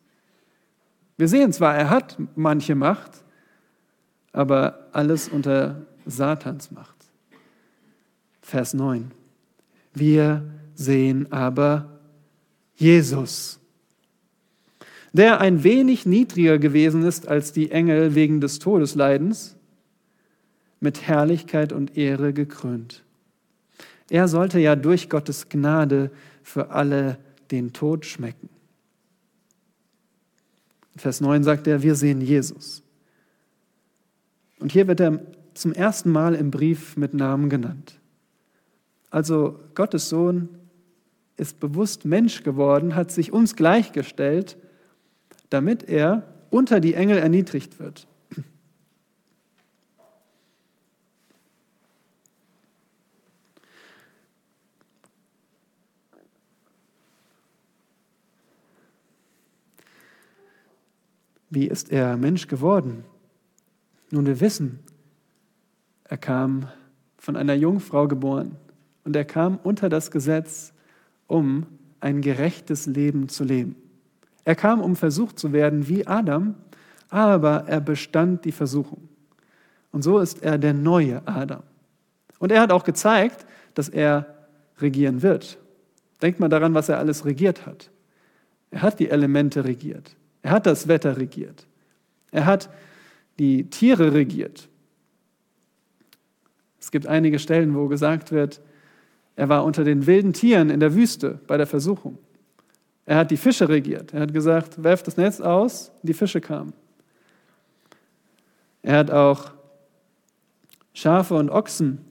Wir 1.23 1.29
sehen 1.29 1.53
zwar, 1.53 1.77
er 1.77 1.89
hat 1.89 2.19
manche 2.35 2.75
Macht, 2.75 3.23
aber 4.33 4.89
alles 4.91 5.29
unter 5.29 5.87
Satans 6.05 6.73
Macht. 6.73 6.97
Vers 8.41 8.75
9. 8.75 9.13
Wir 9.95 10.43
sehen 10.75 11.31
aber 11.31 12.01
Jesus, 12.75 13.61
der 15.13 15.41
ein 15.41 15.63
wenig 15.63 16.07
niedriger 16.07 16.59
gewesen 16.59 17.05
ist 17.05 17.29
als 17.29 17.53
die 17.53 17.71
Engel 17.71 18.17
wegen 18.17 18.41
des 18.41 18.59
Todesleidens, 18.59 19.55
mit 20.81 21.03
Herrlichkeit 21.07 21.73
und 21.73 21.97
Ehre 21.97 22.33
gekrönt. 22.33 23.05
Er 24.11 24.27
sollte 24.27 24.59
ja 24.59 24.75
durch 24.75 25.09
Gottes 25.09 25.49
Gnade 25.49 26.11
für 26.43 26.71
alle 26.71 27.17
den 27.53 27.73
Tod 27.73 28.07
schmecken. 28.07 28.49
Vers 30.97 31.21
9 31.21 31.43
sagt 31.43 31.67
er, 31.67 31.83
wir 31.83 31.95
sehen 31.95 32.21
Jesus. 32.21 32.83
Und 34.59 34.73
hier 34.73 34.87
wird 34.87 35.01
er 35.01 35.21
zum 35.55 35.73
ersten 35.73 36.11
Mal 36.11 36.35
im 36.35 36.51
Brief 36.51 36.97
mit 36.97 37.15
Namen 37.15 37.49
genannt. 37.49 38.01
Also 39.11 39.61
Gottes 39.75 40.09
Sohn 40.09 40.49
ist 41.37 41.61
bewusst 41.61 42.05
Mensch 42.05 42.43
geworden, 42.43 42.95
hat 42.95 43.11
sich 43.11 43.33
uns 43.33 43.57
gleichgestellt, 43.57 44.57
damit 45.51 45.89
er 45.89 46.23
unter 46.51 46.81
die 46.81 46.95
Engel 46.95 47.19
erniedrigt 47.19 47.79
wird. 47.79 48.07
Wie 61.55 61.69
ist 61.69 61.93
er 61.93 62.17
Mensch 62.17 62.47
geworden? 62.47 63.05
Nun, 64.11 64.25
wir 64.25 64.41
wissen, 64.41 64.79
er 66.05 66.17
kam 66.17 66.69
von 67.19 67.37
einer 67.37 67.53
Jungfrau 67.53 68.09
geboren 68.09 68.57
und 69.05 69.15
er 69.15 69.27
kam 69.27 69.59
unter 69.63 69.91
das 69.91 70.11
Gesetz, 70.11 70.73
um 71.27 71.67
ein 72.01 72.23
gerechtes 72.23 72.87
Leben 72.87 73.29
zu 73.29 73.45
leben. 73.45 73.77
Er 74.47 74.55
kam, 74.55 74.81
um 74.81 74.97
versucht 74.97 75.39
zu 75.39 75.53
werden 75.53 75.89
wie 75.89 76.07
Adam, 76.07 76.55
aber 77.11 77.69
er 77.69 77.83
bestand 77.83 78.47
die 78.47 78.53
Versuchung. 78.53 79.11
Und 79.91 80.01
so 80.01 80.21
ist 80.21 80.43
er 80.43 80.57
der 80.57 80.73
neue 80.73 81.21
Adam. 81.27 81.65
Und 82.39 82.51
er 82.51 82.63
hat 82.63 82.73
auch 82.73 82.85
gezeigt, 82.85 83.45
dass 83.75 83.91
er 83.91 84.49
regieren 84.79 85.21
wird. 85.21 85.59
Denkt 86.23 86.41
mal 86.41 86.49
daran, 86.49 86.73
was 86.73 86.89
er 86.89 86.99
alles 86.99 87.27
regiert 87.27 87.67
hat. 87.67 87.91
Er 88.71 88.81
hat 88.81 89.01
die 89.01 89.11
Elemente 89.11 89.67
regiert. 89.67 90.17
Er 90.43 90.51
hat 90.51 90.67
das 90.67 90.89
Wetter 90.89 91.17
regiert. 91.17 91.67
Er 92.31 92.47
hat 92.47 92.69
die 93.39 93.71
Tiere 93.71 94.13
regiert. 94.13 94.69
Es 96.81 96.91
gibt 96.91 97.07
einige 97.07 97.39
Stellen, 97.39 97.75
wo 97.75 97.87
gesagt 97.89 98.33
wird, 98.33 98.61
er 99.37 99.49
war 99.49 99.65
unter 99.65 99.85
den 99.85 100.07
wilden 100.07 100.33
Tieren 100.33 100.69
in 100.69 100.81
der 100.81 100.95
Wüste 100.95 101.41
bei 101.47 101.57
der 101.57 101.67
Versuchung. 101.67 102.19
Er 103.07 103.17
hat 103.17 103.31
die 103.31 103.37
Fische 103.37 103.69
regiert. 103.69 104.13
Er 104.13 104.21
hat 104.21 104.33
gesagt, 104.33 104.83
werft 104.83 105.07
das 105.07 105.17
Netz 105.17 105.41
aus, 105.41 105.93
die 106.03 106.15
Fische 106.15 106.41
kamen. 106.41 106.73
Er 108.83 108.99
hat 108.99 109.11
auch 109.11 109.53
Schafe 110.93 111.35
und 111.35 111.51
Ochsen 111.51 112.05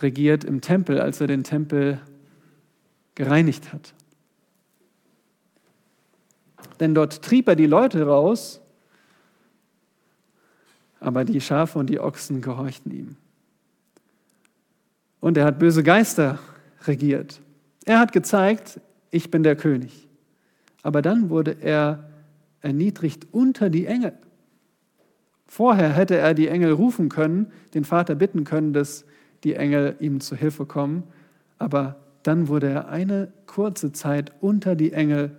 regiert 0.00 0.44
im 0.44 0.60
Tempel, 0.60 1.00
als 1.00 1.20
er 1.20 1.26
den 1.26 1.44
Tempel 1.44 2.00
gereinigt 3.14 3.72
hat. 3.72 3.94
Denn 6.80 6.94
dort 6.94 7.22
trieb 7.22 7.48
er 7.48 7.56
die 7.56 7.66
Leute 7.66 8.06
raus, 8.06 8.60
aber 11.00 11.24
die 11.24 11.40
Schafe 11.40 11.78
und 11.78 11.88
die 11.88 12.00
Ochsen 12.00 12.40
gehorchten 12.40 12.90
ihm. 12.90 13.16
Und 15.20 15.36
er 15.36 15.44
hat 15.44 15.58
böse 15.58 15.82
Geister 15.82 16.38
regiert. 16.86 17.40
Er 17.84 17.98
hat 17.98 18.12
gezeigt, 18.12 18.80
ich 19.10 19.30
bin 19.30 19.42
der 19.42 19.56
König. 19.56 20.08
Aber 20.82 21.02
dann 21.02 21.30
wurde 21.30 21.56
er 21.60 22.08
erniedrigt 22.60 23.26
unter 23.32 23.70
die 23.70 23.86
Engel. 23.86 24.12
Vorher 25.46 25.92
hätte 25.92 26.16
er 26.16 26.34
die 26.34 26.48
Engel 26.48 26.72
rufen 26.72 27.08
können, 27.08 27.50
den 27.74 27.84
Vater 27.84 28.14
bitten 28.14 28.44
können, 28.44 28.72
dass 28.72 29.04
die 29.44 29.54
Engel 29.54 29.96
ihm 29.98 30.20
zu 30.20 30.36
Hilfe 30.36 30.66
kommen. 30.66 31.04
Aber 31.58 31.96
dann 32.22 32.48
wurde 32.48 32.68
er 32.68 32.88
eine 32.88 33.32
kurze 33.46 33.92
Zeit 33.92 34.32
unter 34.40 34.76
die 34.76 34.92
Engel 34.92 35.36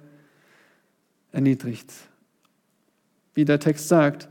erniedrigt. 1.32 1.94
Wie 3.34 3.46
der 3.46 3.60
Text 3.60 3.88
sagt, 3.88 4.30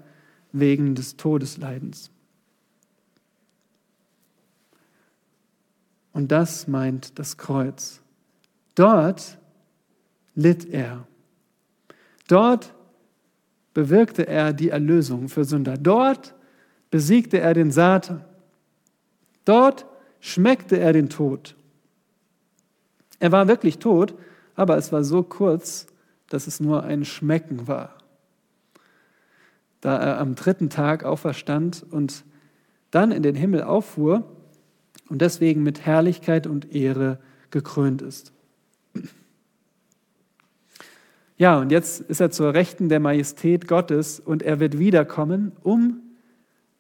wegen 0.53 0.95
des 0.95 1.17
Todesleidens. 1.17 2.11
Und 6.13 6.33
das 6.33 6.67
meint 6.67 7.19
das 7.19 7.37
Kreuz. 7.37 8.01
Dort 8.75 9.39
litt 10.35 10.65
er. 10.65 11.07
Dort 12.27 12.75
bewirkte 13.75 14.27
er 14.27 14.53
die 14.53 14.71
Erlösung 14.71 15.29
für 15.29 15.45
Sünder. 15.45 15.77
Dort 15.77 16.35
besiegte 16.91 17.39
er 17.39 17.55
den 17.55 17.71
Satan. 17.71 18.25
Dort 19.45 19.87
schmeckte 20.21 20.79
er 20.79 20.93
den 20.93 21.09
Tod. 21.09 21.55
Er 23.21 23.33
war 23.33 23.49
wirklich 23.49 23.79
tot, 23.79 24.15
aber 24.55 24.77
es 24.77 24.93
war 24.93 25.05
so 25.05 25.23
kurz, 25.23 25.87
dass 26.29 26.47
es 26.47 26.61
nur 26.61 26.85
ein 26.85 27.05
Schmecken 27.05 27.67
war. 27.69 27.97
Da 29.81 29.97
er 29.97 30.19
am 30.19 30.35
dritten 30.35 30.71
Tag 30.71 31.05
auferstand 31.05 31.85
und 31.91 32.25
dann 32.91 33.13
in 33.13 33.23
den 33.23 33.35
Himmel 33.35 33.63
auffuhr 33.63 34.25
und 35.09 35.23
deswegen 35.23 35.63
mit 35.63 35.85
Herrlichkeit 35.85 36.47
und 36.47 36.75
Ehre 36.75 37.19
gekrönt 37.51 38.03
ist. 38.03 38.33
Ja, 41.37 41.61
und 41.61 41.71
jetzt 41.71 42.01
ist 42.01 42.21
er 42.21 42.33
zur 42.33 42.53
Rechten 42.53 42.89
der 42.89 42.99
Majestät 42.99 43.69
Gottes 43.69 44.19
und 44.19 44.43
er 44.43 44.59
wird 44.59 44.79
wiederkommen, 44.79 45.53
um 45.63 46.01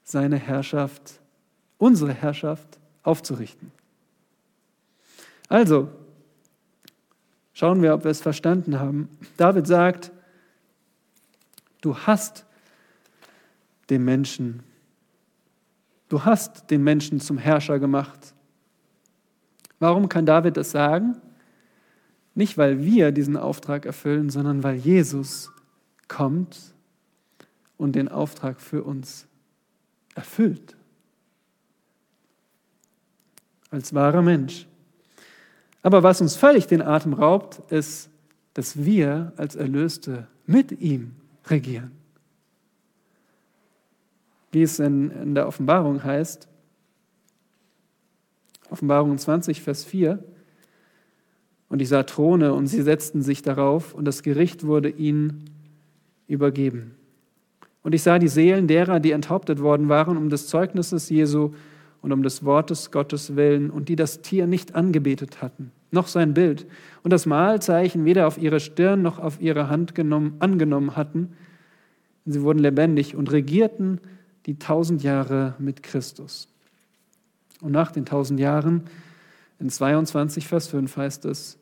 seine 0.02 0.36
Herrschaft, 0.36 1.20
unsere 1.78 2.12
Herrschaft 2.12 2.80
aufzurichten. 3.04 3.70
Also, 5.48 5.88
schauen 7.58 7.82
wir, 7.82 7.92
ob 7.92 8.04
wir 8.04 8.12
es 8.12 8.20
verstanden 8.20 8.78
haben. 8.78 9.08
David 9.36 9.66
sagt, 9.66 10.12
du 11.80 11.96
hast 11.96 12.46
den 13.90 14.04
Menschen, 14.04 14.62
du 16.08 16.24
hast 16.24 16.70
den 16.70 16.84
Menschen 16.84 17.18
zum 17.18 17.36
Herrscher 17.36 17.80
gemacht. 17.80 18.32
Warum 19.80 20.08
kann 20.08 20.24
David 20.24 20.56
das 20.56 20.70
sagen? 20.70 21.16
Nicht, 22.36 22.58
weil 22.58 22.84
wir 22.84 23.10
diesen 23.10 23.36
Auftrag 23.36 23.86
erfüllen, 23.86 24.30
sondern 24.30 24.62
weil 24.62 24.76
Jesus 24.76 25.50
kommt 26.06 26.74
und 27.76 27.96
den 27.96 28.06
Auftrag 28.08 28.60
für 28.60 28.84
uns 28.84 29.26
erfüllt. 30.14 30.76
Als 33.72 33.92
wahrer 33.94 34.22
Mensch. 34.22 34.68
Aber 35.82 36.02
was 36.02 36.20
uns 36.20 36.36
völlig 36.36 36.66
den 36.66 36.82
Atem 36.82 37.12
raubt, 37.12 37.60
ist, 37.70 38.10
dass 38.54 38.84
wir 38.84 39.32
als 39.36 39.54
Erlöste 39.54 40.26
mit 40.46 40.72
ihm 40.80 41.12
regieren. 41.46 41.92
Wie 44.50 44.62
es 44.62 44.78
in, 44.78 45.10
in 45.10 45.34
der 45.34 45.46
Offenbarung 45.46 46.02
heißt, 46.02 46.48
Offenbarung 48.70 49.16
20, 49.16 49.62
Vers 49.62 49.84
4, 49.84 50.22
und 51.68 51.82
ich 51.82 51.88
sah 51.88 52.02
Throne 52.02 52.54
und 52.54 52.66
sie 52.66 52.82
setzten 52.82 53.22
sich 53.22 53.42
darauf 53.42 53.94
und 53.94 54.04
das 54.06 54.22
Gericht 54.22 54.66
wurde 54.66 54.88
ihnen 54.88 55.50
übergeben. 56.26 56.94
Und 57.82 57.94
ich 57.94 58.02
sah 58.02 58.18
die 58.18 58.28
Seelen 58.28 58.66
derer, 58.66 59.00
die 59.00 59.12
enthauptet 59.12 59.60
worden 59.60 59.88
waren, 59.88 60.16
um 60.16 60.30
des 60.30 60.48
Zeugnisses 60.48 61.08
Jesu 61.08 61.52
und 62.02 62.12
um 62.12 62.22
des 62.22 62.44
Wortes 62.44 62.90
Gottes 62.90 63.36
willen 63.36 63.70
und 63.70 63.88
die 63.88 63.96
das 63.96 64.22
Tier 64.22 64.46
nicht 64.46 64.74
angebetet 64.74 65.42
hatten, 65.42 65.72
noch 65.90 66.08
sein 66.08 66.34
Bild 66.34 66.66
und 67.02 67.12
das 67.12 67.26
Mahlzeichen 67.26 68.04
weder 68.04 68.26
auf 68.26 68.38
ihre 68.38 68.60
Stirn 68.60 69.02
noch 69.02 69.18
auf 69.18 69.40
ihre 69.40 69.68
Hand 69.68 69.94
genommen, 69.94 70.36
angenommen 70.38 70.96
hatten. 70.96 71.32
Sie 72.26 72.42
wurden 72.42 72.58
lebendig 72.58 73.16
und 73.16 73.32
regierten 73.32 74.00
die 74.46 74.58
tausend 74.58 75.02
Jahre 75.02 75.54
mit 75.58 75.82
Christus. 75.82 76.48
Und 77.60 77.72
nach 77.72 77.90
den 77.90 78.06
tausend 78.06 78.38
Jahren 78.38 78.82
in 79.58 79.70
22 79.70 80.46
Vers 80.46 80.68
5 80.68 80.96
heißt 80.96 81.24
es, 81.24 81.58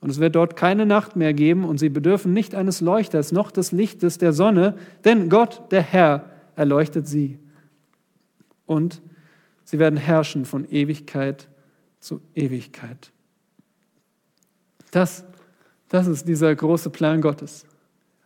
und 0.00 0.08
es 0.08 0.18
wird 0.18 0.34
dort 0.34 0.56
keine 0.56 0.86
Nacht 0.86 1.16
mehr 1.16 1.34
geben 1.34 1.64
und 1.64 1.78
sie 1.78 1.90
bedürfen 1.90 2.32
nicht 2.32 2.54
eines 2.54 2.80
Leuchters 2.80 3.32
noch 3.32 3.50
des 3.50 3.70
Lichtes 3.70 4.16
der 4.16 4.32
Sonne, 4.32 4.76
denn 5.04 5.28
Gott, 5.28 5.62
der 5.70 5.82
Herr, 5.82 6.24
erleuchtet 6.56 7.06
sie. 7.06 7.38
Und 8.64 9.02
sie 9.70 9.78
werden 9.78 9.98
herrschen 9.98 10.44
von 10.44 10.68
Ewigkeit 10.70 11.48
zu 12.00 12.20
Ewigkeit. 12.34 13.12
Das, 14.90 15.24
das 15.88 16.06
ist 16.06 16.26
dieser 16.26 16.54
große 16.54 16.90
Plan 16.90 17.20
Gottes. 17.20 17.64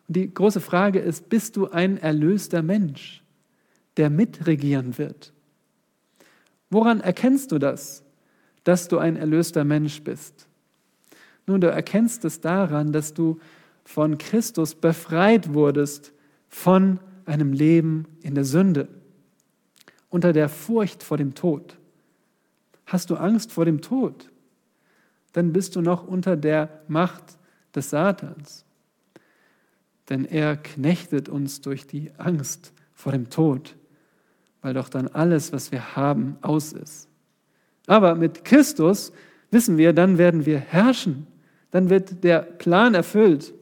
Und 0.09 0.17
die 0.17 0.33
große 0.33 0.61
Frage 0.61 1.01
ist, 1.01 1.29
bist 1.29 1.57
du 1.57 1.69
ein 1.69 1.99
erlöster 1.99 2.63
Mensch, 2.63 3.23
der 3.97 4.11
mitregieren 4.11 4.97
wird? 4.99 5.33
Woran 6.71 7.01
erkennst 7.01 7.53
du 7.53 7.59
das? 7.59 8.05
dass 8.65 8.89
du 8.89 8.99
ein 8.99 9.17
erlöster 9.17 9.65
Mensch 9.65 10.03
bist? 10.03 10.49
Nun, 11.47 11.61
du 11.61 11.71
erkennst 11.71 12.25
es 12.25 12.41
daran, 12.41 12.93
dass 12.93 13.13
du 13.15 13.39
von 13.85 14.17
Christus 14.17 14.75
befreit 14.75 15.53
wurdest 15.53 16.13
von 16.49 16.99
einem 17.27 17.53
Leben 17.53 18.07
in 18.23 18.35
der 18.35 18.45
Sünde, 18.45 18.89
unter 20.15 20.33
der 20.33 20.49
Furcht 20.49 21.03
vor 21.03 21.17
dem 21.17 21.35
Tod. 21.35 21.77
Hast 22.87 23.11
du 23.11 23.17
Angst 23.17 23.51
vor 23.51 23.65
dem 23.65 23.81
Tod? 23.81 24.31
Dann 25.33 25.53
bist 25.53 25.75
du 25.75 25.81
noch 25.81 26.07
unter 26.07 26.37
der 26.37 26.69
Macht 26.87 27.37
des 27.75 27.91
Satans. 27.91 28.65
Denn 30.09 30.25
er 30.25 30.57
knechtet 30.57 31.29
uns 31.29 31.63
durch 31.63 31.89
die 31.89 32.13
Angst 32.17 32.73
vor 32.93 33.11
dem 33.11 33.29
Tod, 33.29 33.75
weil 34.63 34.73
doch 34.75 34.89
dann 34.89 35.09
alles, 35.09 35.53
was 35.53 35.73
wir 35.73 35.97
haben, 35.97 36.37
aus 36.43 36.73
ist. 36.73 37.09
Aber 37.89 38.15
mit 38.15 38.45
Christus 38.45 39.13
wissen 39.51 39.79
wir, 39.79 39.93
dann 39.93 40.17
werden 40.17 40.47
wir 40.47 40.61
herrschen. 40.61 41.27
Dann 41.73 41.91
wird 41.91 42.23
der 42.23 42.39
Plan 42.39 42.95
erfüllt. 42.95 43.53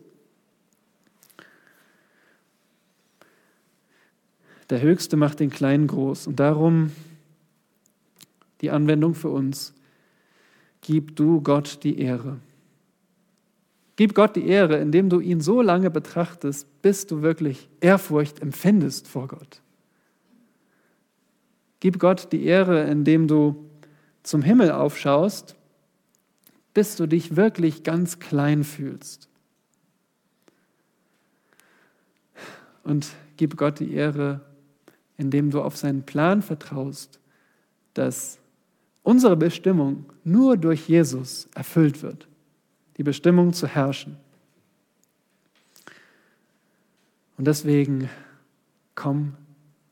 Der 4.72 4.80
Höchste 4.80 5.18
macht 5.18 5.38
den 5.38 5.50
Kleinen 5.50 5.86
groß. 5.86 6.26
Und 6.26 6.40
darum 6.40 6.92
die 8.62 8.70
Anwendung 8.70 9.14
für 9.14 9.28
uns. 9.28 9.74
Gib 10.80 11.14
du 11.14 11.42
Gott 11.42 11.84
die 11.84 11.98
Ehre. 11.98 12.38
Gib 13.96 14.14
Gott 14.14 14.34
die 14.34 14.46
Ehre, 14.46 14.78
indem 14.78 15.10
du 15.10 15.20
ihn 15.20 15.42
so 15.42 15.60
lange 15.60 15.90
betrachtest, 15.90 16.66
bis 16.80 17.06
du 17.06 17.20
wirklich 17.20 17.68
Ehrfurcht 17.82 18.40
empfindest 18.40 19.08
vor 19.08 19.28
Gott. 19.28 19.60
Gib 21.80 21.98
Gott 21.98 22.32
die 22.32 22.44
Ehre, 22.46 22.84
indem 22.84 23.28
du 23.28 23.68
zum 24.22 24.40
Himmel 24.40 24.70
aufschaust, 24.70 25.54
bis 26.72 26.96
du 26.96 27.06
dich 27.06 27.36
wirklich 27.36 27.82
ganz 27.82 28.20
klein 28.20 28.64
fühlst. 28.64 29.28
Und 32.84 33.08
gib 33.36 33.58
Gott 33.58 33.78
die 33.78 33.92
Ehre, 33.92 34.40
indem 35.22 35.50
du 35.50 35.62
auf 35.62 35.76
seinen 35.76 36.02
Plan 36.02 36.42
vertraust, 36.42 37.18
dass 37.94 38.38
unsere 39.02 39.36
Bestimmung 39.36 40.04
nur 40.24 40.58
durch 40.58 40.88
Jesus 40.88 41.48
erfüllt 41.54 42.02
wird 42.02 42.28
die 42.96 43.02
Bestimmung 43.02 43.52
zu 43.52 43.66
herrschen. 43.66 44.16
Und 47.36 47.46
deswegen 47.46 48.08
komm 48.94 49.34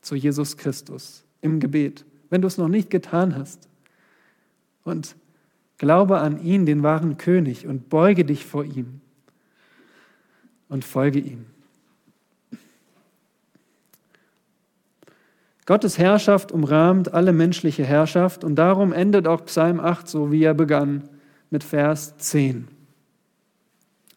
zu 0.01 0.15
Jesus 0.15 0.57
Christus 0.57 1.23
im 1.41 1.59
Gebet, 1.59 2.05
wenn 2.29 2.41
du 2.41 2.47
es 2.47 2.57
noch 2.57 2.67
nicht 2.67 2.89
getan 2.89 3.35
hast. 3.35 3.67
Und 4.83 5.15
glaube 5.77 6.19
an 6.19 6.41
ihn, 6.43 6.65
den 6.65 6.83
wahren 6.83 7.17
König, 7.17 7.67
und 7.67 7.89
beuge 7.89 8.23
dich 8.23 8.45
vor 8.45 8.63
ihm 8.63 9.01
und 10.69 10.85
folge 10.85 11.19
ihm. 11.19 11.47
Gottes 15.71 15.97
Herrschaft 15.97 16.51
umrahmt 16.51 17.13
alle 17.13 17.31
menschliche 17.31 17.85
Herrschaft 17.85 18.43
und 18.43 18.55
darum 18.55 18.91
endet 18.91 19.25
auch 19.25 19.45
Psalm 19.45 19.79
8 19.79 20.05
so, 20.05 20.29
wie 20.29 20.43
er 20.43 20.53
begann, 20.53 21.07
mit 21.49 21.63
Vers 21.63 22.17
10. 22.17 22.67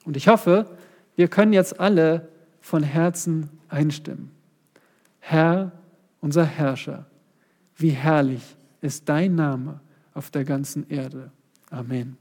Und 0.05 0.17
ich 0.17 0.27
hoffe, 0.27 0.67
wir 1.15 1.29
können 1.29 1.53
jetzt 1.53 1.79
alle 1.79 2.27
von 2.61 2.83
Herzen 2.83 3.51
einstimmen. 3.69 4.33
Herr, 5.21 5.71
unser 6.21 6.45
Herrscher, 6.45 7.07
wie 7.77 7.91
herrlich 7.91 8.57
ist 8.81 9.09
dein 9.09 9.37
Name 9.37 9.79
auf 10.13 10.33
der 10.33 10.43
ganzen 10.43 10.91
Erde. 10.91 11.31
Amen. 11.71 12.17